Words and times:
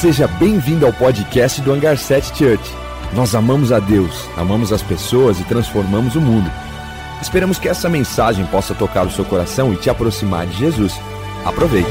Seja 0.00 0.28
bem-vindo 0.28 0.86
ao 0.86 0.92
podcast 0.92 1.60
do 1.60 1.72
Hangar 1.72 1.98
7 1.98 2.28
Church. 2.28 2.62
Nós 3.16 3.34
amamos 3.34 3.72
a 3.72 3.80
Deus, 3.80 4.14
amamos 4.36 4.72
as 4.72 4.80
pessoas 4.80 5.40
e 5.40 5.44
transformamos 5.44 6.14
o 6.14 6.20
mundo. 6.20 6.48
Esperamos 7.20 7.58
que 7.58 7.68
essa 7.68 7.88
mensagem 7.88 8.46
possa 8.46 8.76
tocar 8.76 9.04
o 9.04 9.10
seu 9.10 9.24
coração 9.24 9.74
e 9.74 9.76
te 9.76 9.90
aproximar 9.90 10.46
de 10.46 10.56
Jesus. 10.56 10.92
Aproveite. 11.44 11.90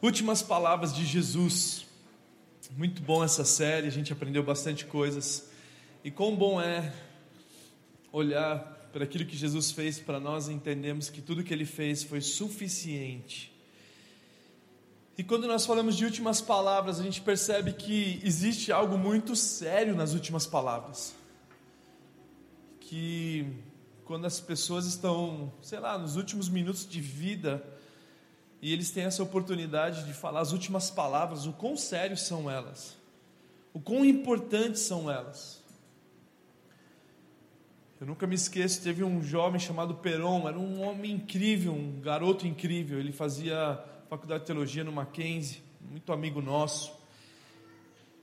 Últimas 0.00 0.40
palavras 0.40 0.90
de 0.90 1.04
Jesus. 1.04 1.84
Muito 2.74 3.02
bom 3.02 3.22
essa 3.22 3.44
série, 3.44 3.88
a 3.88 3.92
gente 3.92 4.14
aprendeu 4.14 4.42
bastante 4.42 4.86
coisas. 4.86 5.50
E 6.02 6.10
quão 6.10 6.34
bom 6.34 6.58
é 6.58 6.94
olhar 8.10 8.88
para 8.90 9.04
aquilo 9.04 9.26
que 9.26 9.36
Jesus 9.36 9.70
fez 9.70 9.98
para 9.98 10.18
nós 10.18 10.48
e 10.48 10.54
entendemos 10.54 11.10
que 11.10 11.20
tudo 11.20 11.44
que 11.44 11.52
ele 11.52 11.66
fez 11.66 12.02
foi 12.02 12.22
suficiente. 12.22 13.49
E 15.20 15.22
quando 15.22 15.46
nós 15.46 15.66
falamos 15.66 15.98
de 15.98 16.06
últimas 16.06 16.40
palavras, 16.40 16.98
a 16.98 17.02
gente 17.02 17.20
percebe 17.20 17.74
que 17.74 18.18
existe 18.24 18.72
algo 18.72 18.96
muito 18.96 19.36
sério 19.36 19.94
nas 19.94 20.14
últimas 20.14 20.46
palavras. 20.46 21.14
Que 22.80 23.46
quando 24.06 24.24
as 24.24 24.40
pessoas 24.40 24.86
estão, 24.86 25.52
sei 25.60 25.78
lá, 25.78 25.98
nos 25.98 26.16
últimos 26.16 26.48
minutos 26.48 26.88
de 26.88 27.02
vida, 27.02 27.62
e 28.62 28.72
eles 28.72 28.92
têm 28.92 29.04
essa 29.04 29.22
oportunidade 29.22 30.06
de 30.06 30.14
falar 30.14 30.40
as 30.40 30.52
últimas 30.52 30.90
palavras, 30.90 31.44
o 31.44 31.52
quão 31.52 31.76
sérios 31.76 32.22
são 32.22 32.50
elas, 32.50 32.96
o 33.74 33.78
quão 33.78 34.06
importantes 34.06 34.80
são 34.80 35.10
elas. 35.10 35.62
Eu 38.00 38.06
nunca 38.06 38.26
me 38.26 38.36
esqueço, 38.36 38.80
teve 38.80 39.04
um 39.04 39.22
jovem 39.22 39.60
chamado 39.60 39.96
Peron, 39.96 40.48
era 40.48 40.58
um 40.58 40.80
homem 40.80 41.12
incrível, 41.12 41.74
um 41.74 42.00
garoto 42.00 42.46
incrível. 42.46 42.98
Ele 42.98 43.12
fazia 43.12 43.84
faculdade 44.10 44.40
de 44.40 44.46
teologia 44.46 44.82
no 44.82 44.90
Mackenzie, 44.90 45.62
muito 45.88 46.12
amigo 46.12 46.42
nosso. 46.42 46.92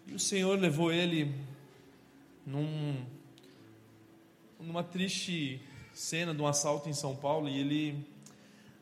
E 0.06 0.14
o 0.14 0.20
Senhor 0.20 0.60
levou 0.60 0.92
ele 0.92 1.34
num, 2.46 3.06
numa 4.60 4.84
triste 4.84 5.62
cena 5.94 6.36
de 6.36 6.42
um 6.42 6.46
assalto 6.46 6.90
em 6.90 6.94
São 6.94 7.16
Paulo 7.16 7.48
e 7.48 7.58
ele 7.58 8.06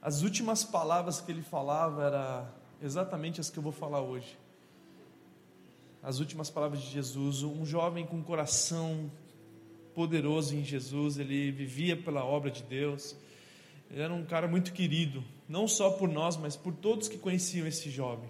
as 0.02 0.24
últimas 0.24 0.64
palavras 0.64 1.22
que 1.22 1.32
ele 1.32 1.44
falava 1.44 2.06
era 2.06 2.56
exatamente 2.82 3.40
as 3.40 3.52
que 3.52 3.60
eu 3.60 3.64
vou 3.64 3.72
falar 3.72 4.02
hoje. 4.02 4.36
As 6.02 6.20
últimas 6.20 6.50
palavras 6.50 6.82
de 6.82 6.90
Jesus, 6.90 7.44
um 7.44 7.64
jovem 7.68 8.04
com 8.04 8.20
coração 8.24 9.12
poderoso 9.94 10.56
em 10.56 10.64
Jesus, 10.64 11.20
ele 11.20 11.52
vivia 11.52 11.96
pela 11.96 12.26
obra 12.26 12.50
de 12.50 12.64
Deus. 12.64 13.16
Ele 13.92 14.02
era 14.02 14.14
um 14.14 14.26
cara 14.26 14.48
muito 14.48 14.74
querido, 14.74 15.24
não 15.48 15.68
só 15.68 15.92
por 15.92 16.10
nós, 16.10 16.38
mas 16.38 16.56
por 16.56 16.74
todos 16.74 17.08
que 17.08 17.18
conheciam 17.18 17.68
esse 17.68 17.90
jovem. 17.90 18.30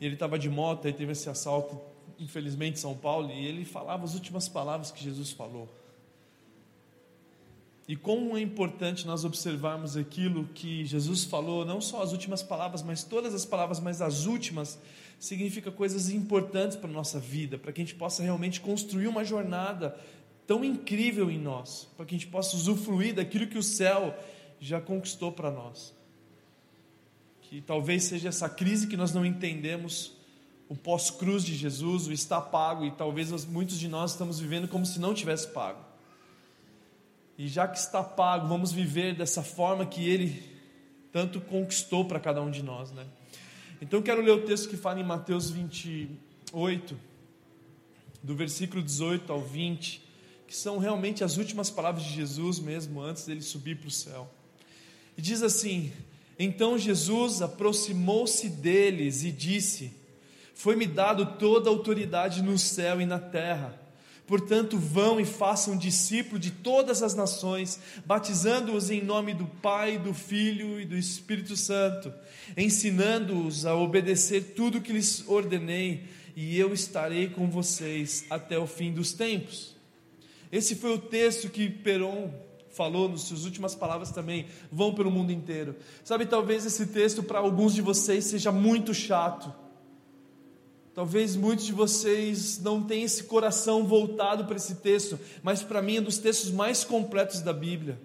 Ele 0.00 0.14
estava 0.14 0.38
de 0.38 0.48
moto, 0.48 0.86
aí 0.86 0.92
teve 0.92 1.12
esse 1.12 1.28
assalto, 1.28 1.80
infelizmente, 2.18 2.74
em 2.74 2.80
São 2.80 2.96
Paulo, 2.96 3.30
e 3.30 3.46
ele 3.46 3.64
falava 3.64 4.04
as 4.04 4.14
últimas 4.14 4.48
palavras 4.48 4.90
que 4.90 5.02
Jesus 5.02 5.30
falou. 5.30 5.68
E 7.88 7.96
como 7.96 8.36
é 8.36 8.40
importante 8.40 9.06
nós 9.06 9.24
observarmos 9.24 9.96
aquilo 9.96 10.44
que 10.54 10.84
Jesus 10.84 11.24
falou, 11.24 11.64
não 11.64 11.80
só 11.80 12.02
as 12.02 12.12
últimas 12.12 12.42
palavras, 12.42 12.82
mas 12.82 13.02
todas 13.02 13.34
as 13.34 13.46
palavras, 13.46 13.80
mas 13.80 14.02
as 14.02 14.26
últimas, 14.26 14.78
significa 15.18 15.70
coisas 15.72 16.10
importantes 16.10 16.76
para 16.76 16.88
a 16.88 16.92
nossa 16.92 17.18
vida, 17.18 17.58
para 17.58 17.72
que 17.72 17.80
a 17.80 17.84
gente 17.84 17.96
possa 17.96 18.22
realmente 18.22 18.60
construir 18.60 19.08
uma 19.08 19.24
jornada 19.24 19.98
tão 20.46 20.64
incrível 20.64 21.30
em 21.30 21.38
nós, 21.38 21.88
para 21.96 22.06
que 22.06 22.14
a 22.14 22.18
gente 22.18 22.30
possa 22.30 22.56
usufruir 22.56 23.14
daquilo 23.14 23.46
que 23.46 23.58
o 23.58 23.62
céu 23.62 24.14
já 24.60 24.80
conquistou 24.80 25.32
para 25.32 25.50
nós. 25.50 25.94
Que 27.42 27.60
talvez 27.60 28.04
seja 28.04 28.28
essa 28.28 28.48
crise 28.48 28.86
que 28.86 28.96
nós 28.96 29.12
não 29.12 29.24
entendemos, 29.24 30.12
o 30.68 30.76
pós-cruz 30.76 31.42
de 31.42 31.54
Jesus, 31.54 32.06
o 32.06 32.12
está 32.12 32.40
pago, 32.40 32.84
e 32.84 32.90
talvez 32.90 33.44
muitos 33.46 33.78
de 33.78 33.88
nós 33.88 34.12
estamos 34.12 34.38
vivendo 34.38 34.68
como 34.68 34.84
se 34.84 35.00
não 35.00 35.14
tivesse 35.14 35.48
pago. 35.48 35.82
E 37.38 37.48
já 37.48 37.66
que 37.66 37.78
está 37.78 38.02
pago, 38.02 38.48
vamos 38.48 38.72
viver 38.72 39.14
dessa 39.14 39.42
forma 39.42 39.86
que 39.86 40.06
Ele 40.08 40.42
tanto 41.12 41.40
conquistou 41.40 42.04
para 42.04 42.20
cada 42.20 42.42
um 42.42 42.50
de 42.50 42.62
nós, 42.62 42.90
né? 42.90 43.06
Então 43.80 44.02
quero 44.02 44.20
ler 44.20 44.32
o 44.32 44.42
texto 44.42 44.68
que 44.68 44.76
fala 44.76 45.00
em 45.00 45.04
Mateus 45.04 45.50
28, 45.50 46.98
do 48.22 48.34
versículo 48.34 48.82
18 48.82 49.32
ao 49.32 49.40
20, 49.40 50.04
que 50.48 50.56
são 50.56 50.78
realmente 50.78 51.22
as 51.22 51.36
últimas 51.36 51.70
palavras 51.70 52.04
de 52.04 52.12
Jesus 52.12 52.58
mesmo 52.58 53.00
antes 53.00 53.24
dele 53.24 53.40
subir 53.40 53.78
para 53.78 53.88
o 53.88 53.90
céu. 53.90 54.28
E 55.18 55.20
diz 55.20 55.42
assim: 55.42 55.90
Então 56.38 56.78
Jesus 56.78 57.42
aproximou-se 57.42 58.48
deles 58.48 59.24
e 59.24 59.32
disse: 59.32 59.92
Foi-me 60.54 60.86
dado 60.86 61.26
toda 61.38 61.68
a 61.68 61.72
autoridade 61.72 62.40
no 62.40 62.56
céu 62.56 63.00
e 63.00 63.04
na 63.04 63.18
terra. 63.18 63.76
Portanto, 64.28 64.78
vão 64.78 65.18
e 65.18 65.24
façam 65.24 65.76
discípulos 65.76 66.40
de 66.40 66.50
todas 66.50 67.02
as 67.02 67.14
nações, 67.14 67.80
batizando-os 68.04 68.90
em 68.90 69.02
nome 69.02 69.32
do 69.32 69.46
Pai, 69.46 69.98
do 69.98 70.12
Filho 70.12 70.78
e 70.78 70.84
do 70.84 70.96
Espírito 70.96 71.56
Santo, 71.56 72.12
ensinando-os 72.54 73.64
a 73.64 73.74
obedecer 73.74 74.52
tudo 74.54 74.82
que 74.82 74.92
lhes 74.92 75.26
ordenei, 75.26 76.04
e 76.36 76.58
eu 76.58 76.74
estarei 76.74 77.30
com 77.30 77.50
vocês 77.50 78.26
até 78.28 78.58
o 78.58 78.66
fim 78.66 78.92
dos 78.92 79.14
tempos. 79.14 79.74
Esse 80.52 80.76
foi 80.76 80.92
o 80.92 80.98
texto 80.98 81.48
que 81.48 81.70
Peron 81.70 82.30
falou 82.70 83.08
nas 83.08 83.22
suas 83.22 83.44
últimas 83.44 83.74
palavras 83.74 84.10
também, 84.10 84.46
vão 84.70 84.94
pelo 84.94 85.10
mundo 85.10 85.32
inteiro. 85.32 85.76
Sabe, 86.04 86.26
talvez 86.26 86.64
esse 86.66 86.86
texto 86.86 87.22
para 87.22 87.38
alguns 87.38 87.74
de 87.74 87.82
vocês 87.82 88.24
seja 88.24 88.52
muito 88.52 88.92
chato 88.94 89.52
Talvez 90.98 91.36
muitos 91.36 91.64
de 91.64 91.72
vocês 91.72 92.58
não 92.60 92.82
tenham 92.82 93.04
esse 93.04 93.22
coração 93.22 93.84
voltado 93.84 94.46
para 94.46 94.56
esse 94.56 94.74
texto, 94.74 95.16
mas 95.44 95.62
para 95.62 95.80
mim 95.80 95.98
é 95.98 96.00
um 96.00 96.02
dos 96.02 96.18
textos 96.18 96.50
mais 96.50 96.82
completos 96.82 97.40
da 97.40 97.52
Bíblia. 97.52 98.00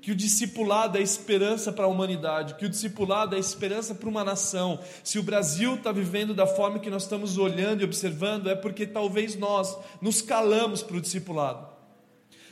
Que 0.00 0.12
o 0.12 0.14
discipulado 0.14 0.96
é 0.96 1.02
esperança 1.02 1.72
para 1.72 1.86
a 1.86 1.88
humanidade, 1.88 2.54
que 2.54 2.64
o 2.64 2.68
discipulado 2.68 3.34
é 3.34 3.38
esperança 3.40 3.96
para 3.96 4.08
uma 4.08 4.22
nação. 4.22 4.78
Se 5.02 5.18
o 5.18 5.24
Brasil 5.24 5.74
está 5.74 5.90
vivendo 5.90 6.32
da 6.32 6.46
forma 6.46 6.78
que 6.78 6.88
nós 6.88 7.02
estamos 7.02 7.36
olhando 7.36 7.80
e 7.80 7.84
observando, 7.84 8.48
é 8.48 8.54
porque 8.54 8.86
talvez 8.86 9.34
nós 9.34 9.76
nos 10.00 10.22
calamos 10.22 10.84
para 10.84 10.98
o 10.98 11.00
discipulado. 11.00 11.66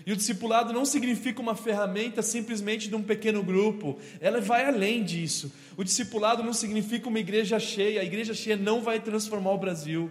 E 0.09 0.13
o 0.13 0.17
discipulado 0.17 0.73
não 0.73 0.87
significa 0.87 1.43
uma 1.43 1.55
ferramenta 1.55 2.23
simplesmente 2.23 2.89
de 2.89 2.97
um 2.97 3.03
pequeno 3.03 3.43
grupo, 3.43 3.99
ela 4.23 4.41
vai 4.41 4.65
além 4.65 5.05
disso. 5.05 5.53
O 5.77 5.85
discipulado 5.85 6.43
não 6.43 6.55
significa 6.55 7.11
uma 7.11 7.19
igreja 7.19 7.61
cheia, 7.61 8.01
a 8.01 8.05
igreja 8.05 8.33
cheia 8.33 8.57
não 8.57 8.81
vai 8.81 9.01
transformar 9.01 9.51
o 9.51 9.59
Brasil. 9.59 10.11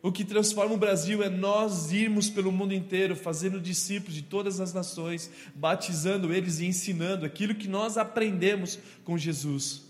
O 0.00 0.10
que 0.10 0.24
transforma 0.24 0.74
o 0.74 0.78
Brasil 0.78 1.22
é 1.22 1.28
nós 1.28 1.92
irmos 1.92 2.30
pelo 2.30 2.50
mundo 2.50 2.72
inteiro, 2.72 3.14
fazendo 3.14 3.60
discípulos 3.60 4.14
de 4.14 4.22
todas 4.22 4.58
as 4.58 4.72
nações, 4.72 5.30
batizando 5.54 6.32
eles 6.32 6.58
e 6.58 6.64
ensinando 6.64 7.26
aquilo 7.26 7.54
que 7.54 7.68
nós 7.68 7.98
aprendemos 7.98 8.78
com 9.04 9.18
Jesus. 9.18 9.82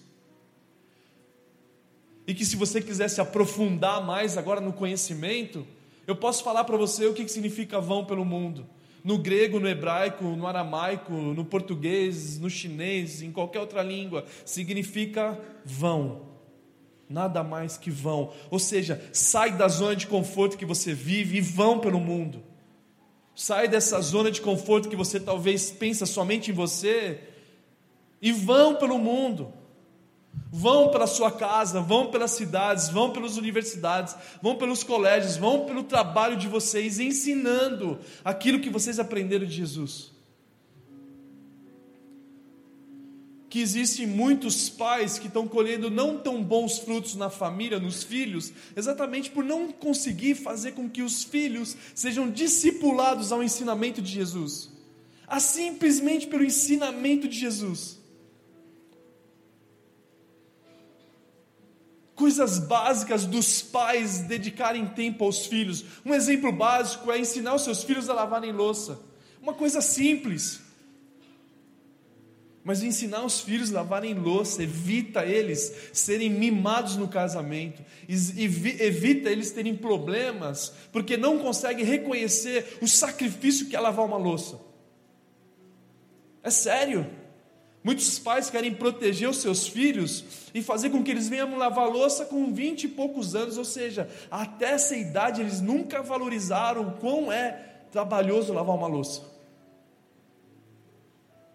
E 2.26 2.34
que 2.34 2.44
se 2.44 2.56
você 2.56 2.82
quiser 2.82 3.06
se 3.06 3.20
aprofundar 3.20 4.04
mais 4.04 4.36
agora 4.36 4.60
no 4.60 4.72
conhecimento, 4.72 5.64
eu 6.04 6.16
posso 6.16 6.42
falar 6.42 6.64
para 6.64 6.76
você 6.76 7.06
o 7.06 7.14
que 7.14 7.28
significa 7.28 7.80
vão 7.80 8.04
pelo 8.04 8.24
mundo 8.24 8.66
no 9.02 9.18
grego, 9.18 9.58
no 9.58 9.68
hebraico, 9.68 10.24
no 10.24 10.46
aramaico, 10.46 11.12
no 11.12 11.44
português, 11.44 12.38
no 12.38 12.50
chinês, 12.50 13.22
em 13.22 13.32
qualquer 13.32 13.60
outra 13.60 13.82
língua, 13.82 14.24
significa 14.44 15.38
vão. 15.64 16.28
Nada 17.08 17.42
mais 17.42 17.76
que 17.76 17.90
vão. 17.90 18.32
Ou 18.50 18.58
seja, 18.58 19.02
sai 19.12 19.52
da 19.52 19.66
zona 19.68 19.96
de 19.96 20.06
conforto 20.06 20.56
que 20.56 20.64
você 20.64 20.94
vive 20.94 21.38
e 21.38 21.40
vão 21.40 21.80
pelo 21.80 21.98
mundo. 21.98 22.42
Sai 23.34 23.66
dessa 23.66 24.00
zona 24.00 24.30
de 24.30 24.40
conforto 24.40 24.88
que 24.88 24.96
você 24.96 25.18
talvez 25.18 25.70
pensa 25.70 26.06
somente 26.06 26.50
em 26.50 26.54
você 26.54 27.20
e 28.20 28.32
vão 28.32 28.76
pelo 28.76 28.98
mundo. 28.98 29.52
Vão 30.52 30.90
pela 30.90 31.06
sua 31.06 31.30
casa, 31.30 31.80
vão 31.80 32.10
pelas 32.10 32.32
cidades, 32.32 32.88
vão 32.88 33.12
pelas 33.12 33.36
universidades, 33.36 34.16
vão 34.42 34.56
pelos 34.56 34.82
colégios, 34.82 35.36
vão 35.36 35.64
pelo 35.64 35.84
trabalho 35.84 36.36
de 36.36 36.48
vocês, 36.48 36.98
ensinando 36.98 38.00
aquilo 38.24 38.58
que 38.58 38.68
vocês 38.68 38.98
aprenderam 38.98 39.46
de 39.46 39.54
Jesus. 39.54 40.10
Que 43.48 43.60
existem 43.60 44.08
muitos 44.08 44.68
pais 44.68 45.20
que 45.20 45.28
estão 45.28 45.46
colhendo 45.46 45.88
não 45.88 46.18
tão 46.18 46.42
bons 46.42 46.78
frutos 46.78 47.14
na 47.14 47.30
família, 47.30 47.78
nos 47.78 48.02
filhos, 48.02 48.52
exatamente 48.76 49.30
por 49.30 49.44
não 49.44 49.70
conseguir 49.70 50.34
fazer 50.34 50.72
com 50.72 50.90
que 50.90 51.02
os 51.02 51.22
filhos 51.22 51.76
sejam 51.94 52.28
discipulados 52.28 53.30
ao 53.30 53.42
ensinamento 53.42 54.02
de 54.02 54.10
Jesus, 54.10 54.68
a 55.28 55.38
simplesmente 55.38 56.26
pelo 56.26 56.44
ensinamento 56.44 57.28
de 57.28 57.38
Jesus. 57.38 57.99
Coisas 62.20 62.58
básicas 62.58 63.24
dos 63.24 63.62
pais 63.62 64.18
dedicarem 64.18 64.86
tempo 64.86 65.24
aos 65.24 65.46
filhos. 65.46 65.82
Um 66.04 66.12
exemplo 66.12 66.52
básico 66.52 67.10
é 67.10 67.18
ensinar 67.18 67.54
os 67.54 67.64
seus 67.64 67.82
filhos 67.82 68.10
a 68.10 68.12
lavarem 68.12 68.52
louça. 68.52 69.00
Uma 69.40 69.54
coisa 69.54 69.80
simples. 69.80 70.60
Mas 72.62 72.82
ensinar 72.82 73.24
os 73.24 73.40
filhos 73.40 73.72
a 73.72 73.76
lavarem 73.76 74.12
louça 74.12 74.62
evita 74.62 75.24
eles 75.24 75.74
serem 75.94 76.28
mimados 76.28 76.96
no 76.96 77.08
casamento, 77.08 77.82
evita 78.06 79.30
eles 79.30 79.50
terem 79.50 79.74
problemas, 79.74 80.74
porque 80.92 81.16
não 81.16 81.38
conseguem 81.38 81.86
reconhecer 81.86 82.76
o 82.82 82.86
sacrifício 82.86 83.66
que 83.66 83.74
é 83.74 83.80
lavar 83.80 84.04
uma 84.04 84.18
louça. 84.18 84.60
É 86.42 86.50
sério. 86.50 87.06
Muitos 87.82 88.18
pais 88.18 88.50
querem 88.50 88.74
proteger 88.74 89.28
os 89.28 89.38
seus 89.38 89.66
filhos 89.66 90.24
e 90.52 90.62
fazer 90.62 90.90
com 90.90 91.02
que 91.02 91.10
eles 91.10 91.28
venham 91.28 91.56
lavar 91.56 91.88
louça 91.88 92.26
com 92.26 92.52
vinte 92.52 92.84
e 92.84 92.88
poucos 92.88 93.34
anos, 93.34 93.56
ou 93.56 93.64
seja, 93.64 94.08
até 94.30 94.72
essa 94.72 94.94
idade 94.94 95.40
eles 95.40 95.62
nunca 95.62 96.02
valorizaram 96.02 96.88
o 96.88 96.92
quão 96.98 97.32
é 97.32 97.52
trabalhoso 97.90 98.52
lavar 98.52 98.76
uma 98.76 98.86
louça. 98.86 99.22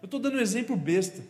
Eu 0.02 0.06
estou 0.06 0.18
dando 0.18 0.36
um 0.36 0.40
exemplo 0.40 0.76
besta. 0.76 1.22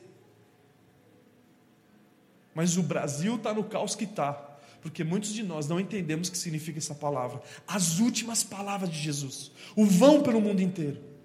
Mas 2.54 2.78
o 2.78 2.82
Brasil 2.82 3.36
está 3.36 3.52
no 3.52 3.64
caos 3.64 3.94
que 3.94 4.04
está, 4.04 4.32
porque 4.80 5.04
muitos 5.04 5.34
de 5.34 5.42
nós 5.42 5.68
não 5.68 5.78
entendemos 5.78 6.28
o 6.28 6.32
que 6.32 6.38
significa 6.38 6.78
essa 6.78 6.94
palavra. 6.94 7.42
As 7.68 7.98
últimas 7.98 8.42
palavras 8.42 8.90
de 8.90 8.98
Jesus, 8.98 9.52
o 9.76 9.84
vão 9.84 10.22
pelo 10.22 10.40
mundo 10.40 10.62
inteiro. 10.62 11.15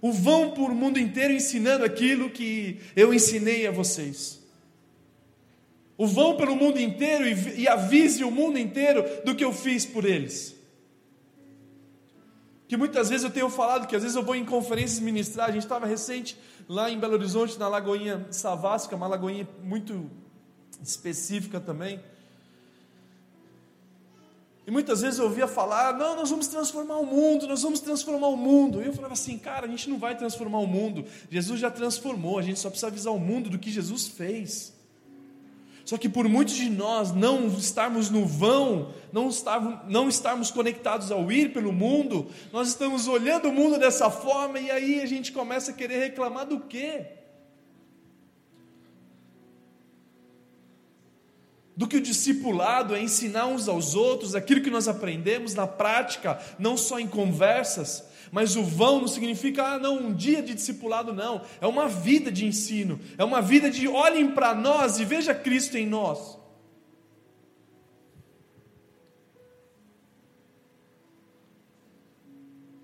O 0.00 0.12
vão 0.12 0.52
por 0.52 0.74
mundo 0.74 0.98
inteiro 0.98 1.32
ensinando 1.32 1.84
aquilo 1.84 2.30
que 2.30 2.80
eu 2.96 3.12
ensinei 3.12 3.66
a 3.66 3.70
vocês. 3.70 4.40
O 5.96 6.06
vão 6.06 6.36
pelo 6.36 6.56
mundo 6.56 6.80
inteiro 6.80 7.26
e, 7.26 7.62
e 7.62 7.68
avise 7.68 8.24
o 8.24 8.30
mundo 8.30 8.58
inteiro 8.58 9.04
do 9.24 9.34
que 9.34 9.44
eu 9.44 9.52
fiz 9.52 9.84
por 9.84 10.04
eles 10.04 10.60
que 12.70 12.76
muitas 12.76 13.08
vezes 13.08 13.24
eu 13.24 13.32
tenho 13.32 13.50
falado, 13.50 13.88
que 13.88 13.96
às 13.96 14.02
vezes 14.04 14.16
eu 14.16 14.22
vou 14.22 14.36
em 14.36 14.44
conferências 14.44 15.00
ministrar, 15.00 15.48
a 15.48 15.50
gente 15.50 15.64
estava 15.64 15.86
recente 15.86 16.38
lá 16.68 16.88
em 16.88 17.00
Belo 17.00 17.14
Horizonte, 17.14 17.58
na 17.58 17.66
Lagoinha 17.66 18.28
Savasca, 18.30 18.94
uma 18.94 19.08
lagoinha 19.08 19.48
muito 19.60 20.08
específica 20.80 21.58
também. 21.58 22.00
E 24.66 24.70
muitas 24.70 25.00
vezes 25.00 25.18
eu 25.18 25.26
ouvia 25.26 25.48
falar: 25.48 25.96
não, 25.96 26.16
nós 26.16 26.30
vamos 26.30 26.46
transformar 26.46 26.98
o 26.98 27.06
mundo, 27.06 27.46
nós 27.46 27.62
vamos 27.62 27.80
transformar 27.80 28.28
o 28.28 28.36
mundo. 28.36 28.82
E 28.82 28.86
eu 28.86 28.92
falava 28.92 29.14
assim: 29.14 29.38
cara, 29.38 29.66
a 29.66 29.68
gente 29.68 29.88
não 29.88 29.98
vai 29.98 30.16
transformar 30.16 30.58
o 30.58 30.66
mundo, 30.66 31.04
Jesus 31.30 31.60
já 31.60 31.70
transformou, 31.70 32.38
a 32.38 32.42
gente 32.42 32.58
só 32.58 32.68
precisa 32.68 32.88
avisar 32.88 33.12
o 33.12 33.18
mundo 33.18 33.50
do 33.50 33.58
que 33.58 33.70
Jesus 33.70 34.08
fez. 34.08 34.72
Só 35.84 35.96
que 35.96 36.08
por 36.08 36.28
muitos 36.28 36.54
de 36.54 36.70
nós 36.70 37.12
não 37.12 37.48
estarmos 37.48 38.10
no 38.10 38.24
vão, 38.24 38.92
não 39.12 39.28
estarmos, 39.28 39.80
não 39.88 40.08
estarmos 40.08 40.50
conectados 40.50 41.10
ao 41.10 41.32
ir 41.32 41.52
pelo 41.52 41.72
mundo, 41.72 42.28
nós 42.52 42.68
estamos 42.68 43.08
olhando 43.08 43.48
o 43.48 43.52
mundo 43.52 43.76
dessa 43.76 44.08
forma 44.08 44.60
e 44.60 44.70
aí 44.70 45.00
a 45.00 45.06
gente 45.06 45.32
começa 45.32 45.72
a 45.72 45.74
querer 45.74 45.98
reclamar 45.98 46.46
do 46.46 46.60
quê? 46.60 47.19
Do 51.80 51.88
que 51.88 51.96
o 51.96 52.00
discipulado 52.02 52.94
é 52.94 53.00
ensinar 53.00 53.46
uns 53.46 53.66
aos 53.66 53.94
outros 53.94 54.34
aquilo 54.34 54.60
que 54.60 54.68
nós 54.68 54.86
aprendemos 54.86 55.54
na 55.54 55.66
prática, 55.66 56.38
não 56.58 56.76
só 56.76 57.00
em 57.00 57.06
conversas, 57.06 58.04
mas 58.30 58.54
o 58.54 58.62
vão 58.62 59.00
não 59.00 59.08
significa, 59.08 59.64
ah, 59.64 59.78
não, 59.78 59.96
um 59.96 60.12
dia 60.12 60.42
de 60.42 60.52
discipulado, 60.52 61.10
não. 61.14 61.40
É 61.58 61.66
uma 61.66 61.88
vida 61.88 62.30
de 62.30 62.44
ensino. 62.44 63.00
É 63.16 63.24
uma 63.24 63.40
vida 63.40 63.70
de 63.70 63.88
olhem 63.88 64.30
para 64.32 64.54
nós 64.54 65.00
e 65.00 65.06
veja 65.06 65.34
Cristo 65.34 65.78
em 65.78 65.86
nós. 65.86 66.38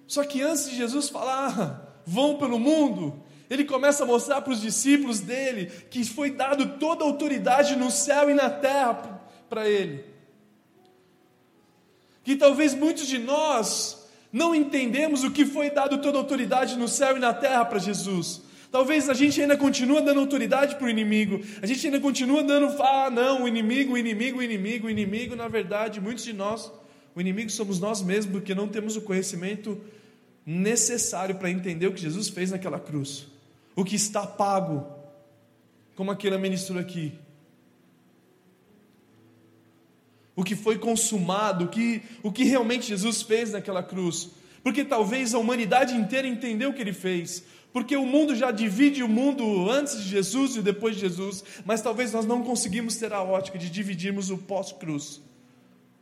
Só 0.07 0.25
que 0.25 0.41
antes 0.41 0.71
de 0.71 0.75
Jesus 0.75 1.11
falar, 1.11 1.61
ah, 1.61 2.01
vão 2.07 2.39
pelo 2.39 2.59
mundo, 2.59 3.23
ele 3.49 3.65
começa 3.65 4.03
a 4.03 4.07
mostrar 4.07 4.41
para 4.41 4.53
os 4.53 4.61
discípulos 4.61 5.21
dele 5.21 5.71
que 5.91 6.05
foi 6.05 6.31
dado 6.31 6.79
toda 6.79 7.05
a 7.05 7.07
autoridade 7.07 7.77
no 7.77 7.91
céu 7.91 8.31
e 8.31 8.35
na 8.35 8.51
terra 8.51 9.21
para 9.49 9.69
ele. 9.69 10.05
Que 12.25 12.37
talvez 12.37 12.75
muitos 12.75 13.07
de 13.07 13.19
nós 13.19 14.09
não 14.33 14.55
entendemos 14.55 15.25
o 15.25 15.31
que 15.31 15.47
foi 15.47 15.71
dado 15.71 15.99
toda 15.99 16.19
a 16.19 16.21
autoridade 16.21 16.77
no 16.77 16.89
céu 16.89 17.17
e 17.17 17.21
na 17.21 17.33
terra 17.33 17.65
para 17.65 17.79
Jesus. 17.79 18.43
Talvez 18.71 19.09
a 19.09 19.15
gente 19.15 19.41
ainda 19.41 19.57
continue 19.57 20.03
dando 20.03 20.21
autoridade 20.21 20.75
para 20.75 20.87
o 20.87 20.91
inimigo, 20.91 21.41
a 21.63 21.67
gente 21.67 21.87
ainda 21.87 22.01
continua 22.01 22.43
dando, 22.43 22.67
ah, 22.83 23.09
não, 23.11 23.45
o 23.45 23.49
inimigo, 23.49 23.95
o 23.95 23.99
inimigo, 23.99 24.39
o 24.39 24.43
inimigo, 24.43 24.87
o 24.89 24.91
inimigo. 24.91 25.37
Na 25.37 25.49
verdade, 25.49 26.01
muitos 26.01 26.25
de 26.25 26.33
nós, 26.33 26.71
o 27.15 27.21
inimigo 27.21 27.49
somos 27.49 27.79
nós 27.79 28.03
mesmos, 28.03 28.33
porque 28.33 28.55
não 28.55 28.69
temos 28.69 28.97
o 28.97 29.01
conhecimento 29.01 29.81
necessário 30.45 31.37
para 31.37 31.51
entender 31.51 31.87
o 31.87 31.93
que 31.93 32.01
Jesus 32.01 32.29
fez 32.29 32.51
naquela 32.51 32.79
cruz, 32.79 33.27
o 33.77 33.85
que 33.85 33.95
está 33.95 34.27
pago, 34.27 34.85
como 35.95 36.11
aquele 36.11 36.37
ministrou 36.39 36.81
aqui 36.81 37.17
o 40.37 40.45
que 40.45 40.55
foi 40.55 40.79
consumado, 40.79 41.65
o 41.65 41.69
que, 41.69 42.03
o 42.23 42.31
que 42.31 42.45
realmente 42.45 42.87
Jesus 42.89 43.23
fez 43.23 43.53
naquela 43.53 43.83
cruz. 43.83 44.29
Porque 44.63 44.85
talvez 44.85 45.33
a 45.33 45.39
humanidade 45.39 45.95
inteira 45.95 46.29
entendeu 46.29 46.71
o 46.71 46.75
que 46.75 46.83
ele 46.83 46.93
fez. 46.93 47.43
Porque 47.73 47.97
o 47.97 48.05
mundo 48.05 48.35
já 48.35 48.51
divide 48.51 49.03
o 49.03 49.09
mundo 49.09 49.71
antes 49.71 49.97
de 50.03 50.09
Jesus 50.09 50.57
e 50.57 50.63
depois 50.63 50.95
de 50.95 51.01
Jesus, 51.01 51.43
mas 51.65 51.81
talvez 51.81 52.13
nós 52.13 52.27
não 52.27 52.43
conseguimos 52.43 52.97
ter 52.97 53.13
a 53.15 53.23
ótica 53.23 53.59
de 53.59 53.71
dividirmos 53.71 54.29
o 54.31 54.37
pós-cruz. 54.37 55.23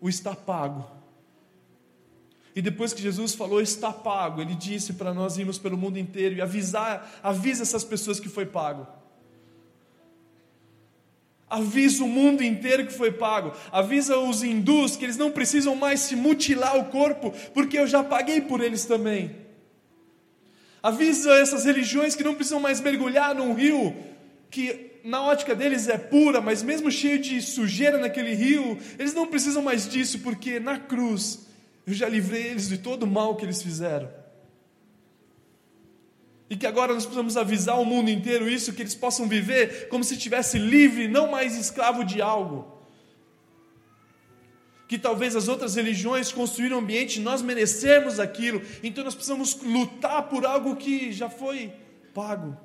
O 0.00 0.08
está 0.08 0.34
pago. 0.34 0.84
E 2.54 2.62
depois 2.62 2.92
que 2.92 3.02
Jesus 3.02 3.34
falou 3.34 3.60
está 3.60 3.92
pago, 3.92 4.40
ele 4.40 4.54
disse 4.54 4.92
para 4.92 5.12
nós 5.12 5.36
irmos 5.36 5.58
pelo 5.58 5.76
mundo 5.76 5.98
inteiro 5.98 6.36
e 6.36 6.40
avisar, 6.40 7.20
avisa 7.22 7.62
essas 7.62 7.82
pessoas 7.82 8.20
que 8.20 8.28
foi 8.28 8.46
pago. 8.46 8.86
Avisa 11.50 12.04
o 12.04 12.08
mundo 12.08 12.42
inteiro 12.42 12.86
que 12.86 12.92
foi 12.92 13.12
pago. 13.12 13.52
Avisa 13.72 14.18
os 14.18 14.42
hindus 14.42 14.96
que 14.96 15.04
eles 15.04 15.16
não 15.16 15.30
precisam 15.30 15.74
mais 15.74 16.00
se 16.00 16.14
mutilar 16.14 16.76
o 16.76 16.86
corpo, 16.86 17.32
porque 17.52 17.78
eu 17.78 17.86
já 17.86 18.04
paguei 18.04 18.40
por 18.40 18.60
eles 18.60 18.84
também. 18.84 19.36
Avisa 20.82 21.32
essas 21.34 21.64
religiões 21.64 22.14
que 22.14 22.22
não 22.22 22.34
precisam 22.34 22.60
mais 22.60 22.80
mergulhar 22.80 23.34
num 23.34 23.54
rio 23.54 23.94
que 24.50 24.92
na 25.02 25.22
ótica 25.22 25.54
deles 25.54 25.88
é 25.88 25.98
pura, 25.98 26.40
mas 26.40 26.62
mesmo 26.62 26.90
cheio 26.90 27.18
de 27.18 27.42
sujeira 27.42 27.98
naquele 27.98 28.34
rio, 28.34 28.78
eles 28.98 29.12
não 29.12 29.26
precisam 29.26 29.62
mais 29.62 29.88
disso, 29.88 30.20
porque 30.20 30.60
na 30.60 30.78
cruz 30.78 31.46
eu 31.86 31.92
já 31.92 32.08
livrei 32.08 32.48
eles 32.48 32.68
de 32.68 32.78
todo 32.78 33.02
o 33.02 33.06
mal 33.06 33.36
que 33.36 33.44
eles 33.44 33.62
fizeram. 33.62 34.10
E 36.48 36.56
que 36.56 36.66
agora 36.66 36.92
nós 36.92 37.04
precisamos 37.04 37.36
avisar 37.36 37.80
o 37.80 37.84
mundo 37.84 38.10
inteiro 38.10 38.48
isso, 38.48 38.72
que 38.72 38.82
eles 38.82 38.94
possam 38.94 39.28
viver 39.28 39.88
como 39.88 40.04
se 40.04 40.14
estivesse 40.14 40.58
livre, 40.58 41.08
não 41.08 41.30
mais 41.30 41.56
escravo 41.56 42.04
de 42.04 42.22
algo. 42.22 42.72
Que 44.86 44.98
talvez 44.98 45.34
as 45.34 45.48
outras 45.48 45.74
religiões 45.74 46.30
construíram 46.30 46.76
um 46.76 46.80
ambiente, 46.80 47.18
nós 47.18 47.42
merecemos 47.42 48.20
aquilo, 48.20 48.62
então 48.82 49.02
nós 49.02 49.14
precisamos 49.14 49.60
lutar 49.62 50.28
por 50.28 50.44
algo 50.44 50.76
que 50.76 51.12
já 51.12 51.28
foi 51.28 51.72
pago. 52.12 52.56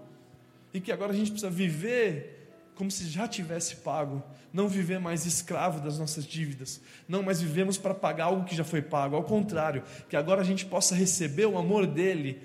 E 0.74 0.80
que 0.80 0.92
agora 0.92 1.12
a 1.12 1.16
gente 1.16 1.32
precisa 1.32 1.50
viver 1.50 2.39
como 2.80 2.90
se 2.90 3.10
já 3.10 3.28
tivesse 3.28 3.76
pago, 3.76 4.24
não 4.54 4.70
viver 4.70 5.02
mais 5.02 5.26
escravo 5.26 5.82
das 5.82 6.00
nossas 6.00 6.26
dívidas, 6.26 6.80
não 7.10 7.22
mais 7.22 7.42
vivemos 7.42 7.78
para 7.78 7.94
pagar 7.94 8.24
algo 8.24 8.46
que 8.46 8.56
já 8.56 8.64
foi 8.64 8.82
pago, 8.82 9.18
ao 9.18 9.24
contrário, 9.26 9.84
que 10.08 10.16
agora 10.16 10.40
a 10.40 10.46
gente 10.46 10.66
possa 10.66 10.96
receber 10.96 11.46
o 11.46 11.58
amor 11.58 11.86
dele 11.86 12.42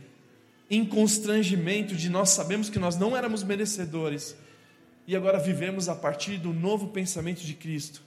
em 0.69 0.85
constrangimento 0.85 1.95
de 1.95 2.11
nós 2.11 2.31
sabemos 2.31 2.69
que 2.69 2.81
nós 2.81 2.97
não 2.97 3.17
éramos 3.17 3.45
merecedores 3.45 4.35
e 5.07 5.15
agora 5.15 5.39
vivemos 5.39 5.89
a 5.89 5.95
partir 5.95 6.37
do 6.37 6.53
novo 6.53 6.89
pensamento 6.89 7.45
de 7.45 7.55
Cristo. 7.55 8.03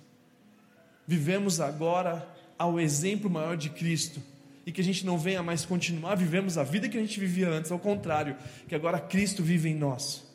Vivemos 1.08 1.62
agora 1.62 2.28
ao 2.60 2.78
exemplo 2.78 3.30
maior 3.30 3.56
de 3.56 3.70
Cristo 3.70 4.22
e 4.66 4.72
que 4.74 4.82
a 4.82 4.84
gente 4.84 5.06
não 5.06 5.18
venha 5.18 5.42
mais 5.42 5.64
continuar 5.64 6.16
vivemos 6.16 6.58
a 6.58 6.64
vida 6.66 6.90
que 6.90 6.98
a 6.98 7.02
gente 7.02 7.22
vivia 7.22 7.48
antes, 7.48 7.72
ao 7.72 7.80
contrário, 7.80 8.36
que 8.68 8.76
agora 8.76 9.00
Cristo 9.00 9.42
vive 9.42 9.70
em 9.70 9.76
nós. 9.76 10.27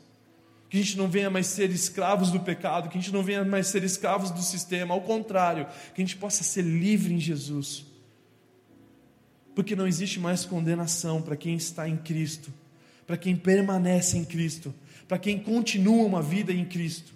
Que 0.72 0.78
a 0.78 0.82
gente 0.82 0.96
não 0.96 1.06
venha 1.06 1.28
mais 1.28 1.48
ser 1.48 1.70
escravos 1.70 2.30
do 2.30 2.40
pecado, 2.40 2.88
que 2.88 2.96
a 2.96 3.00
gente 3.00 3.12
não 3.12 3.22
venha 3.22 3.44
mais 3.44 3.66
ser 3.66 3.84
escravos 3.84 4.30
do 4.30 4.40
sistema, 4.40 4.94
ao 4.94 5.02
contrário, 5.02 5.66
que 5.94 6.00
a 6.00 6.04
gente 6.04 6.16
possa 6.16 6.42
ser 6.42 6.62
livre 6.62 7.12
em 7.12 7.20
Jesus 7.20 7.92
porque 9.54 9.76
não 9.76 9.86
existe 9.86 10.18
mais 10.18 10.44
condenação 10.44 11.20
para 11.20 11.36
quem 11.36 11.54
está 11.54 11.88
em 11.88 11.96
Cristo, 11.96 12.52
para 13.06 13.16
quem 13.16 13.36
permanece 13.36 14.16
em 14.16 14.24
Cristo, 14.24 14.74
para 15.06 15.18
quem 15.18 15.38
continua 15.38 16.04
uma 16.04 16.22
vida 16.22 16.52
em 16.52 16.64
Cristo. 16.64 17.12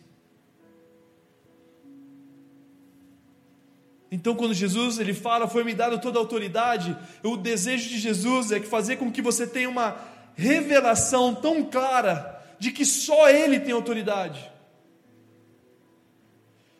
Então, 4.11 4.37
quando 4.37 4.55
Jesus 4.55 4.99
ele 4.99 5.15
fala, 5.15 5.49
foi 5.49 5.65
me 5.65 5.75
dado 5.75 6.01
toda 6.01 6.19
a 6.19 6.23
autoridade, 6.23 6.97
o 7.23 7.37
desejo 7.37 7.89
de 7.89 7.99
Jesus 7.99 8.53
é 8.53 8.61
que 8.61 8.67
fazer 8.67 8.97
com 8.97 9.11
que 9.11 9.21
você 9.21 9.47
tenha 9.47 9.69
uma 9.69 9.97
revelação 10.37 11.35
tão 11.35 11.65
clara 11.65 12.36
de 12.59 12.71
que 12.71 12.85
só 12.85 13.29
Ele 13.29 13.61
tem 13.61 13.73
autoridade. 13.73 14.51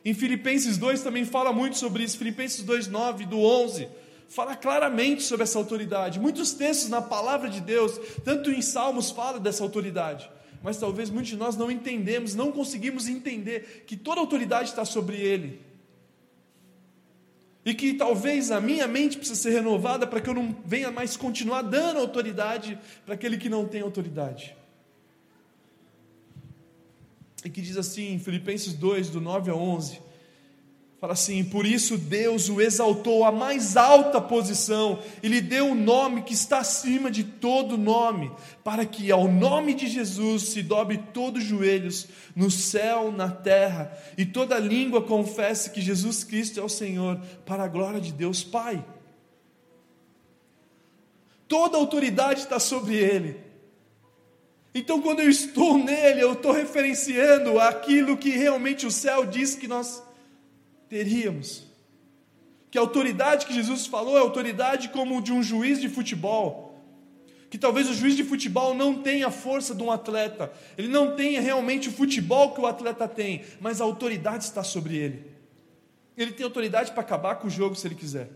Em 0.05 0.15
Filipenses 0.15 0.79
2 0.79 1.03
também 1.03 1.25
fala 1.25 1.53
muito 1.53 1.77
sobre 1.77 2.05
isso, 2.05 2.17
Filipenses 2.17 2.63
2, 2.63 2.89
9 2.89 3.27
do 3.27 3.39
11 3.39 3.89
fala 4.29 4.57
claramente 4.57 5.23
sobre 5.23 5.45
essa 5.45 5.59
autoridade. 5.59 6.19
Muitos 6.19 6.53
textos 6.53 6.89
na 6.89 7.01
palavra 7.01 7.49
de 7.49 7.61
Deus, 7.61 7.99
tanto 8.25 8.51
em 8.51 8.61
Salmos, 8.61 9.11
fala 9.11 9.39
dessa 9.39 9.63
autoridade. 9.63 10.31
Mas 10.63 10.79
talvez 10.79 11.11
muitos 11.11 11.31
de 11.31 11.37
nós 11.37 11.57
não 11.57 11.71
entendemos, 11.71 12.35
não 12.35 12.51
conseguimos 12.51 13.09
entender 13.09 13.85
que 13.87 13.97
toda 13.97 14.21
autoridade 14.21 14.71
está 14.71 14.85
sobre 14.85 15.17
ele. 15.17 15.61
E 17.65 17.75
que 17.75 17.95
talvez 17.95 18.51
a 18.51 18.61
minha 18.61 18.87
mente 18.87 19.17
precisa 19.17 19.41
ser 19.41 19.51
renovada 19.51 20.07
para 20.07 20.21
que 20.21 20.31
eu 20.31 20.35
não 20.35 20.57
venha 20.65 20.91
mais 20.91 21.17
continuar 21.17 21.63
dando 21.63 21.99
autoridade 21.99 22.79
para 23.05 23.15
aquele 23.15 23.37
que 23.37 23.49
não 23.49 23.67
tem 23.67 23.81
autoridade. 23.81 24.57
E 27.47 27.49
que 27.49 27.63
diz 27.63 27.77
assim 27.77 28.15
em 28.15 28.19
Filipenses 28.19 28.73
2, 28.73 29.09
do 29.09 29.21
9 29.21 29.53
a 29.53 29.55
11: 29.55 30.01
Fala 31.01 31.13
assim: 31.13 31.45
Por 31.45 31.65
isso 31.65 31.97
Deus 31.97 32.49
o 32.49 32.61
exaltou 32.61 33.25
à 33.25 33.31
mais 33.31 33.77
alta 33.77 34.21
posição 34.21 34.99
e 35.23 35.29
lhe 35.29 35.41
deu 35.41 35.67
o 35.67 35.71
um 35.71 35.75
nome 35.77 36.23
que 36.23 36.35
está 36.35 36.59
acima 36.59 37.09
de 37.09 37.23
todo 37.23 37.79
nome, 37.79 38.33
para 38.65 38.85
que 38.85 39.13
ao 39.13 39.29
nome 39.29 39.75
de 39.75 39.87
Jesus 39.87 40.43
se 40.49 40.61
dobre 40.61 40.99
todos 41.15 41.41
os 41.41 41.49
joelhos, 41.49 42.09
no 42.35 42.51
céu, 42.51 43.13
na 43.13 43.31
terra, 43.31 43.97
e 44.19 44.27
toda 44.27 44.59
língua 44.59 45.01
confesse 45.01 45.71
que 45.71 45.81
Jesus 45.81 46.25
Cristo 46.25 46.59
é 46.59 46.65
o 46.65 46.69
Senhor, 46.69 47.21
para 47.45 47.63
a 47.63 47.69
glória 47.69 48.01
de 48.01 48.13
Deus 48.13 48.43
Pai. 48.43 48.85
Toda 51.47 51.79
autoridade 51.79 52.41
está 52.41 52.59
sobre 52.59 52.97
ele. 52.97 53.46
Então, 54.79 55.01
quando 55.01 55.21
eu 55.21 55.31
estou 55.31 55.79
nele, 55.79 56.21
eu 56.21 56.35
estou 56.35 56.53
referenciando 56.53 57.59
aquilo 57.59 58.15
que 58.15 58.29
realmente 58.29 58.87
o 58.87 58.91
céu 58.91 59.25
diz 59.25 59.55
que 59.55 59.67
nós 59.67 60.03
teríamos. 60.87 61.65
Que 62.71 62.77
a 62.77 62.83
autoridade 62.83 63.47
que 63.47 63.55
Jesus 63.55 63.87
falou 63.87 64.19
é 64.19 64.21
autoridade 64.21 64.91
como 64.91 65.23
de 65.23 65.33
um 65.33 65.43
juiz 65.43 65.81
de 65.81 65.89
futebol. 65.89 66.79
Que 67.49 67.57
talvez 67.57 67.89
o 67.89 67.95
juiz 67.95 68.15
de 68.17 68.23
futebol 68.23 68.75
não 68.75 69.01
tenha 69.03 69.29
a 69.29 69.31
força 69.31 69.75
de 69.75 69.83
um 69.83 69.91
atleta, 69.91 70.53
ele 70.77 70.89
não 70.89 71.17
tenha 71.17 71.41
realmente 71.41 71.89
o 71.89 71.93
futebol 71.93 72.53
que 72.53 72.61
o 72.61 72.67
atleta 72.67 73.09
tem, 73.09 73.47
mas 73.59 73.81
a 73.81 73.85
autoridade 73.85 74.45
está 74.45 74.63
sobre 74.63 74.95
ele. 74.95 75.25
Ele 76.19 76.33
tem 76.33 76.45
autoridade 76.45 76.93
para 76.93 77.01
acabar 77.01 77.37
com 77.37 77.47
o 77.47 77.51
jogo 77.51 77.75
se 77.77 77.89
ele 77.89 77.95
quiser. 77.95 78.29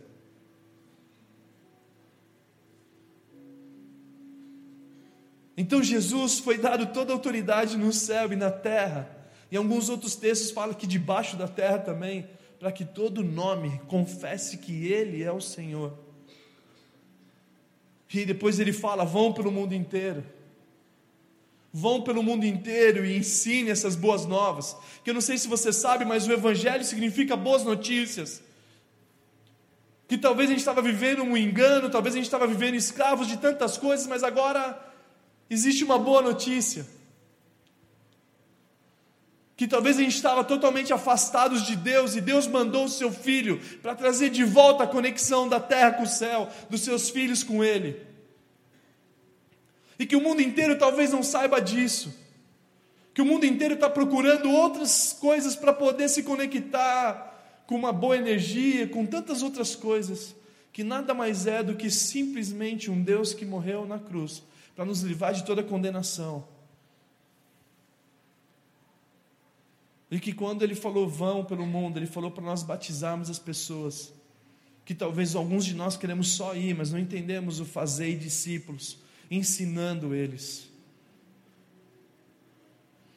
Então 5.56 5.82
Jesus 5.82 6.38
foi 6.38 6.58
dado 6.58 6.86
toda 6.86 7.12
a 7.12 7.16
autoridade 7.16 7.76
no 7.76 7.92
céu 7.92 8.32
e 8.32 8.36
na 8.36 8.50
terra. 8.50 9.08
E 9.50 9.56
alguns 9.56 9.88
outros 9.88 10.14
textos 10.14 10.50
falam 10.50 10.74
que 10.74 10.86
debaixo 10.86 11.36
da 11.36 11.48
terra 11.48 11.78
também 11.78 12.28
para 12.58 12.70
que 12.70 12.84
todo 12.84 13.24
nome 13.24 13.80
confesse 13.88 14.58
que 14.58 14.86
Ele 14.86 15.22
é 15.22 15.32
o 15.32 15.40
Senhor. 15.40 15.98
E 18.12 18.24
depois 18.24 18.58
ele 18.58 18.72
fala: 18.72 19.04
vão 19.04 19.32
pelo 19.32 19.50
mundo 19.50 19.74
inteiro. 19.74 20.24
Vão 21.72 22.02
pelo 22.02 22.22
mundo 22.22 22.44
inteiro 22.44 23.06
e 23.06 23.16
ensine 23.16 23.70
essas 23.70 23.94
boas 23.94 24.26
novas. 24.26 24.76
Que 25.04 25.10
eu 25.10 25.14
não 25.14 25.20
sei 25.20 25.38
se 25.38 25.46
você 25.46 25.72
sabe, 25.72 26.04
mas 26.04 26.26
o 26.26 26.32
Evangelho 26.32 26.84
significa 26.84 27.36
boas 27.36 27.62
notícias. 27.62 28.42
Que 30.08 30.18
talvez 30.18 30.48
a 30.48 30.52
gente 30.52 30.58
estava 30.58 30.82
vivendo 30.82 31.22
um 31.22 31.36
engano, 31.36 31.88
talvez 31.88 32.16
a 32.16 32.18
gente 32.18 32.26
estava 32.26 32.44
vivendo 32.48 32.74
escravos 32.74 33.28
de 33.28 33.36
tantas 33.36 33.78
coisas, 33.78 34.08
mas 34.08 34.24
agora 34.24 34.89
existe 35.50 35.82
uma 35.82 35.98
boa 35.98 36.22
notícia 36.22 36.86
que 39.60 39.68
talvez 39.68 39.98
a 39.98 40.00
gente 40.00 40.14
estava 40.14 40.42
totalmente 40.42 40.90
afastados 40.90 41.66
de 41.66 41.76
Deus 41.76 42.16
e 42.16 42.20
Deus 42.22 42.46
mandou 42.46 42.86
o 42.86 42.88
seu 42.88 43.12
filho 43.12 43.60
para 43.82 43.94
trazer 43.94 44.30
de 44.30 44.42
volta 44.42 44.84
a 44.84 44.86
conexão 44.86 45.46
da 45.46 45.60
terra 45.60 45.92
com 45.92 46.04
o 46.04 46.08
céu, 46.08 46.48
dos 46.70 46.80
seus 46.80 47.10
filhos 47.10 47.42
com 47.42 47.62
Ele. 47.62 48.00
E 49.98 50.06
que 50.06 50.16
o 50.16 50.20
mundo 50.22 50.40
inteiro 50.40 50.78
talvez 50.78 51.12
não 51.12 51.22
saiba 51.22 51.60
disso, 51.60 52.10
que 53.12 53.20
o 53.20 53.24
mundo 53.26 53.44
inteiro 53.44 53.74
está 53.74 53.90
procurando 53.90 54.50
outras 54.50 55.12
coisas 55.12 55.54
para 55.54 55.74
poder 55.74 56.08
se 56.08 56.22
conectar 56.22 57.62
com 57.66 57.74
uma 57.74 57.92
boa 57.92 58.16
energia, 58.16 58.88
com 58.88 59.04
tantas 59.04 59.42
outras 59.42 59.76
coisas, 59.76 60.34
que 60.72 60.82
nada 60.82 61.12
mais 61.12 61.46
é 61.46 61.62
do 61.62 61.74
que 61.74 61.90
simplesmente 61.90 62.90
um 62.90 63.02
Deus 63.02 63.34
que 63.34 63.44
morreu 63.44 63.84
na 63.84 63.98
cruz 63.98 64.42
para 64.80 64.86
nos 64.86 65.02
livrar 65.02 65.34
de 65.34 65.44
toda 65.44 65.62
condenação 65.62 66.42
E 70.10 70.18
que 70.18 70.32
quando 70.32 70.62
ele 70.62 70.74
falou 70.74 71.06
vão 71.06 71.44
pelo 71.44 71.66
mundo, 71.66 71.98
ele 71.98 72.06
falou 72.06 72.30
para 72.30 72.42
nós 72.42 72.62
batizarmos 72.62 73.28
as 73.28 73.38
pessoas. 73.38 74.10
Que 74.82 74.94
talvez 74.94 75.34
alguns 75.34 75.66
de 75.66 75.74
nós 75.74 75.98
queremos 75.98 76.28
só 76.28 76.56
ir, 76.56 76.74
mas 76.74 76.90
não 76.90 76.98
entendemos 76.98 77.60
o 77.60 77.66
fazer 77.66 78.16
discípulos, 78.16 78.96
ensinando 79.30 80.14
eles. 80.14 80.70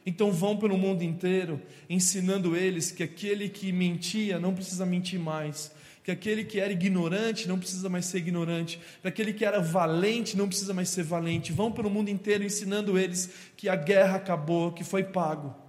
Então 0.05 0.33
vão 0.33 0.57
pelo 0.57 0.77
mundo 0.77 1.01
inteiro, 1.01 1.61
ensinando 1.89 2.57
eles 2.57 2.91
que 2.91 3.03
aquele 3.03 3.47
que 3.47 3.71
mentia 3.71 4.37
não 4.37 4.53
precisa 4.53 4.85
mentir 4.85 5.17
mais, 5.17 5.71
que 6.03 6.11
aquele 6.11 6.43
que 6.43 6.59
era 6.59 6.71
ignorante 6.71 7.47
não 7.47 7.57
precisa 7.57 7.87
mais 7.89 8.05
ser 8.05 8.17
ignorante, 8.17 8.79
que 9.01 9.07
aquele 9.07 9.31
que 9.31 9.45
era 9.45 9.61
valente 9.61 10.35
não 10.35 10.47
precisa 10.47 10.73
mais 10.73 10.89
ser 10.89 11.03
valente. 11.03 11.53
Vão 11.53 11.71
pelo 11.71 11.89
mundo 11.89 12.09
inteiro 12.09 12.43
ensinando 12.43 12.97
eles 12.97 13.29
que 13.55 13.69
a 13.69 13.75
guerra 13.75 14.17
acabou, 14.17 14.73
que 14.73 14.83
foi 14.83 15.03
pago. 15.03 15.63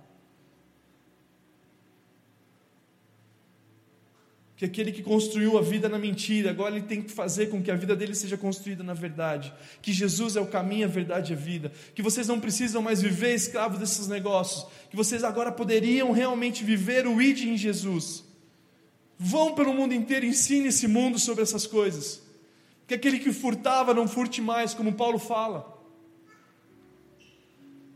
que 4.57 4.65
aquele 4.65 4.93
que 4.93 5.03
construiu 5.03 5.59
a 5.59 5.61
vida 5.61 5.89
na 5.89 5.99
mentira, 5.99 6.51
agora 6.51 6.77
ele 6.77 6.87
tem 6.87 7.03
que 7.03 7.11
fazer 7.11 7.49
com 7.49 7.61
que 7.61 7.71
a 7.71 7.75
vida 7.75 7.97
dele 7.97 8.15
seja 8.15 8.37
construída 8.37 8.85
na 8.85 8.95
verdade, 8.95 9.53
que 9.83 9.93
Jesus 9.93 10.37
é 10.37 10.41
o 10.41 10.47
caminho, 10.47 10.85
a 10.85 10.89
verdade 10.89 11.33
e 11.33 11.37
a 11.37 11.39
vida, 11.39 11.73
que 11.95 12.01
vocês 12.01 12.29
não 12.29 12.39
precisam 12.39 12.81
mais 12.81 13.03
viver 13.03 13.35
escravos 13.35 13.79
desses 13.79 14.07
negócios, 14.07 14.65
que 14.89 14.97
vocês 14.97 15.25
agora 15.25 15.51
poderiam 15.51 16.13
realmente 16.13 16.63
viver 16.63 17.07
o 17.07 17.21
id 17.21 17.43
em 17.43 17.57
Jesus. 17.57 18.25
Vão 19.19 19.55
pelo 19.55 19.73
mundo 19.73 19.95
inteiro 19.95 20.27
ensine 20.27 20.69
esse 20.69 20.89
mundo 20.89 21.19
sobre 21.19 21.43
essas 21.43 21.67
coisas. 21.67 22.23
Que 22.87 22.95
aquele 22.95 23.19
que 23.19 23.33
furtava 23.33 23.95
não 23.95 24.09
furte 24.09 24.43
mais, 24.43 24.75
como 24.75 24.93
Paulo 24.93 25.19
fala. 25.19 25.73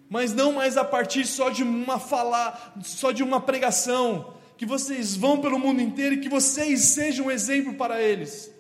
Mas 0.09 0.33
não 0.35 0.53
mais 0.53 0.77
a 0.77 0.85
partir 0.85 1.27
só 1.27 1.51
de 1.51 1.63
uma 1.63 1.99
falar, 1.99 2.75
só 2.83 3.13
de 3.13 3.23
uma 3.23 3.41
pregação, 3.41 4.35
que 4.57 4.65
vocês 4.65 5.15
vão 5.15 5.41
pelo 5.41 5.59
mundo 5.59 5.81
inteiro 5.81 6.17
e 6.17 6.21
que 6.21 6.29
vocês 6.29 6.81
sejam 6.81 7.27
um 7.27 7.31
exemplo 7.31 7.75
para 7.75 8.03
eles. 8.03 8.51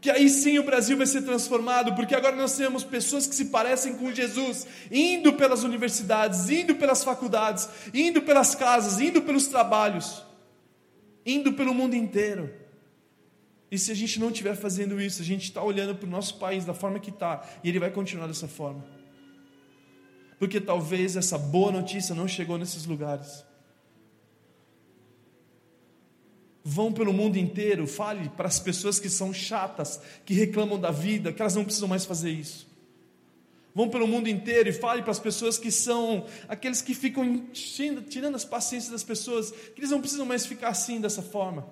Que 0.00 0.10
aí 0.10 0.28
sim 0.28 0.58
o 0.58 0.64
Brasil 0.64 0.96
vai 0.96 1.06
ser 1.06 1.22
transformado, 1.22 1.94
porque 1.94 2.14
agora 2.14 2.34
nós 2.36 2.56
temos 2.56 2.84
pessoas 2.84 3.26
que 3.26 3.34
se 3.34 3.46
parecem 3.46 3.94
com 3.94 4.12
Jesus, 4.12 4.66
indo 4.90 5.34
pelas 5.34 5.62
universidades, 5.62 6.48
indo 6.48 6.74
pelas 6.74 7.04
faculdades, 7.04 7.68
indo 7.92 8.22
pelas 8.22 8.54
casas, 8.54 9.00
indo 9.00 9.22
pelos 9.22 9.46
trabalhos, 9.46 10.22
indo 11.26 11.52
pelo 11.52 11.74
mundo 11.74 11.96
inteiro. 11.96 12.54
E 13.70 13.76
se 13.76 13.90
a 13.90 13.94
gente 13.94 14.20
não 14.20 14.30
estiver 14.30 14.54
fazendo 14.54 15.00
isso, 15.00 15.20
a 15.20 15.24
gente 15.24 15.42
está 15.42 15.62
olhando 15.62 15.96
para 15.96 16.06
o 16.06 16.10
nosso 16.10 16.38
país 16.38 16.64
da 16.64 16.72
forma 16.72 17.00
que 17.00 17.10
está, 17.10 17.46
e 17.64 17.68
ele 17.68 17.80
vai 17.80 17.90
continuar 17.90 18.28
dessa 18.28 18.46
forma. 18.46 18.84
Porque 20.38 20.60
talvez 20.60 21.16
essa 21.16 21.36
boa 21.36 21.72
notícia 21.72 22.14
não 22.14 22.28
chegou 22.28 22.56
nesses 22.56 22.86
lugares. 22.86 23.44
Vão 26.62 26.92
pelo 26.92 27.12
mundo 27.12 27.38
inteiro, 27.38 27.86
fale 27.86 28.28
para 28.30 28.46
as 28.46 28.60
pessoas 28.60 29.00
que 29.00 29.08
são 29.08 29.32
chatas, 29.32 30.00
que 30.24 30.34
reclamam 30.34 30.78
da 30.78 30.90
vida, 30.90 31.32
que 31.32 31.42
elas 31.42 31.54
não 31.54 31.64
precisam 31.64 31.88
mais 31.88 32.04
fazer 32.04 32.30
isso. 32.30 32.66
Vão 33.76 33.90
pelo 33.90 34.08
mundo 34.08 34.26
inteiro 34.26 34.70
e 34.70 34.72
fale 34.72 35.02
para 35.02 35.10
as 35.10 35.18
pessoas 35.18 35.58
que 35.58 35.70
são 35.70 36.24
aqueles 36.48 36.80
que 36.80 36.94
ficam 36.94 37.44
tirando 37.52 38.34
as 38.34 38.42
paciências 38.42 38.90
das 38.90 39.04
pessoas, 39.04 39.50
que 39.50 39.78
eles 39.78 39.90
não 39.90 40.00
precisam 40.00 40.24
mais 40.24 40.46
ficar 40.46 40.68
assim 40.68 40.98
dessa 40.98 41.20
forma. 41.20 41.68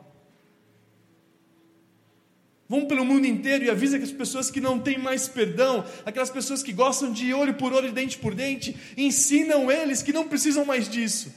Vão 2.68 2.84
pelo 2.84 3.06
mundo 3.06 3.26
inteiro 3.26 3.64
e 3.64 3.70
avisa 3.70 3.96
que 3.96 4.04
as 4.04 4.12
pessoas 4.12 4.50
que 4.50 4.61
não 4.61 4.78
têm 4.78 4.99
mais 4.99 5.28
perdão, 5.28 5.82
aquelas 6.04 6.28
pessoas 6.28 6.62
que 6.62 6.75
gostam 6.75 7.11
de 7.11 7.32
olho 7.32 7.54
por 7.54 7.73
olho 7.73 7.88
e 7.88 7.92
dente 7.92 8.18
por 8.18 8.34
dente, 8.34 8.76
ensinam 8.99 9.73
eles 9.73 10.02
que 10.02 10.12
não 10.12 10.28
precisam 10.28 10.66
mais 10.66 10.87
disso. 10.87 11.32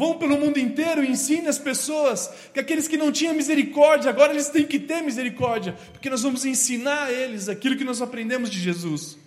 Vão 0.00 0.16
pelo 0.16 0.38
mundo 0.38 0.58
inteiro 0.58 1.04
e 1.04 1.10
ensinem 1.10 1.46
as 1.46 1.58
pessoas 1.58 2.30
que 2.54 2.58
aqueles 2.58 2.88
que 2.88 2.96
não 2.96 3.12
tinham 3.12 3.34
misericórdia, 3.34 4.08
agora 4.08 4.32
eles 4.32 4.48
têm 4.48 4.64
que 4.64 4.78
ter 4.78 5.02
misericórdia, 5.02 5.76
porque 5.92 6.08
nós 6.08 6.22
vamos 6.22 6.46
ensinar 6.46 7.02
a 7.02 7.12
eles 7.12 7.50
aquilo 7.50 7.76
que 7.76 7.84
nós 7.84 8.00
aprendemos 8.00 8.48
de 8.48 8.58
Jesus. 8.58 9.18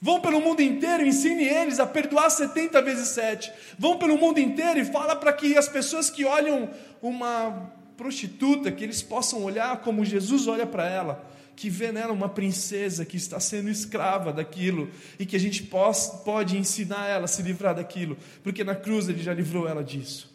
Vão 0.00 0.22
pelo 0.22 0.40
mundo 0.40 0.62
inteiro 0.62 1.04
e 1.04 1.08
ensine 1.08 1.44
eles 1.44 1.78
a 1.78 1.86
perdoar 1.86 2.30
70 2.30 2.80
vezes 2.80 3.08
7. 3.08 3.52
Vão 3.78 3.98
pelo 3.98 4.16
mundo 4.16 4.40
inteiro 4.40 4.80
e 4.80 4.86
fala 4.86 5.14
para 5.14 5.34
que 5.34 5.54
as 5.54 5.68
pessoas 5.68 6.08
que 6.08 6.24
olham 6.24 6.70
uma 7.02 7.70
prostituta, 7.94 8.72
que 8.72 8.84
eles 8.84 9.02
possam 9.02 9.44
olhar 9.44 9.82
como 9.82 10.02
Jesus 10.02 10.48
olha 10.48 10.64
para 10.64 10.88
ela 10.88 11.34
que 11.56 11.70
vê 11.70 11.92
nela 11.92 12.12
uma 12.12 12.28
princesa 12.28 13.04
que 13.04 13.16
está 13.16 13.38
sendo 13.38 13.68
escrava 13.68 14.32
daquilo 14.32 14.90
e 15.18 15.24
que 15.24 15.36
a 15.36 15.40
gente 15.40 15.62
pode, 15.62 16.56
ensinar 16.56 17.08
ela 17.08 17.24
a 17.24 17.28
se 17.28 17.42
livrar 17.42 17.74
daquilo, 17.74 18.16
porque 18.42 18.64
na 18.64 18.74
cruz 18.74 19.08
ele 19.08 19.22
já 19.22 19.32
livrou 19.32 19.68
ela 19.68 19.82
disso. 19.82 20.32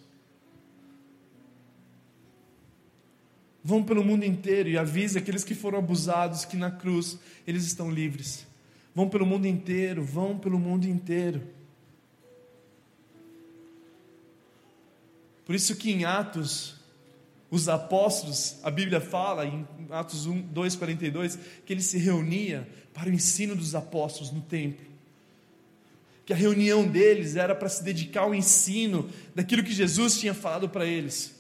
Vão 3.64 3.84
pelo 3.84 4.04
mundo 4.04 4.24
inteiro 4.24 4.70
e 4.70 4.78
avise 4.78 5.18
aqueles 5.18 5.44
que 5.44 5.54
foram 5.54 5.80
abusados 5.80 6.46
que 6.46 6.56
na 6.56 6.72
cruz 6.72 7.20
eles 7.46 7.66
estão 7.66 7.92
livres. 7.92 8.48
Vão 8.96 9.10
pelo 9.10 9.26
mundo 9.26 9.46
inteiro, 9.46 10.04
vão 10.04 10.38
pelo 10.38 10.58
mundo 10.58 10.88
inteiro. 10.88 11.42
Por 15.46 15.54
isso 15.56 15.76
que 15.76 15.92
em 15.92 16.06
Atos, 16.06 16.79
os 17.52 17.68
apóstolos, 17.68 18.58
a 18.64 18.70
Bíblia 18.70 19.02
fala 19.02 19.46
em 19.46 19.66
Atos 19.90 20.28
1, 20.28 20.42
2, 20.42 20.76
42, 20.76 21.40
que 21.66 21.74
ele 21.74 21.82
se 21.82 21.98
reunia 21.98 22.68
para 22.94 23.10
o 23.10 23.14
ensino 23.14 23.56
dos 23.56 23.74
apóstolos 23.74 24.32
no 24.32 24.42
templo. 24.42 24.86
Que 26.26 26.34
a 26.34 26.36
reunião 26.36 26.88
deles 26.88 27.36
era 27.36 27.56
para 27.56 27.68
se 27.68 27.84
dedicar 27.84 28.22
ao 28.22 28.36
ensino 28.36 29.10
daquilo 29.34 29.64
que 29.64 29.72
Jesus 29.72 30.20
tinha 30.20 30.34
falado 30.34 30.70
para 30.70 30.86
eles. 30.86 31.36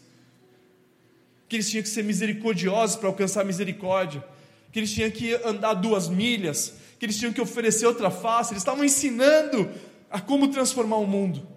Que 1.47 1.57
eles 1.57 1.69
tinham 1.69 1.83
que 1.83 1.89
ser 1.89 2.03
misericordiosos 2.03 2.95
para 2.95 3.09
alcançar 3.09 3.45
misericórdia. 3.45 4.23
Que 4.71 4.79
eles 4.79 4.91
tinham 4.91 5.11
que 5.11 5.35
andar 5.45 5.75
duas 5.75 6.09
milhas. 6.09 6.73
Que 6.97 7.05
eles 7.05 7.19
tinham 7.19 7.31
que 7.31 7.41
oferecer 7.41 7.85
outra 7.85 8.09
face. 8.09 8.51
Eles 8.51 8.61
estavam 8.61 8.83
ensinando 8.83 9.69
a 10.09 10.19
como 10.19 10.47
transformar 10.47 10.97
o 10.97 11.05
mundo. 11.05 11.47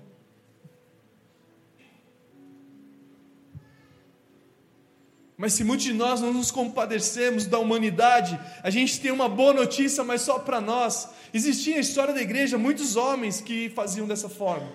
Mas 5.42 5.54
se 5.54 5.64
muitos 5.64 5.84
de 5.84 5.92
nós 5.92 6.20
não 6.20 6.32
nos 6.32 6.52
compadecemos 6.52 7.46
da 7.46 7.58
humanidade, 7.58 8.38
a 8.62 8.70
gente 8.70 9.00
tem 9.00 9.11
uma 9.11 9.28
boa 9.28 9.52
notícia, 9.52 10.04
mas 10.04 10.20
só 10.20 10.38
para 10.38 10.61
nós. 10.61 11.08
Existia 11.34 11.75
na 11.75 11.80
história 11.80 12.14
da 12.14 12.22
igreja 12.22 12.56
muitos 12.56 12.94
homens 12.94 13.40
que 13.40 13.68
faziam 13.70 14.06
dessa 14.06 14.28
forma. 14.28 14.70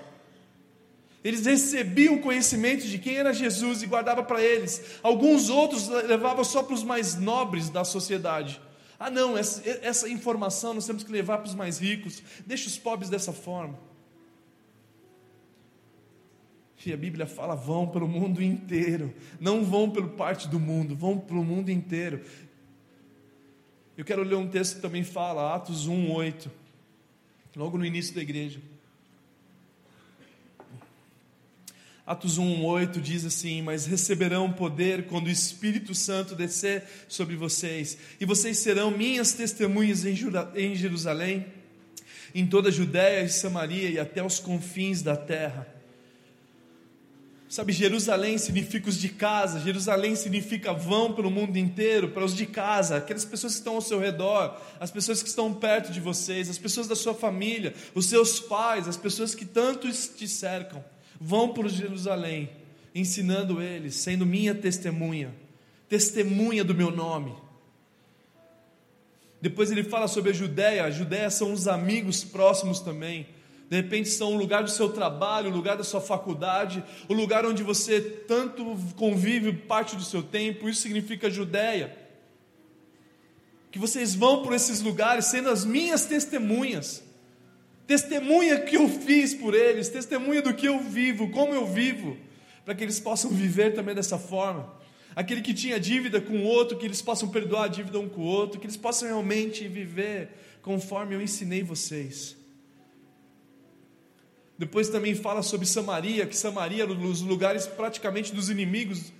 Eles 1.23 1.45
recebiam 1.45 2.17
conhecimento 2.17 2.85
de 2.85 2.99
quem 2.99 3.15
era 3.15 3.31
Jesus 3.31 3.81
e 3.81 3.85
guardavam 3.85 4.25
para 4.25 4.43
eles. 4.43 4.81
Alguns 5.01 5.49
outros 5.49 5.87
levavam 5.87 6.43
só 6.43 6.61
para 6.61 6.73
os 6.73 6.83
mais 6.83 7.15
nobres 7.15 7.69
da 7.69 7.85
sociedade. 7.85 8.59
Ah, 8.99 9.09
não, 9.09 9.37
essa, 9.37 9.61
essa 9.81 10.09
informação 10.09 10.73
nós 10.73 10.85
temos 10.85 11.01
que 11.01 11.11
levar 11.13 11.37
para 11.37 11.47
os 11.47 11.55
mais 11.55 11.77
ricos. 11.79 12.21
Deixa 12.45 12.67
os 12.67 12.77
pobres 12.77 13.09
dessa 13.09 13.31
forma. 13.31 13.79
E 16.85 16.93
a 16.93 16.97
Bíblia 16.97 17.25
fala: 17.25 17.55
vão 17.55 17.87
pelo 17.87 18.07
mundo 18.07 18.41
inteiro, 18.41 19.13
não 19.39 19.63
vão 19.65 19.89
pelo 19.89 20.09
parte 20.09 20.47
do 20.47 20.59
mundo, 20.59 20.95
vão 20.95 21.17
pelo 21.19 21.43
mundo 21.43 21.69
inteiro. 21.69 22.21
Eu 23.97 24.05
quero 24.05 24.23
ler 24.23 24.35
um 24.35 24.47
texto 24.47 24.75
que 24.75 24.81
também 24.81 25.03
fala, 25.03 25.55
Atos 25.55 25.87
1, 25.87 26.11
8, 26.11 26.51
logo 27.55 27.77
no 27.77 27.85
início 27.85 28.13
da 28.13 28.21
igreja. 28.21 28.61
Atos 32.05 32.37
1, 32.37 32.63
8 32.63 33.01
diz 33.01 33.25
assim: 33.25 33.61
Mas 33.61 33.85
receberão 33.85 34.53
poder 34.53 35.07
quando 35.07 35.25
o 35.27 35.31
Espírito 35.31 35.93
Santo 35.93 36.35
descer 36.35 36.83
sobre 37.09 37.35
vocês, 37.35 37.97
e 38.17 38.25
vocês 38.25 38.59
serão 38.59 38.91
minhas 38.91 39.33
testemunhas 39.33 40.05
em 40.05 40.75
Jerusalém, 40.75 41.47
em 42.33 42.47
toda 42.47 42.69
a 42.69 42.71
Judéia 42.71 43.25
e 43.25 43.29
Samaria 43.29 43.89
e 43.89 43.99
até 43.99 44.23
os 44.23 44.39
confins 44.39 45.01
da 45.01 45.17
terra. 45.17 45.76
Sabe, 47.49 47.71
Jerusalém 47.71 48.37
significa 48.37 48.89
os 48.89 48.99
de 48.99 49.07
casa, 49.07 49.61
Jerusalém 49.61 50.17
significa 50.17 50.73
vão 50.73 51.13
pelo 51.13 51.31
mundo 51.31 51.57
inteiro, 51.57 52.09
para 52.09 52.25
os 52.25 52.35
de 52.35 52.45
casa, 52.45 52.97
aquelas 52.97 53.23
pessoas 53.23 53.53
que 53.53 53.59
estão 53.59 53.75
ao 53.75 53.81
seu 53.81 53.99
redor, 53.99 54.59
as 54.81 54.91
pessoas 54.91 55.23
que 55.23 55.29
estão 55.29 55.53
perto 55.53 55.89
de 55.89 56.01
vocês, 56.01 56.49
as 56.49 56.57
pessoas 56.57 56.87
da 56.87 56.95
sua 56.95 57.13
família, 57.13 57.73
os 57.95 58.07
seus 58.07 58.37
pais, 58.37 58.85
as 58.85 58.97
pessoas 58.97 59.33
que 59.33 59.45
tanto 59.45 59.89
te 59.89 60.27
cercam. 60.27 60.83
Vão 61.21 61.53
para 61.53 61.69
Jerusalém, 61.69 62.49
ensinando 62.93 63.61
eles, 63.61 63.95
sendo 63.95 64.25
minha 64.25 64.53
testemunha, 64.53 65.33
testemunha 65.87 66.65
do 66.65 66.75
meu 66.75 66.91
nome. 66.91 67.33
Depois 69.41 69.71
ele 69.71 69.85
fala 69.85 70.09
sobre 70.09 70.31
a 70.31 70.33
Judéia, 70.33 70.83
a 70.83 70.91
Judéia 70.91 71.29
são 71.29 71.53
os 71.53 71.65
amigos 71.65 72.25
próximos 72.25 72.81
também 72.81 73.25
de 73.69 73.75
repente 73.75 74.07
são 74.09 74.33
o 74.33 74.37
lugar 74.37 74.63
do 74.63 74.69
seu 74.69 74.89
trabalho, 74.89 75.49
o 75.49 75.53
lugar 75.53 75.75
da 75.75 75.83
sua 75.83 75.99
faculdade, 75.99 76.83
o 77.09 77.13
lugar 77.13 77.45
onde 77.45 77.63
você 77.63 77.99
tanto 77.99 78.77
convive 78.95 79.51
parte 79.51 79.95
do 79.95 80.03
seu 80.03 80.23
tempo, 80.23 80.69
isso 80.69 80.81
significa 80.81 81.29
Judéia. 81.29 81.95
Que 83.69 83.77
vocês 83.77 84.15
vão 84.15 84.41
por 84.41 84.53
esses 84.53 84.81
lugares 84.81 85.25
sendo 85.25 85.49
as 85.49 85.65
minhas 85.65 86.05
testemunhas, 86.05 87.03
testemunha 87.85 88.61
que 88.61 88.77
eu 88.77 88.87
fiz 88.87 89.33
por 89.33 89.53
eles, 89.53 89.89
testemunha 89.89 90.41
do 90.41 90.53
que 90.53 90.67
eu 90.67 90.79
vivo, 90.79 91.29
como 91.29 91.53
eu 91.53 91.65
vivo, 91.67 92.17
para 92.63 92.73
que 92.73 92.85
eles 92.85 93.01
possam 93.01 93.31
viver 93.31 93.73
também 93.73 93.93
dessa 93.93 94.17
forma. 94.17 94.77
Aquele 95.13 95.41
que 95.41 95.53
tinha 95.53 95.77
dívida 95.77 96.21
com 96.21 96.37
o 96.37 96.43
outro, 96.43 96.77
que 96.77 96.85
eles 96.85 97.01
possam 97.01 97.27
perdoar 97.27 97.65
a 97.65 97.67
dívida 97.67 97.99
um 97.99 98.07
com 98.07 98.21
o 98.21 98.25
outro, 98.25 98.59
que 98.61 98.65
eles 98.65 98.77
possam 98.77 99.09
realmente 99.09 99.67
viver 99.67 100.29
conforme 100.61 101.15
eu 101.15 101.21
ensinei 101.21 101.63
vocês. 101.63 102.36
Depois 104.57 104.89
também 104.89 105.13
fala 105.13 105.43
sobre 105.43 105.67
Samaria, 105.67 106.25
que 106.25 106.35
Samaria 106.35 106.83
era 106.83 106.91
um 106.91 106.99
dos 106.99 107.21
lugares 107.21 107.67
praticamente 107.67 108.33
dos 108.33 108.49
inimigos, 108.49 109.13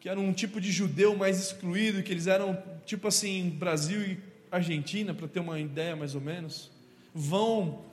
que 0.00 0.08
era 0.08 0.18
um 0.18 0.32
tipo 0.32 0.60
de 0.60 0.72
judeu 0.72 1.14
mais 1.14 1.38
excluído, 1.38 2.02
que 2.02 2.12
eles 2.12 2.26
eram 2.26 2.60
tipo 2.84 3.06
assim, 3.06 3.50
Brasil 3.50 4.02
e 4.02 4.18
Argentina, 4.50 5.14
para 5.14 5.28
ter 5.28 5.38
uma 5.38 5.60
ideia 5.60 5.94
mais 5.94 6.16
ou 6.16 6.20
menos. 6.20 6.72
Vão 7.14 7.84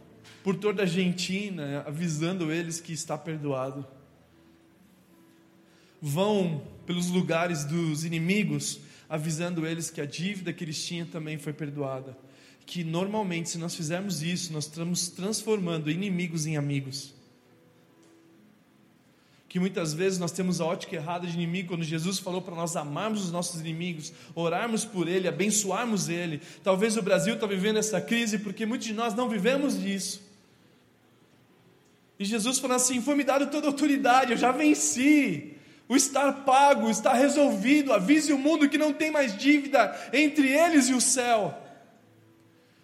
por 0.44 0.56
toda 0.56 0.82
a 0.82 0.86
Argentina 0.86 1.84
avisando 1.86 2.52
eles 2.52 2.82
que 2.82 2.94
está 2.94 3.16
perdoado. 3.16 3.86
Vão 6.02 6.64
pelos 6.86 7.10
lugares 7.10 7.64
dos 7.64 8.04
inimigos 8.04 8.80
avisando 9.08 9.68
eles 9.68 9.92
que 9.92 10.02
a 10.02 10.06
dívida 10.06 10.52
que 10.52 10.64
eles 10.64 10.84
tinham 10.84 11.06
também 11.06 11.38
foi 11.38 11.54
perdoada 11.54 12.18
que 12.70 12.84
normalmente, 12.84 13.50
se 13.50 13.58
nós 13.58 13.74
fizermos 13.74 14.22
isso, 14.22 14.54
nós 14.54 14.66
estamos 14.66 15.10
transformando 15.10 15.90
inimigos 15.90 16.46
em 16.46 16.56
amigos. 16.56 17.16
Que 19.48 19.60
muitas 19.60 19.92
vezes 19.92 20.20
nós 20.20 20.32
temos 20.32 20.62
a 20.62 20.66
ótica 20.66 20.96
errada 20.96 21.26
de 21.26 21.34
inimigo, 21.34 21.70
quando 21.70 21.84
Jesus 21.84 22.20
falou 22.20 22.44
para 22.44 22.54
nós 22.54 22.76
amarmos 22.76 23.24
os 23.24 23.32
nossos 23.32 23.60
inimigos, 23.60 24.14
orarmos 24.36 24.86
por 24.86 25.08
ele, 25.08 25.28
abençoarmos 25.28 26.10
ele. 26.10 26.42
Talvez 26.64 26.96
o 26.96 27.02
Brasil 27.02 27.34
está 27.34 27.48
vivendo 27.48 27.78
essa 27.78 28.00
crise 28.00 28.38
porque 28.38 28.68
muitos 28.68 28.86
de 28.86 28.94
nós 28.94 29.16
não 29.16 29.28
vivemos 29.28 29.82
disso. 29.82 30.22
E 32.20 32.26
Jesus 32.26 32.60
falou 32.60 32.76
assim: 32.76 33.02
Foi 33.02 33.16
me 33.16 33.24
dado 33.24 33.48
toda 33.48 33.66
a 33.66 33.72
autoridade, 33.72 34.34
eu 34.34 34.38
já 34.38 34.52
venci. 34.52 35.56
O 35.88 35.96
estar 35.96 36.46
pago, 36.46 36.86
o 36.86 36.92
estar 36.92 37.14
resolvido. 37.14 37.92
Avise 37.92 38.32
o 38.32 38.38
mundo 38.38 38.70
que 38.70 38.78
não 38.78 38.94
tem 38.94 39.10
mais 39.10 39.36
dívida 39.36 40.00
entre 40.14 40.48
eles 40.48 40.88
e 40.88 40.94
o 40.94 41.02
céu. 41.02 41.66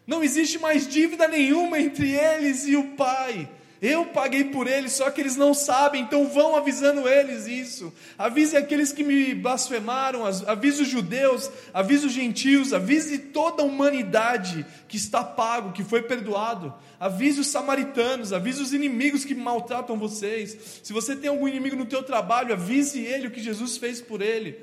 Não 0.07 0.23
existe 0.23 0.59
mais 0.59 0.87
dívida 0.87 1.27
nenhuma 1.27 1.79
entre 1.79 2.11
eles 2.11 2.67
e 2.67 2.75
o 2.75 2.95
Pai. 2.95 3.49
Eu 3.81 4.05
paguei 4.05 4.45
por 4.45 4.67
eles, 4.67 4.93
só 4.93 5.11
que 5.11 5.19
eles 5.19 5.35
não 5.35 5.53
sabem, 5.53 6.01
então 6.01 6.27
vão 6.27 6.55
avisando 6.55 7.07
eles 7.07 7.45
isso. 7.45 7.93
Avise 8.17 8.55
aqueles 8.55 8.91
que 8.91 9.03
me 9.03 9.35
blasfemaram, 9.35 10.25
avise 10.25 10.81
os 10.81 10.87
judeus, 10.87 11.51
avise 11.73 12.05
os 12.05 12.11
gentios, 12.11 12.73
avise 12.73 13.17
toda 13.17 13.61
a 13.61 13.65
humanidade 13.65 14.65
que 14.87 14.95
está 14.95 15.23
pago, 15.23 15.73
que 15.73 15.83
foi 15.83 16.01
perdoado. 16.01 16.73
Avise 16.99 17.41
os 17.41 17.47
samaritanos, 17.47 18.31
avise 18.31 18.61
os 18.61 18.73
inimigos 18.73 19.25
que 19.25 19.35
maltratam 19.35 19.99
vocês. 19.99 20.79
Se 20.81 20.93
você 20.93 21.15
tem 21.15 21.29
algum 21.29 21.47
inimigo 21.47 21.75
no 21.75 21.85
teu 21.85 22.01
trabalho, 22.01 22.53
avise 22.53 23.01
ele 23.01 23.27
o 23.27 23.31
que 23.31 23.41
Jesus 23.41 23.77
fez 23.77 24.01
por 24.01 24.21
ele. 24.21 24.57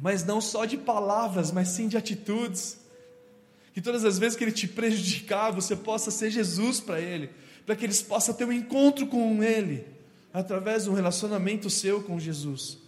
Mas 0.00 0.24
não 0.24 0.40
só 0.40 0.64
de 0.66 0.76
palavras, 0.76 1.50
mas 1.50 1.68
sim 1.68 1.88
de 1.88 1.96
atitudes. 1.96 2.79
Que 3.72 3.80
todas 3.80 4.04
as 4.04 4.18
vezes 4.18 4.36
que 4.36 4.44
ele 4.44 4.52
te 4.52 4.66
prejudicar, 4.66 5.52
você 5.52 5.76
possa 5.76 6.10
ser 6.10 6.30
Jesus 6.30 6.80
para 6.80 7.00
ele, 7.00 7.30
para 7.64 7.76
que 7.76 7.84
eles 7.84 8.02
possam 8.02 8.34
ter 8.34 8.44
um 8.44 8.52
encontro 8.52 9.06
com 9.06 9.42
ele, 9.42 9.86
através 10.32 10.84
de 10.84 10.90
um 10.90 10.94
relacionamento 10.94 11.70
seu 11.70 12.02
com 12.02 12.18
Jesus. 12.18 12.78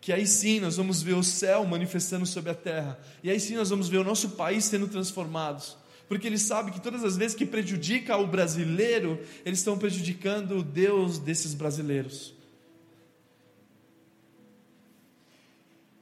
Que 0.00 0.12
aí 0.12 0.26
sim 0.26 0.60
nós 0.60 0.76
vamos 0.76 1.02
ver 1.02 1.14
o 1.14 1.22
céu 1.22 1.64
manifestando 1.66 2.26
sobre 2.26 2.50
a 2.50 2.54
terra, 2.54 2.98
e 3.22 3.30
aí 3.30 3.40
sim 3.40 3.56
nós 3.56 3.70
vamos 3.70 3.88
ver 3.88 3.98
o 3.98 4.04
nosso 4.04 4.30
país 4.30 4.64
sendo 4.64 4.88
transformados, 4.88 5.76
porque 6.08 6.26
ele 6.26 6.38
sabe 6.38 6.70
que 6.70 6.80
todas 6.80 7.04
as 7.04 7.16
vezes 7.16 7.36
que 7.36 7.44
prejudica 7.44 8.16
o 8.16 8.26
brasileiro, 8.26 9.20
eles 9.44 9.58
estão 9.58 9.76
prejudicando 9.76 10.58
o 10.58 10.62
Deus 10.62 11.18
desses 11.18 11.52
brasileiros. 11.52 12.37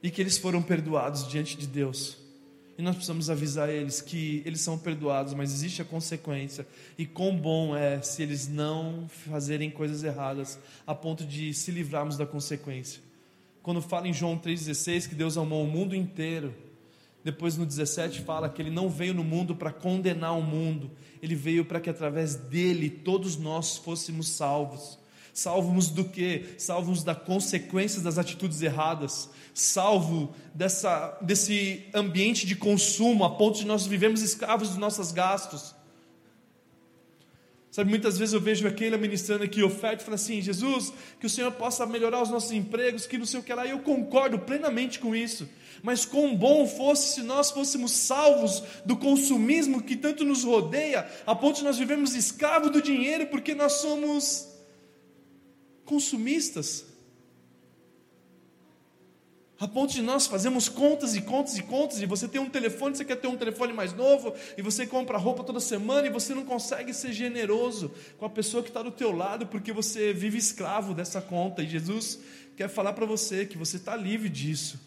E 0.01 0.09
que 0.09 0.21
eles 0.21 0.37
foram 0.37 0.61
perdoados 0.61 1.27
diante 1.27 1.57
de 1.57 1.67
Deus. 1.67 2.17
E 2.77 2.81
nós 2.81 2.95
precisamos 2.95 3.29
avisar 3.29 3.69
eles 3.69 4.01
que 4.01 4.43
eles 4.45 4.61
são 4.61 4.77
perdoados, 4.77 5.33
mas 5.33 5.51
existe 5.51 5.81
a 5.81 5.85
consequência. 5.85 6.67
E 6.95 7.07
quão 7.07 7.35
bom 7.35 7.75
é 7.75 8.01
se 8.03 8.21
eles 8.21 8.47
não 8.47 9.07
fazerem 9.09 9.71
coisas 9.71 10.03
erradas, 10.03 10.59
a 10.85 10.93
ponto 10.93 11.25
de 11.25 11.53
se 11.55 11.71
livrarmos 11.71 12.17
da 12.17 12.25
consequência. 12.25 13.01
Quando 13.63 13.81
fala 13.81 14.07
em 14.07 14.13
João 14.13 14.37
3,16 14.37 15.09
que 15.09 15.15
Deus 15.15 15.37
amou 15.37 15.63
o 15.63 15.67
mundo 15.67 15.95
inteiro, 15.95 16.53
depois 17.23 17.57
no 17.57 17.65
17 17.65 18.21
fala 18.21 18.47
que 18.47 18.61
ele 18.61 18.69
não 18.69 18.89
veio 18.89 19.13
no 19.13 19.23
mundo 19.23 19.55
para 19.55 19.73
condenar 19.73 20.37
o 20.37 20.41
mundo, 20.43 20.91
ele 21.21 21.35
veio 21.35 21.65
para 21.65 21.81
que 21.81 21.89
através 21.89 22.35
dele 22.35 22.89
todos 22.89 23.35
nós 23.37 23.75
fôssemos 23.75 24.29
salvos. 24.29 24.99
Salvos 25.37 25.91
do 25.91 26.03
quê? 26.03 26.55
Salvos 26.57 27.03
das 27.03 27.19
consequências 27.19 28.01
das 28.01 28.17
atitudes 28.17 28.59
erradas, 28.63 29.29
salvo 29.53 30.33
dessa, 30.51 31.15
desse 31.21 31.85
ambiente 31.93 32.47
de 32.47 32.55
consumo, 32.55 33.23
a 33.23 33.29
ponto 33.29 33.59
de 33.59 33.67
nós 33.67 33.85
vivemos 33.85 34.23
escravos 34.23 34.69
dos 34.69 34.79
nossos 34.79 35.11
gastos. 35.11 35.75
Sabe, 37.69 37.87
muitas 37.91 38.17
vezes 38.17 38.33
eu 38.33 38.41
vejo 38.41 38.67
aquele 38.67 38.97
ministrando 38.97 39.43
aqui 39.43 39.61
oferta 39.61 40.01
e 40.01 40.05
fala 40.05 40.15
assim: 40.15 40.41
Jesus, 40.41 40.91
que 41.19 41.27
o 41.27 41.29
Senhor 41.29 41.51
possa 41.51 41.85
melhorar 41.85 42.23
os 42.23 42.31
nossos 42.31 42.51
empregos, 42.51 43.05
que 43.05 43.19
não 43.19 43.25
sei 43.27 43.39
o 43.39 43.43
que 43.43 43.53
lá, 43.53 43.63
e 43.63 43.69
eu 43.69 43.79
concordo 43.81 44.39
plenamente 44.39 44.97
com 44.97 45.15
isso. 45.15 45.47
Mas 45.83 46.03
quão 46.03 46.35
bom 46.35 46.65
fosse 46.65 47.13
se 47.13 47.21
nós 47.21 47.51
fôssemos 47.51 47.91
salvos 47.91 48.63
do 48.83 48.97
consumismo 48.97 49.83
que 49.83 49.95
tanto 49.95 50.25
nos 50.25 50.43
rodeia, 50.43 51.07
a 51.27 51.35
ponto 51.35 51.57
de 51.57 51.63
nós 51.63 51.77
vivemos 51.77 52.15
escravos 52.15 52.71
do 52.71 52.81
dinheiro 52.81 53.27
porque 53.27 53.53
nós 53.53 53.73
somos 53.73 54.56
consumistas 55.87 56.85
a 59.59 59.67
ponto 59.67 59.91
de 59.91 60.03
nós 60.03 60.27
fazemos 60.27 60.69
contas 60.69 61.15
e 61.15 61.21
contas 61.21 61.57
e 61.57 61.63
contas, 61.63 61.99
e 61.99 62.05
você 62.05 62.27
tem 62.27 62.39
um 62.39 62.49
telefone, 62.49 62.95
você 62.95 63.03
quer 63.03 63.15
ter 63.15 63.27
um 63.27 63.35
telefone 63.35 63.73
mais 63.73 63.91
novo, 63.91 64.35
e 64.55 64.61
você 64.61 64.85
compra 64.85 65.17
roupa 65.17 65.43
toda 65.43 65.59
semana, 65.59 66.05
e 66.05 66.11
você 66.11 66.35
não 66.35 66.45
consegue 66.45 66.93
ser 66.93 67.11
generoso 67.11 67.91
com 68.19 68.25
a 68.25 68.29
pessoa 68.29 68.61
que 68.61 68.69
está 68.69 68.83
do 68.83 68.91
teu 68.91 69.11
lado, 69.11 69.47
porque 69.47 69.73
você 69.73 70.13
vive 70.13 70.37
escravo 70.37 70.93
dessa 70.93 71.21
conta, 71.21 71.63
e 71.63 71.67
Jesus 71.67 72.19
quer 72.55 72.69
falar 72.69 72.93
para 72.93 73.05
você 73.05 73.47
que 73.47 73.57
você 73.57 73.77
está 73.77 73.95
livre 73.95 74.29
disso. 74.29 74.79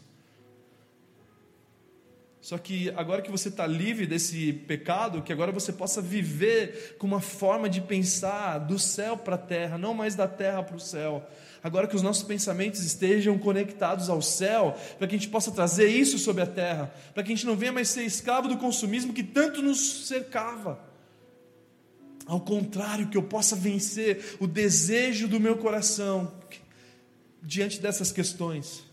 Só 2.41 2.57
que 2.57 2.91
agora 2.97 3.21
que 3.21 3.31
você 3.31 3.49
está 3.49 3.67
livre 3.67 4.07
desse 4.07 4.53
pecado, 4.53 5.23
que 5.23 5.33
agora 5.33 5.53
você 5.53 5.73
possa 5.73 6.01
viver 6.01 6.97
com 6.99 7.07
uma 7.07 7.21
forma 7.21 7.69
de 7.69 7.81
pensar 7.81 8.59
do 8.59 8.79
céu 8.79 9.17
para 9.17 9.35
a 9.35 9.39
terra, 9.39 9.77
não 9.77 9.93
mais 9.93 10.15
da 10.15 10.27
terra 10.27 10.63
para 10.63 10.77
o 10.77 10.81
céu 10.81 11.27
agora 11.63 11.87
que 11.87 11.97
os 11.97 12.03
nossos 12.03 12.23
pensamentos 12.23 12.83
estejam 12.83 13.39
conectados 13.39 14.09
ao 14.09 14.23
céu, 14.23 14.77
para 14.99 15.07
que 15.07 15.15
a 15.15 15.19
gente 15.19 15.31
possa 15.31 15.51
trazer 15.51 15.89
isso 15.89 16.19
sobre 16.19 16.43
a 16.43 16.47
terra, 16.47 16.93
para 17.15 17.23
que 17.23 17.33
a 17.33 17.35
gente 17.35 17.47
não 17.47 17.57
venha 17.57 17.73
mais 17.73 17.89
ser 17.89 18.03
escravo 18.03 18.49
do 18.49 18.57
consumismo 18.57 19.13
que 19.13 19.23
tanto 19.23 19.63
nos 19.63 20.07
cercava. 20.07 20.81
Ao 22.27 22.41
contrário, 22.41 23.09
que 23.09 23.17
eu 23.17 23.23
possa 23.23 23.57
vencer 23.57 24.37
o 24.39 24.47
desejo 24.47 25.27
do 25.27 25.41
meu 25.41 25.57
coração 25.57 26.33
diante 27.43 27.81
dessas 27.81 28.13
questões. 28.13 28.85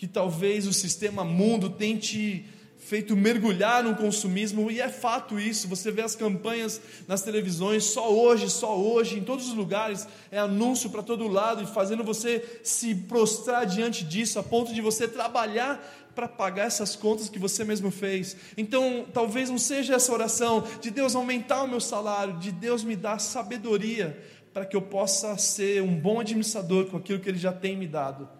Que 0.00 0.08
talvez 0.08 0.66
o 0.66 0.72
sistema 0.72 1.22
mundo 1.22 1.68
tente 1.68 2.46
feito 2.78 3.14
mergulhar 3.14 3.84
no 3.84 3.94
consumismo, 3.94 4.70
e 4.70 4.80
é 4.80 4.88
fato 4.88 5.38
isso. 5.38 5.68
Você 5.68 5.90
vê 5.90 6.00
as 6.00 6.16
campanhas 6.16 6.80
nas 7.06 7.20
televisões, 7.20 7.84
só 7.84 8.10
hoje, 8.10 8.48
só 8.48 8.78
hoje, 8.78 9.18
em 9.18 9.22
todos 9.22 9.48
os 9.48 9.52
lugares, 9.52 10.08
é 10.30 10.38
anúncio 10.38 10.88
para 10.88 11.02
todo 11.02 11.28
lado, 11.28 11.62
e 11.62 11.66
fazendo 11.66 12.02
você 12.02 12.62
se 12.64 12.94
prostrar 12.94 13.66
diante 13.66 14.02
disso, 14.02 14.38
a 14.38 14.42
ponto 14.42 14.72
de 14.72 14.80
você 14.80 15.06
trabalhar 15.06 16.08
para 16.14 16.26
pagar 16.26 16.64
essas 16.64 16.96
contas 16.96 17.28
que 17.28 17.38
você 17.38 17.62
mesmo 17.62 17.90
fez. 17.90 18.34
Então, 18.56 19.04
talvez 19.12 19.50
não 19.50 19.58
seja 19.58 19.96
essa 19.96 20.10
oração 20.14 20.66
de 20.80 20.90
Deus 20.90 21.14
aumentar 21.14 21.62
o 21.62 21.68
meu 21.68 21.78
salário, 21.78 22.38
de 22.38 22.50
Deus 22.50 22.82
me 22.82 22.96
dar 22.96 23.18
sabedoria 23.18 24.18
para 24.54 24.64
que 24.64 24.74
eu 24.74 24.80
possa 24.80 25.36
ser 25.36 25.82
um 25.82 25.94
bom 25.94 26.20
administrador 26.20 26.86
com 26.86 26.96
aquilo 26.96 27.20
que 27.20 27.28
Ele 27.28 27.38
já 27.38 27.52
tem 27.52 27.76
me 27.76 27.86
dado 27.86 28.39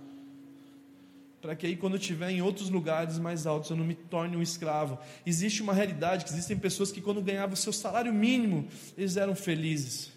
para 1.40 1.57
que 1.57 1.66
aí 1.66 1.76
quando 1.76 1.94
eu 1.94 2.00
estiver 2.00 2.31
em 2.31 2.42
outros 2.42 2.68
lugares 2.68 3.18
mais 3.18 3.46
altos 3.46 3.70
eu 3.70 3.76
não 3.76 3.85
me 3.85 3.94
torne 3.94 4.37
um 4.37 4.42
escravo. 4.42 4.98
Existe 5.24 5.62
uma 5.62 5.72
realidade 5.72 6.24
que 6.24 6.31
existem 6.31 6.57
pessoas 6.57 6.92
que 6.92 7.00
quando 7.00 7.22
ganhavam 7.22 7.55
o 7.55 7.57
seu 7.57 7.72
salário 7.72 8.12
mínimo, 8.12 8.68
eles 8.96 9.16
eram 9.16 9.35
felizes. 9.35 10.12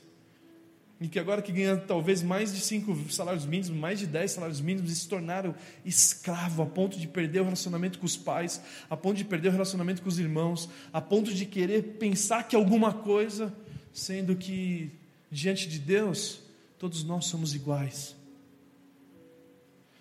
E 1.00 1.08
que 1.08 1.20
agora 1.20 1.42
que 1.42 1.52
ganham 1.52 1.78
talvez 1.80 2.24
mais 2.24 2.54
de 2.54 2.62
cinco 2.62 2.96
salários 3.12 3.46
mínimos, 3.46 3.70
mais 3.70 4.00
de 4.00 4.08
dez 4.08 4.32
salários 4.32 4.62
mínimos, 4.62 4.90
eles 4.90 5.00
se 5.00 5.10
tornaram 5.10 5.54
escravo 5.84 6.64
a 6.64 6.66
ponto 6.66 6.98
de 6.98 7.08
perder 7.08 7.42
o 7.42 7.44
relacionamento 7.44 8.00
com 8.00 8.06
os 8.06 8.16
pais, 8.16 8.62
a 8.90 8.96
ponto 8.96 9.18
de 9.18 9.26
perder 9.26 9.50
o 9.50 9.52
relacionamento 9.52 10.02
com 10.02 10.08
os 10.08 10.20
irmãos, 10.20 10.70
a 10.94 11.02
ponto 11.02 11.34
de 11.34 11.46
querer 11.46 11.98
pensar 12.00 12.48
que 12.48 12.56
alguma 12.56 12.94
coisa, 12.94 13.54
sendo 13.92 14.36
que 14.36 14.92
diante 15.30 15.68
de 15.68 15.80
Deus 15.80 16.40
todos 16.80 17.04
nós 17.04 17.26
somos 17.26 17.54
iguais. 17.54 18.16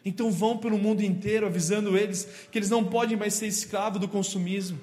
Então 0.05 0.31
vão 0.31 0.59
pelo 0.59 0.79
mundo 0.79 1.03
inteiro 1.03 1.47
avisando 1.47 1.97
eles 1.97 2.29
que 2.51 2.59
eles 2.59 2.71
não 2.71 2.85
podem 2.85 3.17
mais 3.17 3.35
ser 3.35 3.47
escravos 3.47 4.01
do 4.01 4.09
consumismo. 4.09 4.79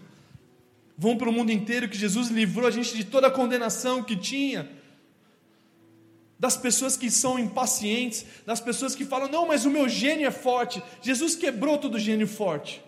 Vão 0.98 1.18
pelo 1.18 1.32
mundo 1.32 1.52
inteiro 1.52 1.90
que 1.90 1.98
Jesus 1.98 2.30
livrou 2.30 2.68
a 2.68 2.72
gente 2.72 2.96
de 2.96 3.04
toda 3.04 3.28
a 3.28 3.32
condenação 3.32 4.04
que 4.04 4.16
tinha. 4.16 4.70
Das 6.38 6.56
pessoas 6.56 6.96
que 6.96 7.12
são 7.12 7.38
impacientes, 7.38 8.26
das 8.46 8.62
pessoas 8.62 8.96
que 8.96 9.04
falam, 9.04 9.30
não, 9.30 9.46
mas 9.46 9.66
o 9.66 9.70
meu 9.70 9.90
gênio 9.90 10.28
é 10.28 10.32
forte. 10.32 10.82
Jesus 11.02 11.36
quebrou 11.36 11.78
todo 11.78 12.00
gênio 12.00 12.28
forte. 12.28 12.82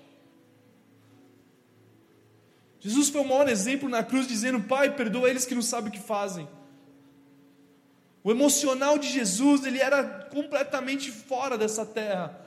Jesus 2.82 3.10
foi 3.10 3.22
o 3.22 3.28
maior 3.28 3.48
exemplo 3.48 3.88
na 3.88 4.04
cruz, 4.04 4.28
dizendo: 4.28 4.60
Pai, 4.62 4.96
perdoa 4.96 5.30
eles 5.30 5.46
que 5.46 5.54
não 5.54 5.62
sabem 5.62 5.90
o 5.90 5.92
que 5.94 6.00
fazem. 6.00 6.48
O 8.24 8.32
emocional 8.32 8.98
de 8.98 9.10
Jesus, 9.10 9.66
ele 9.66 9.80
era 9.80 10.04
completamente 10.26 11.12
fora 11.12 11.58
dessa 11.58 11.86
terra. 11.86 12.40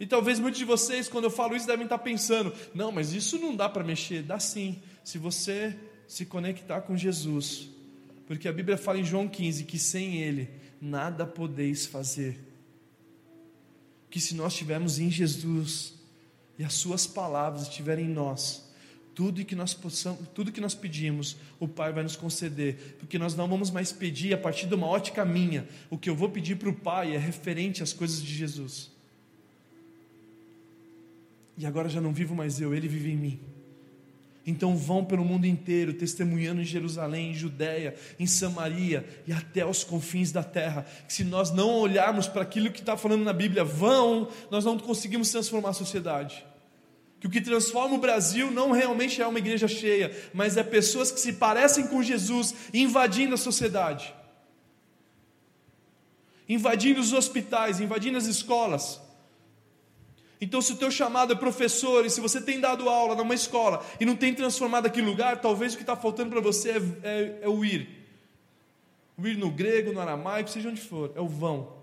E 0.00 0.06
talvez 0.06 0.38
muitos 0.38 0.58
de 0.58 0.64
vocês, 0.64 1.08
quando 1.08 1.24
eu 1.24 1.30
falo 1.30 1.56
isso, 1.56 1.66
devem 1.66 1.84
estar 1.84 1.98
pensando: 1.98 2.52
não, 2.74 2.92
mas 2.92 3.12
isso 3.12 3.38
não 3.38 3.54
dá 3.54 3.68
para 3.68 3.84
mexer. 3.84 4.22
Dá 4.22 4.38
sim, 4.38 4.80
se 5.02 5.18
você 5.18 5.76
se 6.06 6.24
conectar 6.24 6.82
com 6.82 6.96
Jesus. 6.96 7.68
Porque 8.26 8.48
a 8.48 8.52
Bíblia 8.52 8.76
fala 8.76 8.98
em 8.98 9.04
João 9.04 9.28
15 9.28 9.64
que 9.64 9.78
sem 9.78 10.18
Ele 10.18 10.50
nada 10.80 11.26
podeis 11.26 11.86
fazer. 11.86 12.38
Que 14.08 14.20
se 14.20 14.34
nós 14.34 14.52
estivermos 14.52 14.98
em 14.98 15.10
Jesus 15.10 15.94
e 16.58 16.64
as 16.64 16.74
Suas 16.74 17.06
palavras 17.06 17.62
estiverem 17.62 18.06
em 18.06 18.12
nós, 18.12 18.67
tudo 19.18 19.44
que 19.44 19.56
nós 19.56 19.74
possamos, 19.74 20.28
tudo 20.32 20.52
que 20.52 20.60
nós 20.60 20.76
pedimos, 20.76 21.36
o 21.58 21.66
Pai 21.66 21.92
vai 21.92 22.04
nos 22.04 22.14
conceder, 22.14 22.94
porque 23.00 23.18
nós 23.18 23.34
não 23.34 23.48
vamos 23.48 23.68
mais 23.68 23.90
pedir 23.90 24.32
a 24.32 24.38
partir 24.38 24.68
de 24.68 24.76
uma 24.76 24.86
ótica 24.86 25.24
minha. 25.24 25.66
O 25.90 25.98
que 25.98 26.08
eu 26.08 26.14
vou 26.14 26.28
pedir 26.28 26.54
para 26.54 26.68
o 26.68 26.72
Pai 26.72 27.16
é 27.16 27.18
referente 27.18 27.82
às 27.82 27.92
coisas 27.92 28.22
de 28.22 28.32
Jesus. 28.32 28.92
E 31.56 31.66
agora 31.66 31.88
já 31.88 32.00
não 32.00 32.12
vivo 32.12 32.32
mais 32.32 32.60
eu, 32.60 32.72
Ele 32.72 32.86
vive 32.86 33.10
em 33.10 33.16
mim. 33.16 33.40
Então 34.46 34.76
vão 34.76 35.04
pelo 35.04 35.24
mundo 35.24 35.46
inteiro, 35.46 35.92
testemunhando 35.94 36.60
em 36.60 36.64
Jerusalém, 36.64 37.32
em 37.32 37.34
Judéia, 37.34 37.96
em 38.20 38.26
Samaria 38.26 39.04
e 39.26 39.32
até 39.32 39.66
os 39.66 39.82
confins 39.82 40.30
da 40.30 40.44
terra. 40.44 40.86
Se 41.08 41.24
nós 41.24 41.50
não 41.50 41.70
olharmos 41.74 42.28
para 42.28 42.42
aquilo 42.42 42.70
que 42.70 42.78
está 42.78 42.96
falando 42.96 43.24
na 43.24 43.32
Bíblia, 43.32 43.64
vão, 43.64 44.28
nós 44.48 44.64
não 44.64 44.78
conseguimos 44.78 45.28
transformar 45.28 45.70
a 45.70 45.74
sociedade 45.74 46.46
que 47.20 47.26
o 47.26 47.30
que 47.30 47.40
transforma 47.40 47.96
o 47.96 47.98
Brasil 47.98 48.50
não 48.50 48.70
realmente 48.70 49.20
é 49.20 49.26
uma 49.26 49.38
igreja 49.38 49.66
cheia, 49.66 50.16
mas 50.32 50.56
é 50.56 50.62
pessoas 50.62 51.10
que 51.10 51.18
se 51.18 51.32
parecem 51.32 51.88
com 51.88 52.02
Jesus 52.02 52.54
invadindo 52.72 53.34
a 53.34 53.38
sociedade, 53.38 54.14
invadindo 56.48 57.00
os 57.00 57.12
hospitais, 57.12 57.80
invadindo 57.80 58.16
as 58.16 58.26
escolas. 58.26 59.00
Então, 60.40 60.62
se 60.62 60.72
o 60.72 60.76
teu 60.76 60.88
chamado 60.88 61.32
é 61.32 61.36
professor 61.36 62.06
e 62.06 62.10
se 62.10 62.20
você 62.20 62.40
tem 62.40 62.60
dado 62.60 62.88
aula 62.88 63.16
numa 63.16 63.34
escola 63.34 63.84
e 63.98 64.06
não 64.06 64.14
tem 64.14 64.32
transformado 64.32 64.86
aquele 64.86 65.06
lugar, 65.06 65.40
talvez 65.40 65.74
o 65.74 65.76
que 65.76 65.82
está 65.82 65.96
faltando 65.96 66.30
para 66.30 66.40
você 66.40 66.70
é, 66.70 66.80
é, 67.02 67.38
é 67.42 67.48
o 67.48 67.64
ir. 67.64 68.06
O 69.16 69.26
ir 69.26 69.36
no 69.36 69.50
grego, 69.50 69.92
no 69.92 70.00
aramaico, 70.00 70.48
seja 70.48 70.68
onde 70.68 70.80
for, 70.80 71.12
é 71.16 71.20
o 71.20 71.26
vão. 71.26 71.76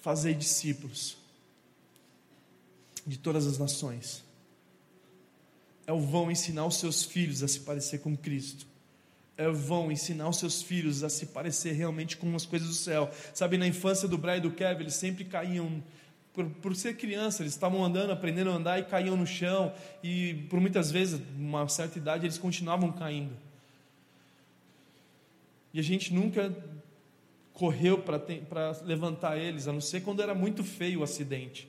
Fazer 0.00 0.34
discípulos 0.34 1.19
de 3.10 3.18
todas 3.18 3.44
as 3.44 3.58
nações. 3.58 4.22
É 5.84 5.92
o 5.92 5.98
vão 5.98 6.30
ensinar 6.30 6.64
os 6.64 6.76
seus 6.76 7.02
filhos 7.02 7.42
a 7.42 7.48
se 7.48 7.60
parecer 7.60 7.98
com 7.98 8.16
Cristo. 8.16 8.64
É 9.36 9.48
vão 9.48 9.90
ensinar 9.90 10.28
os 10.28 10.36
seus 10.36 10.62
filhos 10.62 11.02
a 11.02 11.10
se 11.10 11.26
parecer 11.26 11.72
realmente 11.72 12.16
com 12.16 12.36
as 12.36 12.46
coisas 12.46 12.68
do 12.68 12.74
céu. 12.74 13.10
Sabe, 13.34 13.58
na 13.58 13.66
infância 13.66 14.06
do 14.06 14.16
Brian 14.16 14.36
e 14.36 14.40
do 14.42 14.52
Kevin, 14.52 14.82
eles 14.82 14.94
sempre 14.94 15.24
caíam 15.24 15.82
por, 16.32 16.48
por, 16.48 16.76
ser 16.76 16.96
criança, 16.96 17.42
eles 17.42 17.52
estavam 17.52 17.84
andando, 17.84 18.12
aprendendo 18.12 18.50
a 18.50 18.54
andar 18.54 18.78
e 18.78 18.84
caíam 18.84 19.16
no 19.16 19.26
chão, 19.26 19.74
e 20.04 20.46
por 20.48 20.60
muitas 20.60 20.92
vezes, 20.92 21.20
uma 21.36 21.66
certa 21.66 21.98
idade, 21.98 22.26
eles 22.26 22.38
continuavam 22.38 22.92
caindo. 22.92 23.36
E 25.74 25.80
a 25.80 25.82
gente 25.82 26.14
nunca 26.14 26.56
correu 27.52 27.98
para 27.98 28.22
levantar 28.84 29.36
eles, 29.36 29.66
a 29.66 29.72
não 29.72 29.80
ser 29.80 30.02
quando 30.02 30.22
era 30.22 30.32
muito 30.32 30.62
feio 30.62 31.00
o 31.00 31.02
acidente. 31.02 31.68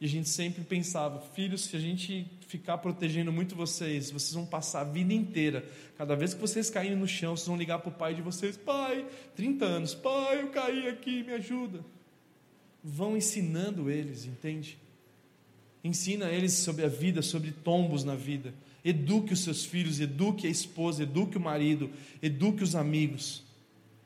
E 0.00 0.06
a 0.06 0.08
gente 0.08 0.30
sempre 0.30 0.64
pensava, 0.64 1.20
filhos, 1.34 1.66
se 1.66 1.76
a 1.76 1.78
gente 1.78 2.26
ficar 2.46 2.78
protegendo 2.78 3.30
muito 3.30 3.54
vocês, 3.54 4.10
vocês 4.10 4.32
vão 4.32 4.46
passar 4.46 4.80
a 4.80 4.84
vida 4.84 5.12
inteira. 5.12 5.62
Cada 5.98 6.16
vez 6.16 6.32
que 6.32 6.40
vocês 6.40 6.70
caírem 6.70 6.96
no 6.96 7.06
chão, 7.06 7.36
vocês 7.36 7.46
vão 7.46 7.56
ligar 7.56 7.80
para 7.80 7.90
o 7.90 7.92
pai 7.92 8.14
de 8.14 8.22
vocês: 8.22 8.56
pai, 8.56 9.06
30 9.36 9.64
anos, 9.66 9.94
pai, 9.94 10.40
eu 10.40 10.48
caí 10.48 10.88
aqui, 10.88 11.22
me 11.22 11.34
ajuda. 11.34 11.84
Vão 12.82 13.14
ensinando 13.14 13.90
eles, 13.90 14.24
entende? 14.24 14.78
Ensina 15.84 16.30
eles 16.30 16.54
sobre 16.54 16.84
a 16.84 16.88
vida, 16.88 17.20
sobre 17.20 17.52
tombos 17.52 18.02
na 18.02 18.14
vida. 18.14 18.54
Eduque 18.82 19.34
os 19.34 19.40
seus 19.40 19.66
filhos, 19.66 20.00
eduque 20.00 20.46
a 20.46 20.50
esposa, 20.50 21.02
eduque 21.02 21.36
o 21.36 21.40
marido, 21.40 21.90
eduque 22.22 22.62
os 22.62 22.74
amigos. 22.74 23.42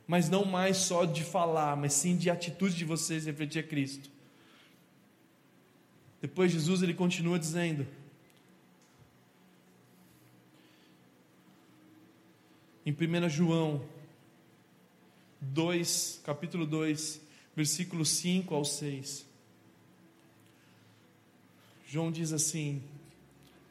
Mas 0.09 0.29
não 0.29 0.45
mais 0.45 0.79
só 0.79 1.05
de 1.05 1.23
falar, 1.23 1.77
mas 1.77 1.93
sim 1.93 2.17
de 2.17 2.29
atitude 2.31 2.75
de 2.75 2.85
vocês 2.85 3.27
refletir 3.27 3.61
a 3.61 3.63
Cristo. 3.63 4.11
Depois 6.25 6.51
Jesus 6.51 6.81
ele 6.81 6.95
continua 6.95 7.39
dizendo: 7.39 7.87
em 12.87 12.93
1 12.93 13.29
João 13.29 13.85
2, 15.39 16.23
capítulo 16.25 16.65
2, 16.65 17.21
versículo 17.55 18.07
5 18.07 18.55
ao 18.55 18.65
6. 18.65 19.27
João 21.87 22.11
diz 22.11 22.33
assim, 22.33 22.83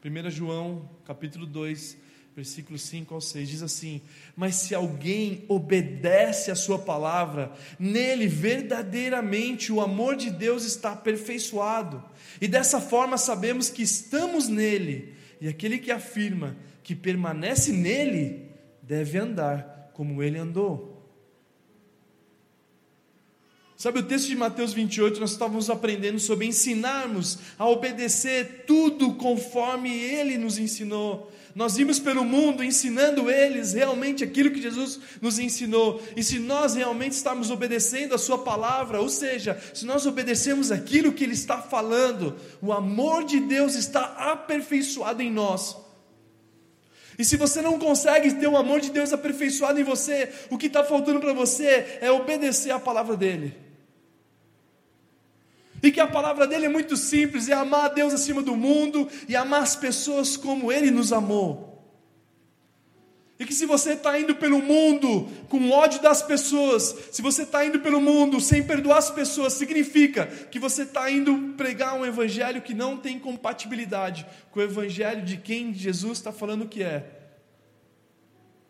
1 0.04 0.30
João, 0.30 0.88
capítulo 1.04 1.46
2, 1.46 1.96
versículo 2.34 2.78
5 2.78 3.14
ao 3.14 3.20
6, 3.20 3.48
diz 3.48 3.62
assim: 3.62 4.00
Mas 4.36 4.56
se 4.56 4.74
alguém 4.74 5.44
obedece 5.48 6.50
a 6.50 6.54
Sua 6.54 6.78
palavra, 6.78 7.52
nele 7.78 8.26
verdadeiramente 8.26 9.72
o 9.72 9.80
amor 9.80 10.16
de 10.16 10.30
Deus 10.30 10.64
está 10.64 10.92
aperfeiçoado, 10.92 12.02
e 12.40 12.48
dessa 12.48 12.80
forma 12.80 13.16
sabemos 13.16 13.70
que 13.70 13.82
estamos 13.82 14.48
nele, 14.48 15.14
e 15.40 15.48
aquele 15.48 15.78
que 15.78 15.90
afirma 15.90 16.56
que 16.82 16.94
permanece 16.94 17.72
nele, 17.72 18.50
deve 18.82 19.18
andar 19.18 19.90
como 19.94 20.22
ele 20.22 20.38
andou. 20.38 20.93
Sabe 23.84 23.98
o 23.98 24.02
texto 24.02 24.28
de 24.28 24.36
Mateus 24.36 24.72
28, 24.72 25.20
nós 25.20 25.32
estávamos 25.32 25.68
aprendendo 25.68 26.18
sobre 26.18 26.46
ensinarmos 26.46 27.36
a 27.58 27.68
obedecer 27.68 28.64
tudo 28.66 29.12
conforme 29.12 29.94
ele 29.94 30.38
nos 30.38 30.56
ensinou. 30.56 31.30
Nós 31.54 31.76
vimos 31.76 31.98
pelo 31.98 32.24
mundo 32.24 32.64
ensinando 32.64 33.30
eles 33.30 33.74
realmente 33.74 34.24
aquilo 34.24 34.50
que 34.50 34.62
Jesus 34.62 34.98
nos 35.20 35.38
ensinou. 35.38 36.02
E 36.16 36.24
se 36.24 36.38
nós 36.38 36.74
realmente 36.76 37.12
estamos 37.12 37.50
obedecendo 37.50 38.14
a 38.14 38.18
Sua 38.18 38.38
palavra, 38.38 39.02
ou 39.02 39.10
seja, 39.10 39.62
se 39.74 39.84
nós 39.84 40.06
obedecemos 40.06 40.72
aquilo 40.72 41.12
que 41.12 41.22
Ele 41.22 41.34
está 41.34 41.60
falando, 41.60 42.36
o 42.62 42.72
amor 42.72 43.22
de 43.24 43.38
Deus 43.38 43.74
está 43.74 44.00
aperfeiçoado 44.32 45.20
em 45.20 45.30
nós. 45.30 45.76
E 47.18 47.24
se 47.24 47.36
você 47.36 47.60
não 47.60 47.78
consegue 47.78 48.32
ter 48.32 48.46
o 48.46 48.56
amor 48.56 48.80
de 48.80 48.90
Deus 48.90 49.12
aperfeiçoado 49.12 49.78
em 49.78 49.84
você, 49.84 50.32
o 50.48 50.56
que 50.56 50.68
está 50.68 50.82
faltando 50.82 51.20
para 51.20 51.34
você 51.34 51.98
é 52.00 52.10
obedecer 52.10 52.70
a 52.70 52.80
palavra 52.80 53.14
dEle. 53.14 53.63
E 55.84 55.92
que 55.92 56.00
a 56.00 56.06
palavra 56.06 56.46
dele 56.46 56.64
é 56.64 56.68
muito 56.70 56.96
simples: 56.96 57.46
é 57.50 57.52
amar 57.52 57.84
a 57.84 57.88
Deus 57.88 58.14
acima 58.14 58.40
do 58.40 58.56
mundo 58.56 59.06
e 59.28 59.36
amar 59.36 59.62
as 59.62 59.76
pessoas 59.76 60.34
como 60.34 60.72
Ele 60.72 60.90
nos 60.90 61.12
amou. 61.12 61.72
E 63.38 63.44
que 63.44 63.52
se 63.52 63.66
você 63.66 63.92
está 63.92 64.18
indo 64.18 64.34
pelo 64.36 64.62
mundo 64.62 65.28
com 65.50 65.70
ódio 65.70 66.00
das 66.00 66.22
pessoas, 66.22 66.96
se 67.12 67.20
você 67.20 67.42
está 67.42 67.66
indo 67.66 67.80
pelo 67.80 68.00
mundo 68.00 68.40
sem 68.40 68.62
perdoar 68.62 68.96
as 68.96 69.10
pessoas, 69.10 69.52
significa 69.52 70.26
que 70.26 70.58
você 70.58 70.84
está 70.84 71.10
indo 71.10 71.52
pregar 71.54 71.94
um 71.94 72.06
evangelho 72.06 72.62
que 72.62 72.72
não 72.72 72.96
tem 72.96 73.18
compatibilidade 73.18 74.24
com 74.52 74.60
o 74.60 74.62
evangelho 74.62 75.22
de 75.22 75.36
quem 75.36 75.74
Jesus 75.74 76.16
está 76.16 76.32
falando 76.32 76.66
que 76.66 76.82
é. 76.82 77.04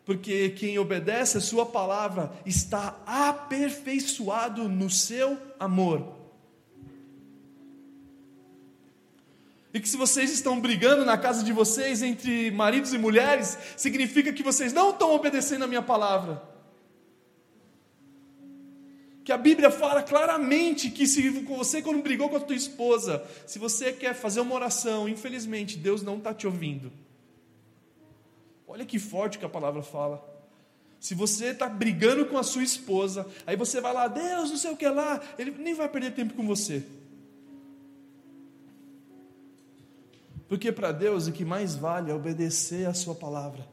Porque 0.03 0.49
quem 0.49 0.77
obedece 0.77 1.37
a 1.37 1.41
Sua 1.41 1.65
palavra 1.65 2.33
está 2.45 3.01
aperfeiçoado 3.05 4.67
no 4.67 4.89
seu 4.89 5.37
amor. 5.57 6.14
E 9.75 9.79
que 9.81 9.89
se 9.89 9.97
vocês 9.97 10.31
estão 10.31 10.57
brigando 10.57 11.03
na 11.03 11.17
casa 11.17 11.43
de 11.43 11.51
vocês 11.51 12.01
entre 12.01 12.49
maridos 12.49 12.93
e 12.93 12.97
mulheres, 12.97 13.57
significa 13.75 14.31
que 14.31 14.41
vocês 14.41 14.71
não 14.71 14.91
estão 14.91 15.13
obedecendo 15.13 15.65
a 15.65 15.67
minha 15.67 15.81
palavra. 15.81 16.41
Que 19.25 19.33
a 19.33 19.37
Bíblia 19.37 19.69
fala 19.69 20.01
claramente 20.01 20.89
que 20.89 21.05
se 21.05 21.29
você 21.29 21.81
quando 21.81 22.01
brigou 22.01 22.29
com 22.29 22.37
a 22.37 22.39
tua 22.39 22.55
esposa, 22.55 23.21
se 23.45 23.59
você 23.59 23.91
quer 23.91 24.15
fazer 24.15 24.39
uma 24.39 24.55
oração, 24.55 25.09
infelizmente 25.09 25.77
Deus 25.77 26.01
não 26.01 26.19
está 26.19 26.33
te 26.33 26.47
ouvindo. 26.47 26.89
Olha 28.65 28.85
que 28.85 28.97
forte 28.97 29.37
que 29.37 29.45
a 29.45 29.49
palavra 29.49 29.83
fala. 29.83 30.25
Se 31.01 31.13
você 31.13 31.47
está 31.47 31.67
brigando 31.67 32.25
com 32.27 32.37
a 32.37 32.43
sua 32.43 32.63
esposa, 32.63 33.27
aí 33.45 33.57
você 33.57 33.81
vai 33.81 33.91
lá, 33.93 34.07
Deus, 34.07 34.51
não 34.51 34.57
sei 34.57 34.71
o 34.71 34.77
que 34.77 34.87
lá, 34.87 35.21
ele 35.37 35.51
nem 35.51 35.73
vai 35.73 35.89
perder 35.89 36.13
tempo 36.13 36.33
com 36.33 36.47
você. 36.47 36.81
Porque 40.47 40.71
para 40.71 40.91
Deus 40.91 41.27
o 41.27 41.31
que 41.31 41.43
mais 41.43 41.75
vale 41.75 42.11
é 42.11 42.13
obedecer 42.13 42.87
a 42.87 42.93
sua 42.93 43.15
palavra. 43.15 43.65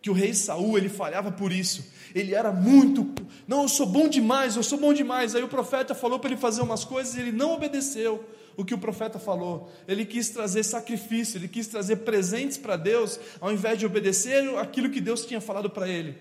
Que 0.00 0.08
o 0.08 0.12
rei 0.12 0.32
Saul, 0.32 0.78
ele 0.78 0.88
falhava 0.88 1.30
por 1.30 1.52
isso. 1.52 1.92
Ele 2.14 2.34
era 2.34 2.52
muito, 2.52 3.06
não, 3.46 3.62
eu 3.62 3.68
sou 3.68 3.86
bom 3.86 4.08
demais, 4.08 4.56
eu 4.56 4.62
sou 4.62 4.78
bom 4.78 4.92
demais. 4.92 5.34
Aí 5.34 5.42
o 5.42 5.48
profeta 5.48 5.94
falou 5.94 6.18
para 6.18 6.30
ele 6.30 6.40
fazer 6.40 6.62
umas 6.62 6.84
coisas 6.84 7.14
e 7.16 7.20
ele 7.20 7.32
não 7.32 7.52
obedeceu 7.52 8.24
o 8.56 8.64
que 8.64 8.72
o 8.72 8.78
profeta 8.78 9.18
falou. 9.18 9.70
Ele 9.86 10.06
quis 10.06 10.30
trazer 10.30 10.62
sacrifício, 10.62 11.36
ele 11.36 11.48
quis 11.48 11.66
trazer 11.66 11.96
presentes 11.96 12.56
para 12.56 12.76
Deus, 12.76 13.20
ao 13.40 13.52
invés 13.52 13.78
de 13.78 13.84
obedecer 13.84 14.56
aquilo 14.58 14.90
que 14.90 15.00
Deus 15.00 15.26
tinha 15.26 15.40
falado 15.40 15.68
para 15.68 15.88
ele. 15.88 16.16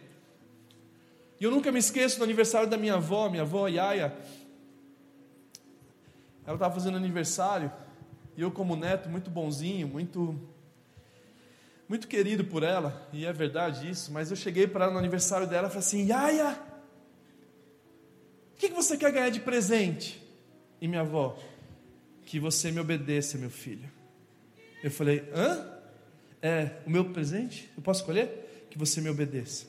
E 1.39 1.43
eu 1.43 1.51
nunca 1.51 1.71
me 1.71 1.79
esqueço 1.79 2.17
do 2.17 2.23
aniversário 2.23 2.69
da 2.69 2.77
minha 2.77 2.95
avó, 2.95 3.29
minha 3.29 3.43
avó 3.43 3.67
Yaya. 3.67 4.13
Ela 6.45 6.55
estava 6.55 6.73
fazendo 6.73 6.97
aniversário 6.97 7.71
e 8.37 8.41
eu, 8.41 8.51
como 8.51 8.75
neto, 8.75 9.09
muito 9.09 9.29
bonzinho, 9.29 9.87
muito 9.87 10.39
muito 11.87 12.07
querido 12.07 12.43
por 12.43 12.63
ela, 12.63 13.07
e 13.13 13.25
é 13.25 13.31
verdade 13.31 13.87
isso, 13.87 14.11
mas 14.11 14.31
eu 14.31 14.35
cheguei 14.35 14.65
para 14.65 14.85
ela 14.85 14.93
no 14.93 14.99
aniversário 14.99 15.45
dela 15.47 15.67
e 15.67 15.69
falei 15.69 15.85
assim: 15.85 16.07
Yaya, 16.07 16.59
o 18.53 18.57
que, 18.57 18.69
que 18.69 18.75
você 18.75 18.97
quer 18.97 19.11
ganhar 19.11 19.29
de 19.29 19.39
presente? 19.39 20.21
E 20.81 20.87
minha 20.87 21.01
avó, 21.01 21.37
que 22.25 22.39
você 22.39 22.71
me 22.71 22.79
obedeça, 22.79 23.37
meu 23.37 23.51
filho. 23.51 23.89
Eu 24.83 24.89
falei: 24.89 25.29
hã? 25.33 25.73
É, 26.41 26.77
o 26.85 26.89
meu 26.89 27.11
presente? 27.11 27.71
Eu 27.75 27.83
posso 27.83 28.01
escolher? 28.01 28.67
Que 28.69 28.77
você 28.77 28.99
me 28.99 29.09
obedeça. 29.09 29.67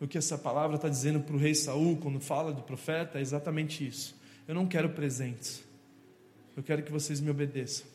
O 0.00 0.06
que 0.06 0.16
essa 0.16 0.38
palavra 0.38 0.76
está 0.76 0.88
dizendo 0.88 1.20
para 1.20 1.34
o 1.34 1.38
rei 1.38 1.54
Saul, 1.54 1.98
quando 1.98 2.20
fala 2.20 2.52
do 2.52 2.62
profeta, 2.62 3.18
é 3.18 3.20
exatamente 3.20 3.86
isso. 3.86 4.18
Eu 4.50 4.54
não 4.54 4.66
quero 4.66 4.88
presentes. 4.88 5.62
Eu 6.56 6.62
quero 6.64 6.82
que 6.82 6.90
vocês 6.90 7.20
me 7.20 7.30
obedeçam. 7.30 7.86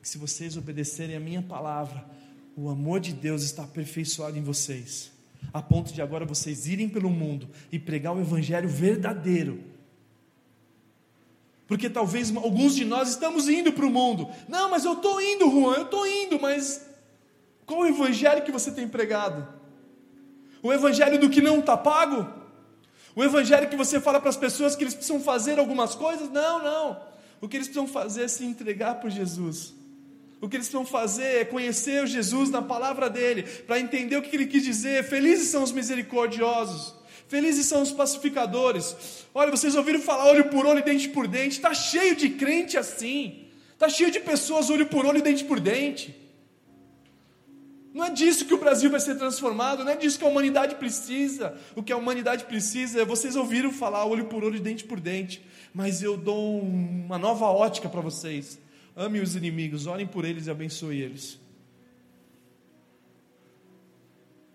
Que 0.00 0.08
se 0.08 0.16
vocês 0.16 0.56
obedecerem 0.56 1.14
a 1.14 1.20
minha 1.20 1.42
palavra, 1.42 2.02
o 2.56 2.70
amor 2.70 3.00
de 3.00 3.12
Deus 3.12 3.42
está 3.42 3.64
aperfeiçoado 3.64 4.38
em 4.38 4.42
vocês, 4.42 5.12
a 5.52 5.60
ponto 5.60 5.92
de 5.92 6.00
agora 6.00 6.24
vocês 6.24 6.66
irem 6.66 6.88
pelo 6.88 7.10
mundo 7.10 7.50
e 7.70 7.78
pregar 7.78 8.16
o 8.16 8.20
evangelho 8.22 8.66
verdadeiro. 8.66 9.62
Porque 11.66 11.90
talvez 11.90 12.34
alguns 12.34 12.74
de 12.74 12.86
nós 12.86 13.10
estamos 13.10 13.46
indo 13.46 13.70
para 13.70 13.84
o 13.84 13.90
mundo. 13.90 14.26
Não, 14.48 14.70
mas 14.70 14.86
eu 14.86 14.94
estou 14.94 15.20
indo, 15.20 15.50
Juan, 15.50 15.74
eu 15.74 15.84
estou 15.84 16.06
indo, 16.06 16.40
mas 16.40 16.82
qual 17.66 17.80
o 17.80 17.86
evangelho 17.86 18.42
que 18.42 18.50
você 18.50 18.72
tem 18.72 18.88
pregado? 18.88 19.46
O 20.62 20.72
evangelho 20.72 21.20
do 21.20 21.28
que 21.28 21.42
não 21.42 21.58
está 21.58 21.76
pago? 21.76 22.39
O 23.14 23.24
evangelho 23.24 23.68
que 23.68 23.76
você 23.76 24.00
fala 24.00 24.20
para 24.20 24.30
as 24.30 24.36
pessoas 24.36 24.76
que 24.76 24.84
eles 24.84 24.94
precisam 24.94 25.20
fazer 25.20 25.58
algumas 25.58 25.94
coisas, 25.94 26.30
não, 26.30 26.62
não. 26.62 27.00
O 27.40 27.48
que 27.48 27.56
eles 27.56 27.66
precisam 27.66 27.88
fazer 27.88 28.24
é 28.24 28.28
se 28.28 28.44
entregar 28.44 29.00
por 29.00 29.10
Jesus. 29.10 29.74
O 30.40 30.48
que 30.48 30.56
eles 30.56 30.68
precisam 30.68 30.86
fazer 30.86 31.40
é 31.40 31.44
conhecer 31.44 32.02
o 32.02 32.06
Jesus 32.06 32.50
na 32.50 32.62
palavra 32.62 33.10
dele, 33.10 33.42
para 33.42 33.78
entender 33.78 34.16
o 34.16 34.22
que 34.22 34.34
ele 34.34 34.46
quis 34.46 34.62
dizer. 34.62 35.04
Felizes 35.04 35.48
são 35.48 35.62
os 35.62 35.72
misericordiosos, 35.72 36.94
felizes 37.28 37.66
são 37.66 37.82
os 37.82 37.92
pacificadores. 37.92 38.96
Olha, 39.34 39.50
vocês 39.50 39.74
ouviram 39.74 40.00
falar 40.00 40.30
olho 40.30 40.48
por 40.48 40.64
olho 40.64 40.82
dente 40.82 41.08
por 41.08 41.26
dente, 41.26 41.56
está 41.56 41.74
cheio 41.74 42.16
de 42.16 42.30
crente 42.30 42.78
assim, 42.78 43.46
está 43.72 43.88
cheio 43.88 44.10
de 44.10 44.20
pessoas 44.20 44.70
olho 44.70 44.86
por 44.86 45.04
olho 45.04 45.22
dente 45.22 45.44
por 45.44 45.60
dente. 45.60 46.19
Não 47.92 48.04
é 48.04 48.10
disso 48.10 48.44
que 48.44 48.54
o 48.54 48.58
Brasil 48.58 48.88
vai 48.88 49.00
ser 49.00 49.16
transformado, 49.16 49.84
não 49.84 49.90
é 49.90 49.96
disso 49.96 50.18
que 50.18 50.24
a 50.24 50.28
humanidade 50.28 50.76
precisa. 50.76 51.56
O 51.74 51.82
que 51.82 51.92
a 51.92 51.96
humanidade 51.96 52.44
precisa 52.44 53.02
é 53.02 53.04
vocês 53.04 53.34
ouviram 53.34 53.72
falar 53.72 54.04
olho 54.04 54.26
por 54.26 54.44
olho, 54.44 54.60
dente 54.60 54.84
por 54.84 55.00
dente, 55.00 55.44
mas 55.74 56.02
eu 56.02 56.16
dou 56.16 56.60
uma 56.60 57.18
nova 57.18 57.46
ótica 57.46 57.88
para 57.88 58.00
vocês. 58.00 58.60
Ame 58.96 59.18
os 59.18 59.34
inimigos, 59.34 59.86
orem 59.86 60.06
por 60.06 60.24
eles 60.24 60.46
e 60.46 60.50
abençoe 60.50 61.00
eles. 61.00 61.40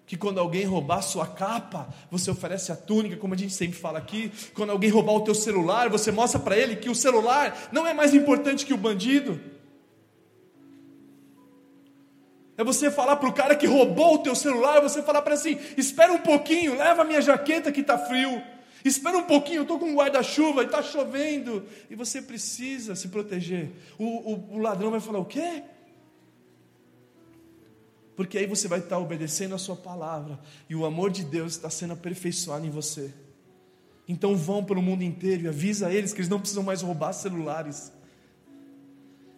Que 0.06 0.16
quando 0.16 0.40
alguém 0.40 0.64
roubar 0.66 1.02
sua 1.02 1.26
capa, 1.28 1.90
você 2.12 2.30
oferece 2.30 2.72
a 2.72 2.76
túnica, 2.76 3.18
como 3.18 3.34
a 3.34 3.38
gente 3.38 3.54
sempre 3.54 3.78
fala 3.78 3.98
aqui. 3.98 4.32
Quando 4.54 4.70
alguém 4.70 4.90
roubar 4.90 5.14
o 5.14 5.22
teu 5.22 5.36
celular, 5.36 5.90
você 5.90 6.12
mostra 6.12 6.40
para 6.40 6.58
ele 6.58 6.76
que 6.76 6.90
o 6.90 6.96
celular 6.96 7.70
não 7.72 7.88
é 7.88 7.94
mais 7.94 8.14
importante 8.14 8.66
que 8.66 8.74
o 8.74 8.78
bandido. 8.78 9.42
É 12.58 12.64
você 12.64 12.90
falar 12.90 13.18
para 13.18 13.28
o 13.28 13.34
cara 13.34 13.56
que 13.56 13.68
roubou 13.68 14.16
o 14.16 14.20
teu 14.20 14.36
celular, 14.36 14.82
você 14.82 15.02
falar 15.02 15.22
para 15.22 15.34
assim: 15.34 15.58
espera 15.78 16.14
um 16.14 16.20
pouquinho, 16.20 16.78
leva 16.78 17.02
a 17.02 17.06
minha 17.06 17.22
jaqueta 17.22 17.72
que 17.72 17.82
está 17.82 17.98
frio. 17.98 18.42
Espera 18.84 19.18
um 19.18 19.24
pouquinho, 19.24 19.58
eu 19.58 19.62
estou 19.64 19.80
com 19.80 19.86
um 19.88 19.96
guarda-chuva 19.96 20.62
e 20.62 20.68
está 20.68 20.82
chovendo. 20.82 21.66
E 21.90 21.96
você 21.96 22.22
precisa 22.22 22.96
se 22.96 23.08
proteger. 23.08 23.72
O, 23.98 24.06
o, 24.06 24.56
o, 24.56 24.58
ladrão 24.60 24.92
vai 24.92 25.00
falar: 25.00 25.20
o 25.20 25.26
quê? 25.26 25.64
Porque 28.16 28.38
aí 28.38 28.46
você 28.46 28.68
vai 28.68 28.80
estar 28.80 29.00
obedecendo 29.00 29.56
a 29.56 29.58
sua 29.58 29.76
palavra. 29.76 30.40
E 30.70 30.76
o 30.76 30.86
amor 30.86 31.12
de 31.12 31.26
Deus 31.26 31.54
está 31.54 31.70
sendo 31.70 31.94
aperfeiçoado 31.94 32.66
em 32.66 32.70
você. 32.70 33.14
Então 34.08 34.36
vão 34.36 34.64
pelo 34.64 34.82
mundo 34.82 35.04
inteiro 35.04 35.44
e 35.44 35.48
avisa 35.48 35.92
eles 35.92 36.14
que 36.14 36.20
eles 36.20 36.30
não 36.30 36.40
precisam 36.40 36.64
mais 36.64 36.82
roubar 36.82 37.12
celulares. 37.12 37.92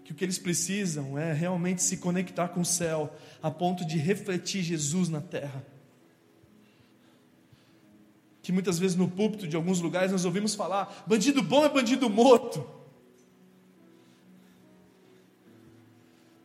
Que 0.08 0.14
o 0.14 0.16
que 0.16 0.24
eles 0.24 0.40
precisam 0.40 1.20
é 1.20 1.34
realmente 1.34 1.84
se 1.84 1.98
conectar 1.98 2.48
com 2.48 2.62
o 2.62 2.66
céu, 2.66 3.14
a 3.44 3.52
ponto 3.52 3.84
de 3.84 3.98
refletir 3.98 4.64
Jesus 4.64 5.10
na 5.10 5.20
terra 5.20 5.62
que 8.48 8.52
muitas 8.54 8.80
vezes 8.80 8.96
no 8.96 9.10
púlpito 9.10 9.46
de 9.46 9.58
alguns 9.58 9.82
lugares 9.82 10.10
nós 10.10 10.24
ouvimos 10.24 10.56
falar: 10.56 11.04
bandido 11.06 11.44
bom 11.44 11.66
é 11.66 11.70
bandido 11.70 12.10
morto. 12.10 12.66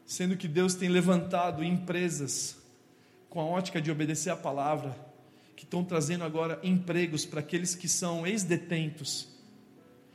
Sendo 0.05 0.37
que 0.37 0.49
Deus 0.49 0.75
tem 0.75 0.89
levantado 0.89 1.63
empresas 1.63 2.61
com 3.31 3.41
a 3.41 3.45
ótica 3.45 3.81
de 3.81 3.89
obedecer 3.89 4.31
a 4.31 4.37
palavra, 4.37 4.97
que 5.55 5.63
estão 5.63 5.85
trazendo 5.85 6.25
agora 6.25 6.59
empregos 6.65 7.25
para 7.25 7.39
aqueles 7.39 7.77
que 7.77 7.87
são 7.87 8.27
ex-detentos 8.27 9.29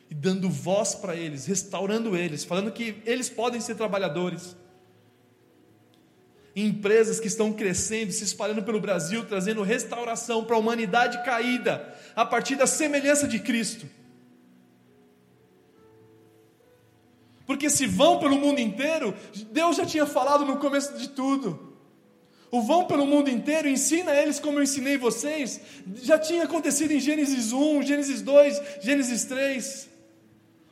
e 0.09 0.15
dando 0.15 0.49
voz 0.49 0.95
para 0.95 1.15
eles, 1.15 1.45
restaurando 1.45 2.15
eles, 2.15 2.43
falando 2.43 2.71
que 2.71 3.01
eles 3.05 3.29
podem 3.29 3.59
ser 3.59 3.75
trabalhadores 3.75 4.55
empresas 6.59 7.19
que 7.19 7.27
estão 7.27 7.53
crescendo, 7.53 8.11
se 8.11 8.23
espalhando 8.23 8.63
pelo 8.63 8.79
Brasil, 8.79 9.23
trazendo 9.25 9.61
restauração 9.61 10.43
para 10.43 10.55
a 10.55 10.59
humanidade 10.59 11.23
caída, 11.23 11.95
a 12.15 12.25
partir 12.25 12.55
da 12.55 12.65
semelhança 12.65 13.27
de 13.27 13.39
Cristo. 13.39 13.87
Porque 17.45 17.69
se 17.69 17.85
vão 17.85 18.19
pelo 18.19 18.37
mundo 18.37 18.59
inteiro, 18.59 19.13
Deus 19.51 19.77
já 19.77 19.85
tinha 19.85 20.05
falado 20.05 20.45
no 20.45 20.57
começo 20.57 20.97
de 20.97 21.09
tudo. 21.09 21.75
O 22.49 22.61
vão 22.61 22.85
pelo 22.85 23.05
mundo 23.05 23.29
inteiro, 23.29 23.69
ensina 23.69 24.15
eles 24.15 24.39
como 24.39 24.57
eu 24.57 24.63
ensinei 24.63 24.97
vocês, 24.97 25.61
já 26.01 26.17
tinha 26.17 26.45
acontecido 26.45 26.91
em 26.91 26.99
Gênesis 26.99 27.51
1, 27.51 27.83
Gênesis 27.83 28.21
2, 28.21 28.61
Gênesis 28.81 29.25
3 29.25 29.96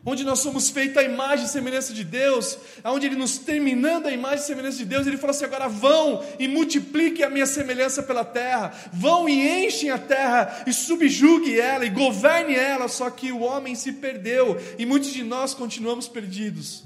onde 0.06 0.24
nós 0.24 0.40
somos 0.40 0.70
feitos 0.70 0.98
a 0.98 1.04
imagem 1.04 1.46
e 1.46 1.50
semelhança 1.50 1.92
de 1.92 2.04
Deus, 2.04 2.60
onde 2.84 3.08
Ele 3.08 3.16
nos 3.16 3.40
terminando 3.40 4.06
a 4.06 4.12
imagem 4.12 4.44
e 4.44 4.48
semelhança 4.48 4.78
de 4.78 4.86
Deus, 4.86 5.08
Ele 5.08 5.18
fala 5.18 5.32
assim: 5.32 5.46
agora 5.46 5.68
vão 5.68 6.24
e 6.38 6.48
multipliquem 6.48 7.26
a 7.26 7.30
minha 7.30 7.48
semelhança 7.48 8.04
pela 8.04 8.24
terra, 8.24 8.72
vão 8.94 9.28
e 9.28 9.66
enchem 9.66 9.90
a 9.90 9.98
terra 9.98 10.64
e 10.68 10.72
subjugue 10.72 11.60
ela 11.60 11.86
e 11.86 11.90
governe 11.90 12.54
ela. 12.54 12.88
Só 12.88 13.10
que 13.10 13.32
o 13.32 13.40
homem 13.40 13.74
se 13.74 13.94
perdeu 13.94 14.58
e 14.78 14.86
muitos 14.86 15.12
de 15.12 15.24
nós 15.24 15.56
continuamos 15.56 16.08
perdidos. 16.08 16.84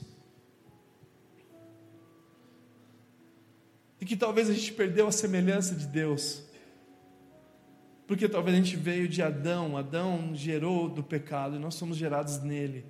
E 3.99 4.05
que 4.05 4.15
talvez 4.15 4.49
a 4.49 4.53
gente 4.53 4.71
perdeu 4.71 5.08
a 5.08 5.12
semelhança 5.12 5.75
de 5.75 5.86
Deus. 5.86 6.41
Porque 8.08 8.29
talvez 8.29 8.55
a 8.55 8.62
gente 8.62 8.77
veio 8.77 9.10
de 9.10 9.21
Adão, 9.21 9.77
Adão 9.77 10.32
gerou 10.34 10.88
do 10.89 11.03
pecado 11.03 11.58
e 11.58 11.60
nós 11.60 11.75
somos 11.75 11.97
gerados 11.97 12.41
nele. 12.41 12.86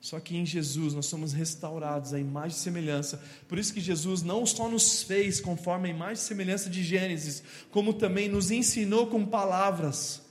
Só 0.00 0.20
que 0.20 0.36
em 0.36 0.46
Jesus 0.46 0.94
nós 0.94 1.06
somos 1.06 1.32
restaurados 1.32 2.14
à 2.14 2.20
imagem 2.20 2.56
e 2.56 2.60
semelhança. 2.60 3.20
Por 3.48 3.58
isso 3.58 3.74
que 3.74 3.80
Jesus 3.80 4.22
não 4.22 4.46
só 4.46 4.68
nos 4.68 5.02
fez 5.02 5.40
conforme 5.40 5.88
a 5.88 5.92
imagem 5.92 6.14
e 6.14 6.26
semelhança 6.26 6.70
de 6.70 6.84
Gênesis, 6.84 7.42
como 7.70 7.92
também 7.92 8.28
nos 8.28 8.50
ensinou 8.50 9.08
com 9.08 9.26
palavras. 9.26 10.22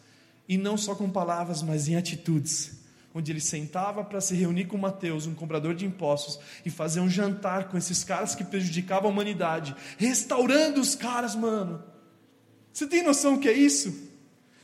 E 0.48 0.58
não 0.58 0.78
só 0.78 0.96
com 0.96 1.10
palavras, 1.10 1.62
mas 1.62 1.90
em 1.90 1.98
atitudes. 1.98 2.78
Onde 3.14 3.32
ele 3.32 3.42
sentava 3.42 4.04
para 4.04 4.22
se 4.22 4.36
reunir 4.36 4.66
com 4.66 4.78
Mateus, 4.78 5.26
um 5.26 5.36
cobrador 5.36 5.76
de 5.76 5.86
impostos, 5.86 6.40
e 6.66 6.70
fazer 6.70 7.02
um 7.02 7.10
jantar 7.10 7.68
com 7.68 7.78
esses 7.78 8.04
caras 8.04 8.36
que 8.36 8.46
prejudicavam 8.46 9.10
a 9.10 9.14
humanidade, 9.14 9.76
restaurando 9.98 10.80
os 10.80 10.96
caras, 10.96 11.36
mano. 11.36 11.84
Você 12.72 12.88
tem 12.88 13.04
noção 13.04 13.38
que 13.38 13.50
é 13.50 13.54
isso? 13.54 14.07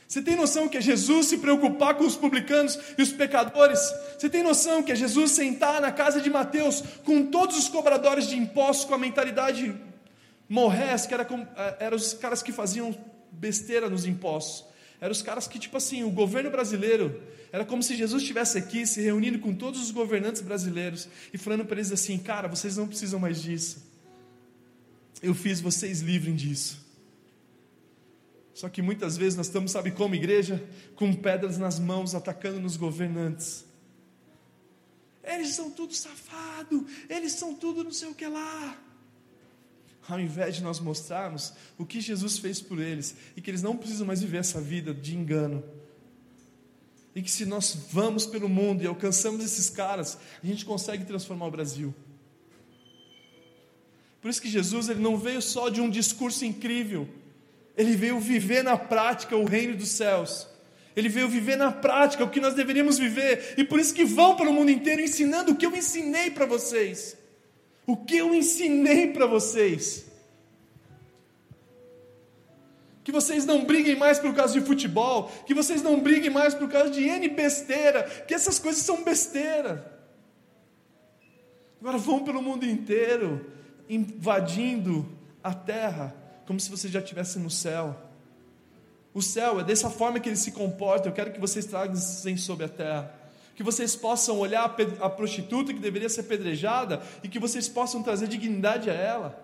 Você 0.06 0.22
tem 0.22 0.36
noção 0.36 0.68
que 0.68 0.76
é 0.76 0.80
Jesus 0.80 1.26
se 1.26 1.38
preocupar 1.38 1.94
com 1.94 2.04
os 2.04 2.16
publicanos 2.16 2.78
e 2.96 3.02
os 3.02 3.12
pecadores? 3.12 3.80
Você 4.18 4.28
tem 4.28 4.42
noção 4.42 4.82
que 4.82 4.92
é 4.92 4.94
Jesus 4.94 5.32
sentar 5.32 5.80
na 5.80 5.90
casa 5.90 6.20
de 6.20 6.30
Mateus 6.30 6.82
com 7.04 7.26
todos 7.26 7.56
os 7.58 7.68
cobradores 7.68 8.28
de 8.28 8.36
impostos 8.36 8.84
com 8.84 8.94
a 8.94 8.98
mentalidade 8.98 9.74
morrés, 10.48 11.06
que 11.06 11.14
era, 11.14 11.26
eh, 11.56 11.76
eram 11.80 11.96
os 11.96 12.12
caras 12.12 12.42
que 12.42 12.52
faziam 12.52 12.96
besteira 13.32 13.88
nos 13.88 14.04
impostos? 14.04 14.64
Eram 15.00 15.12
os 15.12 15.22
caras 15.22 15.48
que, 15.48 15.58
tipo 15.58 15.76
assim, 15.76 16.04
o 16.04 16.10
governo 16.10 16.50
brasileiro, 16.50 17.20
era 17.50 17.64
como 17.64 17.82
se 17.82 17.94
Jesus 17.94 18.22
estivesse 18.22 18.58
aqui 18.58 18.86
se 18.86 19.00
reunindo 19.00 19.38
com 19.38 19.54
todos 19.54 19.80
os 19.80 19.90
governantes 19.90 20.42
brasileiros 20.42 21.08
e 21.32 21.38
falando 21.38 21.64
para 21.64 21.76
eles 21.76 21.92
assim: 21.92 22.18
cara, 22.18 22.48
vocês 22.48 22.76
não 22.76 22.86
precisam 22.86 23.20
mais 23.20 23.40
disso. 23.40 23.82
Eu 25.22 25.34
fiz 25.34 25.60
vocês 25.60 26.00
livrem 26.00 26.34
disso. 26.34 26.83
Só 28.54 28.68
que 28.68 28.80
muitas 28.80 29.16
vezes 29.16 29.36
nós 29.36 29.46
estamos, 29.46 29.72
sabe 29.72 29.90
como, 29.90 30.14
igreja? 30.14 30.64
Com 30.94 31.12
pedras 31.12 31.58
nas 31.58 31.80
mãos, 31.80 32.14
atacando 32.14 32.60
nos 32.60 32.76
governantes. 32.76 33.64
Eles 35.24 35.48
são 35.48 35.70
tudo 35.70 35.92
safado, 35.92 36.86
eles 37.08 37.32
são 37.32 37.54
tudo 37.54 37.82
não 37.82 37.92
sei 37.92 38.08
o 38.08 38.14
que 38.14 38.26
lá. 38.26 38.78
Ao 40.06 40.20
invés 40.20 40.56
de 40.56 40.62
nós 40.62 40.78
mostrarmos 40.78 41.54
o 41.78 41.84
que 41.84 42.00
Jesus 42.00 42.38
fez 42.38 42.60
por 42.60 42.78
eles 42.78 43.16
e 43.36 43.40
que 43.40 43.50
eles 43.50 43.62
não 43.62 43.76
precisam 43.76 44.06
mais 44.06 44.20
viver 44.20 44.38
essa 44.38 44.60
vida 44.60 44.94
de 44.94 45.16
engano. 45.16 45.64
E 47.14 47.22
que 47.22 47.30
se 47.30 47.46
nós 47.46 47.76
vamos 47.90 48.26
pelo 48.26 48.48
mundo 48.48 48.82
e 48.82 48.86
alcançamos 48.86 49.44
esses 49.44 49.70
caras, 49.70 50.18
a 50.42 50.46
gente 50.46 50.64
consegue 50.64 51.04
transformar 51.04 51.46
o 51.46 51.50
Brasil. 51.50 51.94
Por 54.20 54.28
isso 54.28 54.42
que 54.42 54.48
Jesus 54.48 54.88
ele 54.88 55.00
não 55.00 55.16
veio 55.16 55.40
só 55.42 55.68
de 55.68 55.80
um 55.80 55.88
discurso 55.88 56.44
incrível, 56.44 57.08
ele 57.76 57.96
veio 57.96 58.18
viver 58.20 58.62
na 58.62 58.76
prática 58.76 59.36
o 59.36 59.44
reino 59.44 59.76
dos 59.76 59.88
céus. 59.88 60.48
Ele 60.96 61.08
veio 61.08 61.28
viver 61.28 61.56
na 61.56 61.72
prática 61.72 62.22
o 62.22 62.30
que 62.30 62.40
nós 62.40 62.54
deveríamos 62.54 62.98
viver. 62.98 63.54
E 63.56 63.64
por 63.64 63.80
isso 63.80 63.92
que 63.92 64.04
vão 64.04 64.36
pelo 64.36 64.52
mundo 64.52 64.70
inteiro 64.70 65.00
ensinando 65.00 65.52
o 65.52 65.56
que 65.56 65.66
eu 65.66 65.74
ensinei 65.74 66.30
para 66.30 66.46
vocês. 66.46 67.16
O 67.84 67.96
que 67.96 68.16
eu 68.16 68.32
ensinei 68.32 69.08
para 69.08 69.26
vocês. 69.26 70.06
Que 73.02 73.10
vocês 73.10 73.44
não 73.44 73.64
briguem 73.64 73.96
mais 73.96 74.18
por 74.18 74.32
causa 74.34 74.58
de 74.58 74.64
futebol, 74.64 75.30
que 75.46 75.52
vocês 75.52 75.82
não 75.82 76.00
briguem 76.00 76.30
mais 76.30 76.54
por 76.54 76.68
causa 76.70 76.90
de 76.90 77.02
N 77.02 77.28
besteira, 77.28 78.04
que 78.26 78.32
essas 78.32 78.58
coisas 78.58 78.82
são 78.82 79.02
besteira. 79.02 79.92
Agora 81.80 81.98
vão 81.98 82.24
pelo 82.24 82.40
mundo 82.40 82.64
inteiro, 82.64 83.44
invadindo 83.90 85.06
a 85.42 85.52
terra, 85.52 86.23
como 86.46 86.60
se 86.60 86.70
você 86.70 86.88
já 86.88 87.00
estivesse 87.00 87.38
no 87.38 87.50
céu. 87.50 87.96
O 89.12 89.22
céu 89.22 89.60
é 89.60 89.64
dessa 89.64 89.88
forma 89.88 90.18
que 90.18 90.28
ele 90.28 90.36
se 90.36 90.52
comporta. 90.52 91.08
Eu 91.08 91.12
quero 91.12 91.32
que 91.32 91.40
vocês 91.40 91.64
tragam 91.64 91.96
sobre 91.96 92.66
a 92.66 92.68
terra. 92.68 93.14
Que 93.54 93.62
vocês 93.62 93.94
possam 93.94 94.38
olhar 94.38 94.64
a 95.00 95.08
prostituta 95.08 95.72
que 95.72 95.78
deveria 95.78 96.08
ser 96.08 96.22
apedrejada 96.22 97.00
e 97.22 97.28
que 97.28 97.38
vocês 97.38 97.68
possam 97.68 98.02
trazer 98.02 98.26
dignidade 98.26 98.90
a 98.90 98.94
ela. 98.94 99.40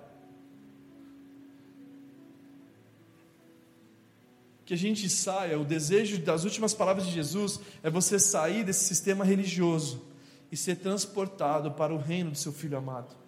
Que 4.64 4.74
a 4.74 4.76
gente 4.76 5.08
saia, 5.08 5.58
o 5.58 5.64
desejo 5.64 6.18
das 6.18 6.44
últimas 6.44 6.74
palavras 6.74 7.06
de 7.06 7.12
Jesus 7.12 7.60
é 7.82 7.88
você 7.88 8.18
sair 8.18 8.64
desse 8.64 8.84
sistema 8.84 9.24
religioso 9.24 10.04
e 10.50 10.56
ser 10.56 10.76
transportado 10.76 11.70
para 11.72 11.94
o 11.94 11.98
reino 11.98 12.32
do 12.32 12.36
seu 12.36 12.52
filho 12.52 12.76
amado. 12.76 13.19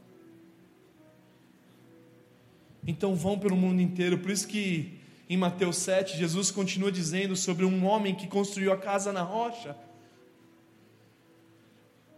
Então 2.87 3.15
vão 3.15 3.39
pelo 3.39 3.57
mundo 3.57 3.81
inteiro. 3.81 4.19
Por 4.19 4.31
isso 4.31 4.47
que 4.49 4.99
em 5.29 5.37
Mateus 5.37 5.79
7, 5.79 6.19
Jesus 6.19 6.51
continua 6.51 6.93
dizendo 6.93 7.35
sobre 7.37 7.65
um 7.65 7.87
homem 7.87 8.15
que 8.15 8.27
construiu 8.27 8.73
a 8.73 8.77
casa 8.77 9.13
na 9.13 9.23
rocha. 9.23 9.75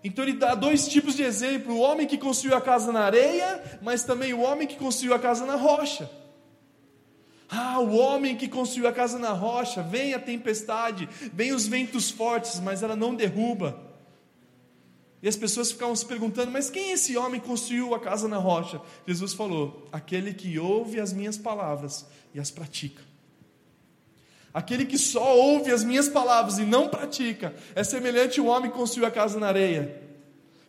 Então 0.02 0.24
ele 0.24 0.34
dá 0.34 0.54
dois 0.54 0.88
tipos 0.88 1.14
de 1.14 1.22
exemplo: 1.22 1.74
o 1.74 1.80
homem 1.80 2.06
que 2.06 2.18
construiu 2.18 2.56
a 2.56 2.60
casa 2.60 2.90
na 2.90 3.00
areia, 3.00 3.78
mas 3.82 4.02
também 4.02 4.34
o 4.34 4.40
homem 4.40 4.66
que 4.66 4.76
construiu 4.76 5.14
a 5.14 5.18
casa 5.18 5.46
na 5.46 5.54
rocha. 5.54 6.10
Ah, 7.48 7.78
o 7.78 7.94
homem 7.94 8.36
que 8.36 8.48
construiu 8.48 8.88
a 8.88 8.92
casa 8.92 9.18
na 9.18 9.30
rocha, 9.30 9.80
vem 9.80 10.12
a 10.12 10.18
tempestade, 10.18 11.08
vem 11.32 11.52
os 11.52 11.68
ventos 11.68 12.10
fortes, 12.10 12.58
mas 12.58 12.82
ela 12.82 12.96
não 12.96 13.14
derruba. 13.14 13.93
E 15.24 15.28
as 15.28 15.36
pessoas 15.36 15.72
ficavam 15.72 15.96
se 15.96 16.04
perguntando: 16.04 16.50
mas 16.50 16.68
quem 16.68 16.90
é 16.90 16.92
esse 16.92 17.16
homem 17.16 17.40
construiu 17.40 17.94
a 17.94 17.98
casa 17.98 18.28
na 18.28 18.36
rocha? 18.36 18.78
Jesus 19.08 19.32
falou: 19.32 19.88
aquele 19.90 20.34
que 20.34 20.58
ouve 20.58 21.00
as 21.00 21.14
minhas 21.14 21.38
palavras 21.38 22.04
e 22.34 22.38
as 22.38 22.50
pratica. 22.50 23.02
Aquele 24.52 24.84
que 24.84 24.98
só 24.98 25.34
ouve 25.34 25.72
as 25.72 25.82
minhas 25.82 26.10
palavras 26.10 26.58
e 26.58 26.64
não 26.64 26.90
pratica 26.90 27.54
é 27.74 27.82
semelhante 27.82 28.38
ao 28.38 28.46
homem 28.46 28.70
que 28.70 28.76
construiu 28.76 29.06
a 29.06 29.10
casa 29.10 29.40
na 29.40 29.46
areia. 29.46 29.98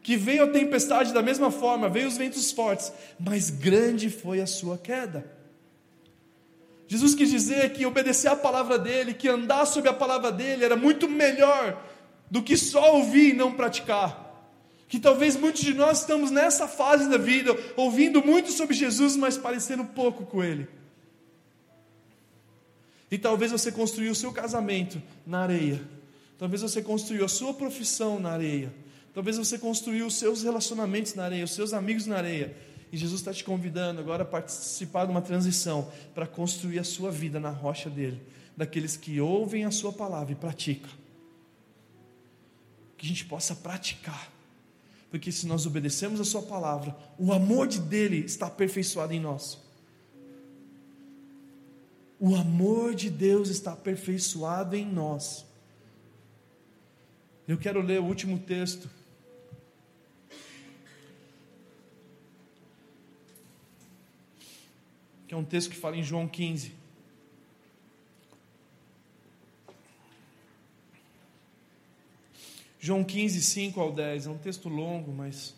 Que 0.02 0.16
veio 0.16 0.46
a 0.46 0.48
tempestade 0.48 1.14
da 1.14 1.22
mesma 1.22 1.52
forma, 1.52 1.90
veio 1.90 2.08
os 2.08 2.16
ventos 2.16 2.50
fortes, 2.54 2.94
mas 3.20 3.50
grande 3.50 4.10
foi 4.10 4.40
a 4.40 4.48
sua 4.48 4.78
queda. 4.78 5.30
Jesus 6.88 7.14
quis 7.14 7.30
dizer 7.30 7.74
que 7.74 7.86
obedecer 7.86 8.30
a 8.30 8.36
palavra 8.38 8.80
dele, 8.80 9.14
que 9.14 9.28
andar 9.28 9.66
sob 9.66 9.90
a 9.90 9.94
palavra 9.94 10.32
dele 10.32 10.64
era 10.64 10.78
muito 10.78 11.10
melhor 11.10 11.84
do 12.32 12.42
que 12.42 12.56
só 12.56 12.96
ouvir 12.96 13.32
e 13.32 13.34
não 13.34 13.52
praticar. 13.52 14.25
Que 14.88 15.00
talvez 15.00 15.36
muitos 15.36 15.62
de 15.62 15.74
nós 15.74 16.02
estamos 16.02 16.30
nessa 16.30 16.68
fase 16.68 17.10
da 17.10 17.18
vida, 17.18 17.58
ouvindo 17.76 18.24
muito 18.24 18.52
sobre 18.52 18.76
Jesus, 18.76 19.16
mas 19.16 19.38
parecendo 19.38 19.84
pouco 19.86 20.26
com 20.26 20.44
ele. 20.44 20.68
E 23.10 23.18
talvez 23.18 23.52
você 23.52 23.72
construiu 23.72 24.12
o 24.12 24.16
seu 24.16 24.32
casamento 24.32 25.02
na 25.26 25.40
areia. 25.40 25.82
Talvez 26.38 26.62
você 26.62 26.82
construiu 26.82 27.26
a 27.26 27.30
sua 27.30 27.54
profissão 27.54 28.20
na 28.20 28.32
areia. 28.32 28.74
Talvez 29.14 29.38
você 29.38 29.58
construiu 29.58 30.08
os 30.08 30.16
seus 30.16 30.44
relacionamentos 30.44 31.14
na 31.14 31.24
areia, 31.24 31.46
os 31.46 31.54
seus 31.54 31.72
amigos 31.72 32.06
na 32.06 32.18
areia. 32.18 32.56
E 32.92 32.98
Jesus 32.98 33.22
está 33.22 33.34
te 33.34 33.44
convidando 33.44 34.02
agora 34.02 34.24
a 34.24 34.26
participar 34.26 35.06
de 35.06 35.12
uma 35.12 35.22
transição 35.22 35.90
para 36.14 36.28
construir 36.28 36.80
a 36.80 36.84
sua 36.84 37.12
vida 37.12 37.40
na 37.40 37.50
rocha 37.50 37.90
dele, 37.90 38.22
daqueles 38.56 38.98
que 38.98 39.22
ouvem 39.22 39.66
a 39.66 39.72
sua 39.72 39.94
palavra 39.94 40.34
e 40.34 40.36
praticam. 40.36 40.90
Que 42.98 43.06
a 43.06 43.10
gente 43.10 43.26
possa 43.26 43.56
praticar, 43.56 44.32
porque 45.10 45.32
se 45.32 45.48
nós 45.48 45.66
obedecemos 45.66 46.20
a 46.20 46.26
sua 46.26 46.42
palavra, 46.42 46.96
o 47.18 47.32
amor 47.32 47.68
de 47.68 47.80
dele 47.80 48.18
está 48.20 48.48
aperfeiçoado 48.48 49.14
em 49.14 49.20
nós. 49.20 49.60
O 52.20 52.36
amor 52.36 52.96
de 52.96 53.10
Deus 53.10 53.50
está 53.50 53.74
aperfeiçoado 53.74 54.76
em 54.76 54.86
nós. 54.86 55.46
Eu 57.48 57.58
quero 57.58 57.82
ler 57.82 58.00
o 58.00 58.06
último 58.06 58.40
texto 58.40 58.90
que 65.28 65.34
é 65.34 65.38
um 65.38 65.44
texto 65.44 65.70
que 65.70 65.76
fala 65.76 65.98
em 65.98 66.04
João 66.04 66.28
15. 66.28 66.85
João 72.86 73.04
15, 73.04 73.42
5 73.42 73.82
ao 73.82 73.92
10. 73.92 74.28
É 74.28 74.30
um 74.30 74.38
texto 74.38 74.70
longo, 74.70 75.12
mas 75.12 75.56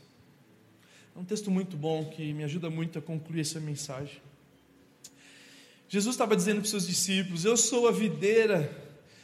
é 1.14 1.20
um 1.20 1.26
texto 1.26 1.52
muito 1.52 1.76
bom 1.76 2.06
que 2.06 2.32
me 2.32 2.46
ajuda 2.46 2.70
muito 2.70 2.98
a 2.98 3.02
concluir 3.02 3.42
essa 3.42 3.60
mensagem. 3.60 4.22
Jesus 5.90 6.16
estava 6.16 6.38
dizendo 6.38 6.60
para 6.60 6.64
os 6.64 6.70
seus 6.70 6.88
discípulos: 6.88 7.44
Eu 7.44 7.58
sou 7.58 7.86
a 7.90 7.92
videira 7.92 8.72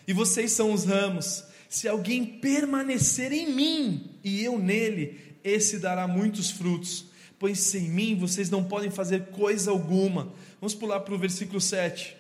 e 0.05 0.11
vocês 0.11 0.51
são 0.51 0.73
os 0.73 0.83
ramos. 0.83 1.45
Se 1.69 1.87
alguém 1.87 2.25
permanecer 2.25 3.31
em 3.31 3.49
mim 3.53 4.11
e 4.21 4.43
eu 4.43 4.59
nele, 4.59 5.37
esse 5.41 5.79
dará 5.79 6.05
muitos 6.05 6.51
frutos 6.51 7.05
pois 7.39 7.59
sem 7.59 7.89
mim 7.89 8.15
vocês 8.15 8.49
não 8.49 8.63
podem 8.63 8.89
fazer 8.89 9.25
coisa 9.25 9.69
alguma. 9.69 10.31
Vamos 10.61 10.73
pular 10.73 11.01
para 11.01 11.13
o 11.13 11.17
versículo 11.17 11.59
7. 11.59 12.15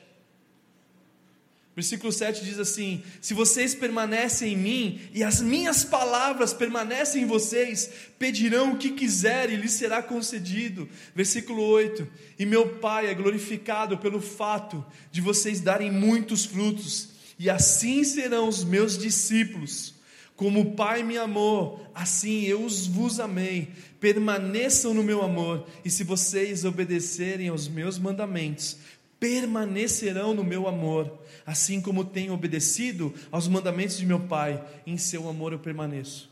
Versículo 1.75 2.11
7 2.11 2.45
diz 2.45 2.59
assim: 2.59 3.03
Se 3.19 3.33
vocês 3.33 3.73
permanecem 3.73 4.53
em 4.53 4.57
mim 4.57 5.01
e 5.11 5.23
as 5.23 5.41
minhas 5.41 5.83
palavras 5.83 6.53
permanecem 6.53 7.23
em 7.23 7.25
vocês, 7.25 7.89
pedirão 8.19 8.73
o 8.73 8.77
que 8.77 8.91
quiserem 8.91 9.55
e 9.55 9.59
lhes 9.59 9.71
será 9.71 10.01
concedido. 10.03 10.87
Versículo 11.15 11.63
8: 11.63 12.07
E 12.37 12.45
meu 12.45 12.77
Pai 12.77 13.07
é 13.07 13.13
glorificado 13.15 13.97
pelo 13.97 14.21
fato 14.21 14.85
de 15.11 15.19
vocês 15.19 15.59
darem 15.61 15.91
muitos 15.91 16.45
frutos, 16.45 17.09
e 17.39 17.49
assim 17.49 18.03
serão 18.03 18.47
os 18.47 18.63
meus 18.63 18.95
discípulos. 18.95 19.95
Como 20.35 20.61
o 20.61 20.75
Pai 20.75 21.03
me 21.03 21.17
amou, 21.17 21.87
assim 21.93 22.43
eu 22.43 22.67
vos 22.89 23.19
amei. 23.19 23.69
Permaneçam 23.99 24.93
no 24.93 25.03
meu 25.03 25.21
amor, 25.21 25.65
e 25.85 25.89
se 25.89 26.03
vocês 26.03 26.65
obedecerem 26.65 27.47
aos 27.47 27.67
meus 27.67 27.97
mandamentos, 27.97 28.77
permanecerão 29.23 30.33
no 30.33 30.43
meu 30.43 30.67
amor, 30.67 31.17
assim 31.45 31.79
como 31.79 32.03
tenho 32.03 32.33
obedecido 32.33 33.13
aos 33.31 33.47
mandamentos 33.47 33.97
de 33.97 34.05
meu 34.05 34.19
Pai, 34.19 34.61
em 34.85 34.97
seu 34.97 35.29
amor 35.29 35.53
eu 35.53 35.59
permaneço. 35.59 36.29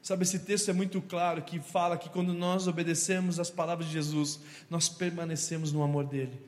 Sabe, 0.00 0.22
esse 0.22 0.38
texto 0.38 0.70
é 0.70 0.72
muito 0.72 1.02
claro 1.02 1.42
que 1.42 1.58
fala 1.58 1.98
que 1.98 2.08
quando 2.08 2.32
nós 2.32 2.68
obedecemos 2.68 3.40
às 3.40 3.50
palavras 3.50 3.88
de 3.88 3.94
Jesus, 3.94 4.38
nós 4.70 4.88
permanecemos 4.88 5.72
no 5.72 5.82
amor 5.82 6.04
dele. 6.04 6.40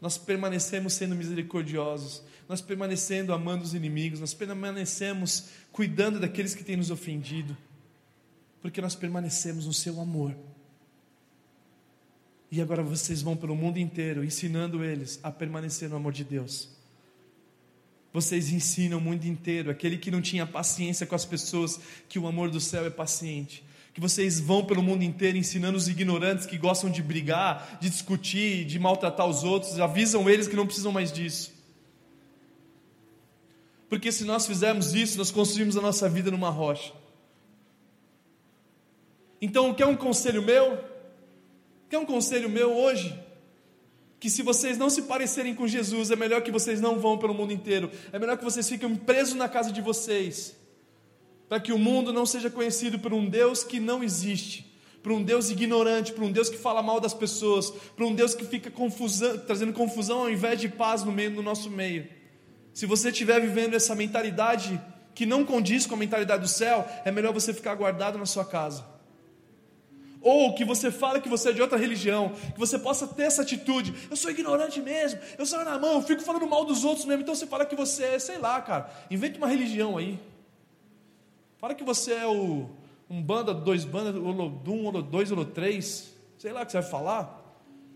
Nós 0.00 0.16
permanecemos 0.16 0.92
sendo 0.92 1.16
misericordiosos, 1.16 2.22
nós 2.48 2.60
permanecendo 2.60 3.32
amando 3.32 3.64
os 3.64 3.74
inimigos, 3.74 4.20
nós 4.20 4.32
permanecemos 4.32 5.46
cuidando 5.72 6.20
daqueles 6.20 6.54
que 6.54 6.62
têm 6.62 6.76
nos 6.76 6.92
ofendido, 6.92 7.56
porque 8.62 8.80
nós 8.80 8.94
permanecemos 8.94 9.66
no 9.66 9.72
seu 9.74 10.00
amor. 10.00 10.36
E 12.54 12.62
agora 12.62 12.84
vocês 12.84 13.20
vão 13.20 13.36
pelo 13.36 13.56
mundo 13.56 13.80
inteiro 13.80 14.22
ensinando 14.22 14.84
eles 14.84 15.18
a 15.24 15.30
permanecer 15.32 15.88
no 15.88 15.96
amor 15.96 16.12
de 16.12 16.22
Deus. 16.22 16.68
Vocês 18.12 18.52
ensinam 18.52 18.98
o 18.98 19.00
mundo 19.00 19.24
inteiro, 19.24 19.72
aquele 19.72 19.98
que 19.98 20.08
não 20.08 20.22
tinha 20.22 20.46
paciência 20.46 21.04
com 21.04 21.16
as 21.16 21.24
pessoas, 21.24 21.80
que 22.08 22.16
o 22.16 22.28
amor 22.28 22.50
do 22.50 22.60
céu 22.60 22.86
é 22.86 22.90
paciente. 22.90 23.64
Que 23.92 24.00
vocês 24.00 24.38
vão 24.38 24.64
pelo 24.64 24.84
mundo 24.84 25.02
inteiro 25.02 25.36
ensinando 25.36 25.76
os 25.76 25.88
ignorantes 25.88 26.46
que 26.46 26.56
gostam 26.56 26.88
de 26.88 27.02
brigar, 27.02 27.76
de 27.80 27.90
discutir, 27.90 28.64
de 28.64 28.78
maltratar 28.78 29.26
os 29.26 29.42
outros, 29.42 29.80
avisam 29.80 30.30
eles 30.30 30.46
que 30.46 30.54
não 30.54 30.64
precisam 30.64 30.92
mais 30.92 31.10
disso. 31.10 31.52
Porque 33.88 34.12
se 34.12 34.24
nós 34.24 34.46
fizermos 34.46 34.94
isso, 34.94 35.18
nós 35.18 35.32
construímos 35.32 35.76
a 35.76 35.80
nossa 35.80 36.08
vida 36.08 36.30
numa 36.30 36.50
rocha. 36.50 36.92
Então, 39.42 39.74
quer 39.74 39.86
um 39.86 39.96
conselho 39.96 40.40
meu? 40.40 40.93
Quer 41.94 41.98
um 41.98 42.04
conselho 42.04 42.50
meu 42.50 42.76
hoje? 42.76 43.16
Que 44.18 44.28
se 44.28 44.42
vocês 44.42 44.76
não 44.76 44.90
se 44.90 45.02
parecerem 45.02 45.54
com 45.54 45.64
Jesus, 45.64 46.10
é 46.10 46.16
melhor 46.16 46.42
que 46.42 46.50
vocês 46.50 46.80
não 46.80 46.98
vão 46.98 47.16
pelo 47.16 47.32
mundo 47.32 47.52
inteiro. 47.52 47.88
É 48.12 48.18
melhor 48.18 48.36
que 48.36 48.42
vocês 48.42 48.68
fiquem 48.68 48.96
presos 48.96 49.34
na 49.34 49.48
casa 49.48 49.70
de 49.70 49.80
vocês. 49.80 50.56
Para 51.48 51.60
que 51.60 51.72
o 51.72 51.78
mundo 51.78 52.12
não 52.12 52.26
seja 52.26 52.50
conhecido 52.50 52.98
por 52.98 53.14
um 53.14 53.30
Deus 53.30 53.62
que 53.62 53.78
não 53.78 54.02
existe 54.02 54.74
para 55.04 55.12
um 55.12 55.22
Deus 55.22 55.50
ignorante, 55.50 56.12
para 56.12 56.24
um 56.24 56.32
Deus 56.32 56.48
que 56.48 56.56
fala 56.56 56.82
mal 56.82 56.98
das 56.98 57.14
pessoas, 57.14 57.70
para 57.94 58.06
um 58.06 58.14
Deus 58.14 58.34
que 58.34 58.44
fica 58.44 58.70
confusão, 58.70 59.38
trazendo 59.38 59.72
confusão 59.72 60.20
ao 60.20 60.30
invés 60.30 60.58
de 60.58 60.68
paz 60.68 61.04
no 61.04 61.12
meio 61.12 61.30
no 61.30 61.42
nosso 61.42 61.70
meio. 61.70 62.08
Se 62.72 62.86
você 62.86 63.10
estiver 63.10 63.38
vivendo 63.38 63.74
essa 63.74 63.94
mentalidade 63.94 64.80
que 65.14 65.26
não 65.26 65.44
condiz 65.44 65.86
com 65.86 65.94
a 65.94 65.98
mentalidade 65.98 66.42
do 66.42 66.48
céu, 66.48 66.88
é 67.04 67.12
melhor 67.12 67.32
você 67.32 67.54
ficar 67.54 67.74
guardado 67.76 68.18
na 68.18 68.26
sua 68.26 68.46
casa. 68.46 68.93
Ou 70.24 70.54
que 70.54 70.64
você 70.64 70.90
fala 70.90 71.20
que 71.20 71.28
você 71.28 71.50
é 71.50 71.52
de 71.52 71.62
outra 71.62 71.78
religião, 71.78 72.30
que 72.30 72.58
você 72.58 72.76
possa 72.76 73.06
ter 73.06 73.24
essa 73.24 73.42
atitude. 73.42 73.94
Eu 74.10 74.16
sou 74.16 74.30
ignorante 74.30 74.80
mesmo, 74.80 75.20
eu 75.38 75.46
sou 75.46 75.64
na 75.64 75.78
mão, 75.78 75.94
eu 75.94 76.02
fico 76.02 76.22
falando 76.22 76.48
mal 76.48 76.64
dos 76.64 76.82
outros 76.82 77.04
mesmo. 77.04 77.22
Então 77.22 77.34
você 77.34 77.46
fala 77.46 77.64
que 77.64 77.76
você 77.76 78.04
é, 78.04 78.18
sei 78.18 78.38
lá, 78.38 78.60
cara, 78.60 78.90
invente 79.10 79.38
uma 79.38 79.46
religião 79.46 79.96
aí. 79.96 80.18
Fala 81.58 81.74
que 81.74 81.84
você 81.84 82.14
é 82.14 82.26
o 82.26 82.68
um 83.08 83.22
banda, 83.22 83.54
dois 83.54 83.84
bandas, 83.84 84.16
olodum, 84.16 84.86
olodóis, 84.86 85.28
três, 85.54 86.12
sei 86.38 86.52
lá 86.52 86.62
o 86.62 86.66
que 86.66 86.72
você 86.72 86.80
vai 86.80 86.90
falar. 86.90 87.42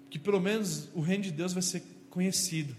Que 0.08 0.18
pelo 0.18 0.40
menos 0.40 0.88
o 0.94 1.00
reino 1.00 1.24
de 1.24 1.32
Deus 1.32 1.52
vai 1.52 1.62
ser 1.62 1.82
conhecido 2.10 2.76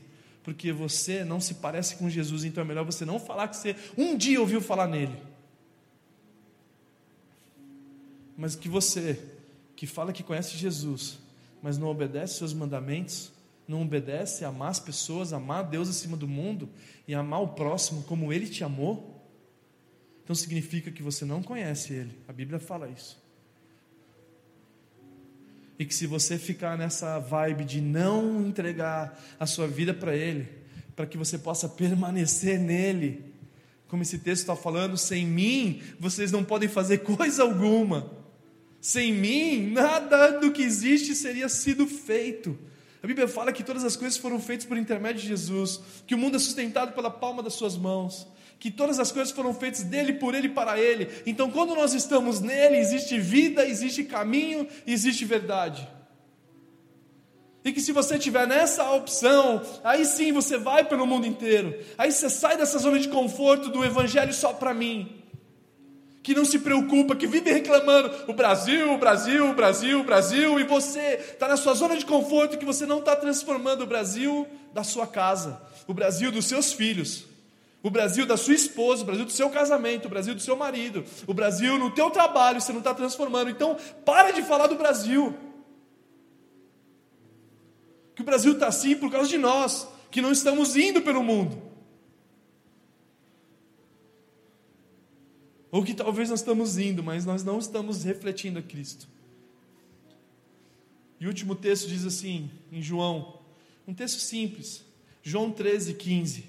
porque 0.50 0.72
você 0.72 1.24
não 1.24 1.39
se 1.39 1.54
parece 1.56 1.95
com 1.95 2.10
Jesus, 2.10 2.43
então 2.43 2.64
é 2.64 2.66
melhor 2.66 2.84
você 2.84 3.06
não 3.06 3.20
falar 3.20 3.47
que 3.47 3.56
você 3.56 3.76
um 3.95 4.18
dia 4.18 4.41
ouviu 4.41 4.60
falar 4.60 4.88
nele. 4.88 5.16
Mas 8.36 8.56
que 8.56 8.68
você, 8.68 9.22
que 9.80 9.88
fala 9.88 10.11
que 10.11 10.23
conhece 10.23 10.57
Jesus, 10.57 11.19
mas 11.61 11.77
não 11.77 11.88
obedece 11.88 12.38
seus 12.38 12.53
mandamentos, 12.53 13.32
não 13.65 13.82
obedece 13.82 14.43
a 14.43 14.49
amar 14.49 14.71
as 14.71 14.80
pessoas, 14.82 15.32
amar 15.32 15.63
Deus 15.63 15.88
acima 15.88 16.17
do 16.17 16.27
mundo 16.27 16.67
e 17.07 17.15
amar 17.15 17.41
o 17.41 17.47
próximo 17.47 18.03
como 18.03 18.34
ele 18.34 18.45
te 18.45 18.61
amou, 18.61 19.25
então 20.21 20.36
significa 20.36 20.91
que 20.91 21.01
você 21.01 21.23
não 21.23 21.41
conhece 21.41 21.93
ele. 21.93 22.11
A 22.27 22.34
Bíblia 22.34 22.59
fala 22.59 22.89
isso. 22.89 23.23
E 25.80 25.86
que 25.86 25.95
se 25.95 26.05
você 26.05 26.38
ficar 26.38 26.77
nessa 26.77 27.17
vibe 27.17 27.63
de 27.63 27.80
não 27.80 28.45
entregar 28.45 29.17
a 29.39 29.45
sua 29.45 29.65
vida 29.65 29.93
para 29.93 30.13
Ele, 30.13 30.45
para 30.93 31.07
que 31.07 31.17
você 31.17 31.38
possa 31.38 31.69
permanecer 31.69 32.59
nele, 32.59 33.34
como 33.88 34.03
esse 34.03 34.19
texto 34.19 34.41
está 34.41 34.57
falando, 34.57 34.97
sem 34.97 35.25
mim 35.25 35.82
vocês 35.97 36.34
não 36.34 36.43
podem 36.43 36.67
fazer 36.67 36.97
coisa 36.97 37.43
alguma. 37.43 38.18
Sem 38.82 39.11
mim, 39.13 39.71
nada 39.71 40.39
do 40.39 40.51
que 40.51 40.61
existe 40.61 41.13
seria 41.13 41.49
sido 41.49 41.86
feito. 41.86 42.57
A 43.03 43.07
Bíblia 43.07 43.27
fala 43.27 43.51
que 43.51 43.63
todas 43.63 43.84
as 43.84 43.95
coisas 43.95 44.17
foram 44.17 44.39
feitas 44.39 44.65
por 44.65 44.77
intermédio 44.77 45.21
de 45.21 45.27
Jesus, 45.27 45.82
que 46.05 46.15
o 46.15 46.17
mundo 46.17 46.36
é 46.36 46.39
sustentado 46.39 46.93
pela 46.93 47.09
palma 47.09 47.41
das 47.41 47.53
suas 47.53 47.77
mãos, 47.77 48.27
que 48.57 48.69
todas 48.69 48.99
as 48.99 49.11
coisas 49.11 49.34
foram 49.34 49.53
feitas 49.53 49.84
dele, 49.84 50.13
por 50.13 50.36
ele 50.36 50.49
para 50.49 50.80
ele. 50.80 51.09
Então, 51.25 51.49
quando 51.49 51.75
nós 51.75 51.93
estamos 51.93 52.41
nele, 52.41 52.77
existe 52.77 53.17
vida, 53.19 53.65
existe 53.65 54.03
caminho, 54.03 54.67
existe 54.86 55.23
verdade. 55.23 55.88
E 57.63 57.71
que 57.73 57.82
se 57.82 57.91
você 57.91 58.17
tiver 58.17 58.47
nessa 58.47 58.89
opção, 58.91 59.61
aí 59.84 60.05
sim 60.05 60.32
você 60.32 60.57
vai 60.57 60.86
pelo 60.86 61.05
mundo 61.05 61.27
inteiro. 61.27 61.77
Aí 61.97 62.11
você 62.11 62.30
sai 62.30 62.57
dessa 62.57 62.80
zona 62.80 62.99
de 62.99 63.09
conforto 63.09 63.69
do 63.69 63.84
evangelho 63.84 64.34
só 64.34 64.53
para 64.53 64.73
mim 64.73 65.18
que 66.30 66.36
não 66.36 66.45
se 66.45 66.59
preocupa, 66.59 67.15
que 67.15 67.25
vive 67.25 67.51
reclamando: 67.51 68.11
o 68.27 68.34
Brasil, 68.34 68.93
o 68.93 68.99
Brasil, 68.99 69.49
o 69.49 69.53
Brasil, 69.55 69.99
o 69.99 70.03
Brasil, 70.03 70.59
e 70.59 70.63
você 70.63 71.15
está 71.15 71.47
na 71.47 71.57
sua 71.57 71.73
zona 71.73 71.97
de 71.97 72.05
conforto 72.05 72.55
que 72.55 72.65
você 72.65 72.86
não 72.86 72.99
está 72.99 73.15
transformando 73.15 73.82
o 73.82 73.88
Brasil 73.88 74.47
da 74.71 74.84
sua 74.84 75.07
casa, 75.07 75.59
o 75.88 75.93
Brasil 75.93 76.32
dos 76.32 76.45
seus 76.45 76.71
filhos, 76.71 77.25
o 77.82 77.89
Brasil 77.89 78.27
da 78.27 78.38
sua 78.38 78.53
esposa, 78.53 79.01
o 79.01 79.05
Brasil 79.07 79.25
do 79.25 79.32
seu 79.32 79.49
casamento, 79.49 80.05
o 80.05 80.09
Brasil 80.09 80.36
do 80.36 80.39
seu 80.39 80.55
marido, 80.55 81.03
o 81.25 81.34
Brasil 81.34 81.80
no 81.80 81.89
teu 81.89 82.11
trabalho, 82.11 82.61
você 82.61 82.71
não 82.71 82.77
está 82.77 82.93
transformando. 82.93 83.49
Então, 83.49 83.75
para 84.05 84.30
de 84.30 84.43
falar 84.43 84.67
do 84.67 84.75
Brasil. 84.75 85.36
Que 88.13 88.21
o 88.21 88.25
Brasil 88.25 88.53
está 88.53 88.67
assim 88.67 88.95
por 88.95 89.11
causa 89.11 89.27
de 89.27 89.39
nós, 89.39 89.88
que 90.11 90.21
não 90.21 90.32
estamos 90.32 90.77
indo 90.77 91.01
pelo 91.01 91.23
mundo. 91.23 91.68
Ou 95.72 95.84
que 95.84 95.93
talvez 95.93 96.30
nós 96.30 96.39
estamos 96.39 96.78
indo, 96.78 97.03
mas 97.03 97.26
nós 97.26 97.43
não 97.43 97.59
estamos 97.59 98.03
refletindo 98.03 98.59
a 98.59 98.61
Cristo. 98.61 99.07
E 101.20 101.26
o 101.26 101.30
último 101.30 101.55
texto 101.55 101.88
diz 101.88 102.05
assim, 102.05 102.49
em 102.72 102.82
João, 102.82 103.39
um 103.88 103.93
texto 103.93 104.20
simples, 104.20 104.84
João 105.22 105.51
13, 105.51 105.93
15. 105.93 106.45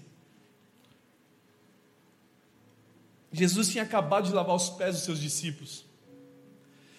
Jesus 3.33 3.69
tinha 3.69 3.85
acabado 3.85 4.27
de 4.27 4.33
lavar 4.33 4.57
os 4.57 4.71
pés 4.71 4.97
dos 4.97 5.05
seus 5.05 5.21
discípulos. 5.21 5.85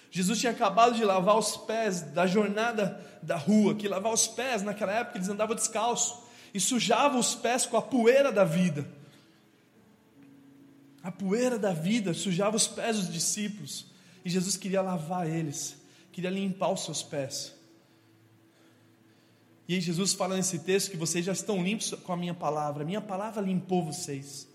Jesus 0.09 0.39
tinha 0.39 0.51
acabado 0.51 0.95
de 0.95 1.03
lavar 1.03 1.37
os 1.37 1.55
pés 1.55 2.01
da 2.01 2.27
jornada 2.27 3.01
da 3.23 3.37
rua, 3.37 3.75
que 3.75 3.87
lavar 3.87 4.13
os 4.13 4.27
pés 4.27 4.61
naquela 4.61 4.91
época 4.91 5.17
eles 5.17 5.29
andavam 5.29 5.55
descalços 5.55 6.19
e 6.53 6.59
sujavam 6.59 7.19
os 7.19 7.33
pés 7.33 7.65
com 7.65 7.77
a 7.77 7.81
poeira 7.81 8.31
da 8.31 8.43
vida. 8.43 8.85
A 11.03 11.11
poeira 11.11 11.57
da 11.57 11.73
vida 11.73 12.13
sujava 12.13 12.55
os 12.55 12.67
pés 12.67 12.97
dos 12.97 13.11
discípulos 13.11 13.87
e 14.23 14.29
Jesus 14.29 14.55
queria 14.55 14.81
lavar 14.81 15.27
eles, 15.27 15.75
queria 16.11 16.29
limpar 16.29 16.71
os 16.71 16.83
seus 16.85 17.01
pés. 17.01 17.55
E 19.67 19.75
aí 19.75 19.81
Jesus 19.81 20.13
fala 20.13 20.35
nesse 20.35 20.59
texto 20.59 20.91
que 20.91 20.97
vocês 20.97 21.25
já 21.25 21.31
estão 21.31 21.63
limpos 21.63 21.91
com 21.91 22.11
a 22.11 22.17
minha 22.17 22.33
palavra, 22.33 22.83
a 22.83 22.85
minha 22.85 23.01
palavra 23.01 23.41
limpou 23.41 23.83
vocês. 23.83 24.47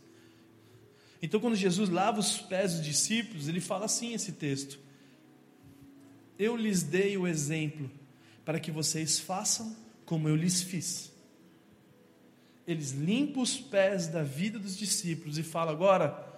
Então, 1.22 1.40
quando 1.40 1.56
Jesus 1.56 1.88
lava 1.88 2.20
os 2.20 2.38
pés 2.38 2.74
dos 2.74 2.84
discípulos, 2.84 3.48
ele 3.48 3.60
fala 3.60 3.86
assim 3.86 4.12
esse 4.12 4.32
texto: 4.32 4.78
Eu 6.38 6.54
lhes 6.54 6.82
dei 6.82 7.16
o 7.16 7.26
exemplo 7.26 7.90
para 8.44 8.60
que 8.60 8.70
vocês 8.70 9.18
façam 9.18 9.74
como 10.04 10.28
eu 10.28 10.36
lhes 10.36 10.62
fiz. 10.62 11.10
Eles 12.66 12.90
limpam 12.90 13.42
os 13.42 13.56
pés 13.56 14.08
da 14.08 14.22
vida 14.22 14.58
dos 14.58 14.76
discípulos 14.76 15.38
e 15.38 15.42
fala 15.42 15.72
agora 15.72 16.35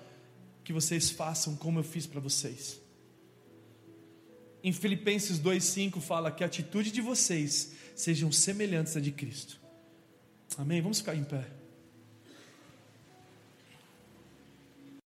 que 0.68 0.72
vocês 0.74 1.08
façam 1.08 1.56
como 1.56 1.78
eu 1.78 1.82
fiz 1.82 2.06
para 2.06 2.20
vocês. 2.20 2.78
Em 4.62 4.70
Filipenses 4.70 5.38
2:5 5.38 5.98
fala 5.98 6.30
que 6.30 6.44
a 6.44 6.46
atitude 6.46 6.90
de 6.90 7.00
vocês 7.00 7.72
sejam 7.96 8.30
semelhantes 8.30 8.94
à 8.94 9.00
de 9.00 9.10
Cristo. 9.10 9.58
Amém? 10.58 10.82
Vamos 10.82 10.98
ficar 10.98 11.16
em 11.16 11.24
pé. 11.24 11.57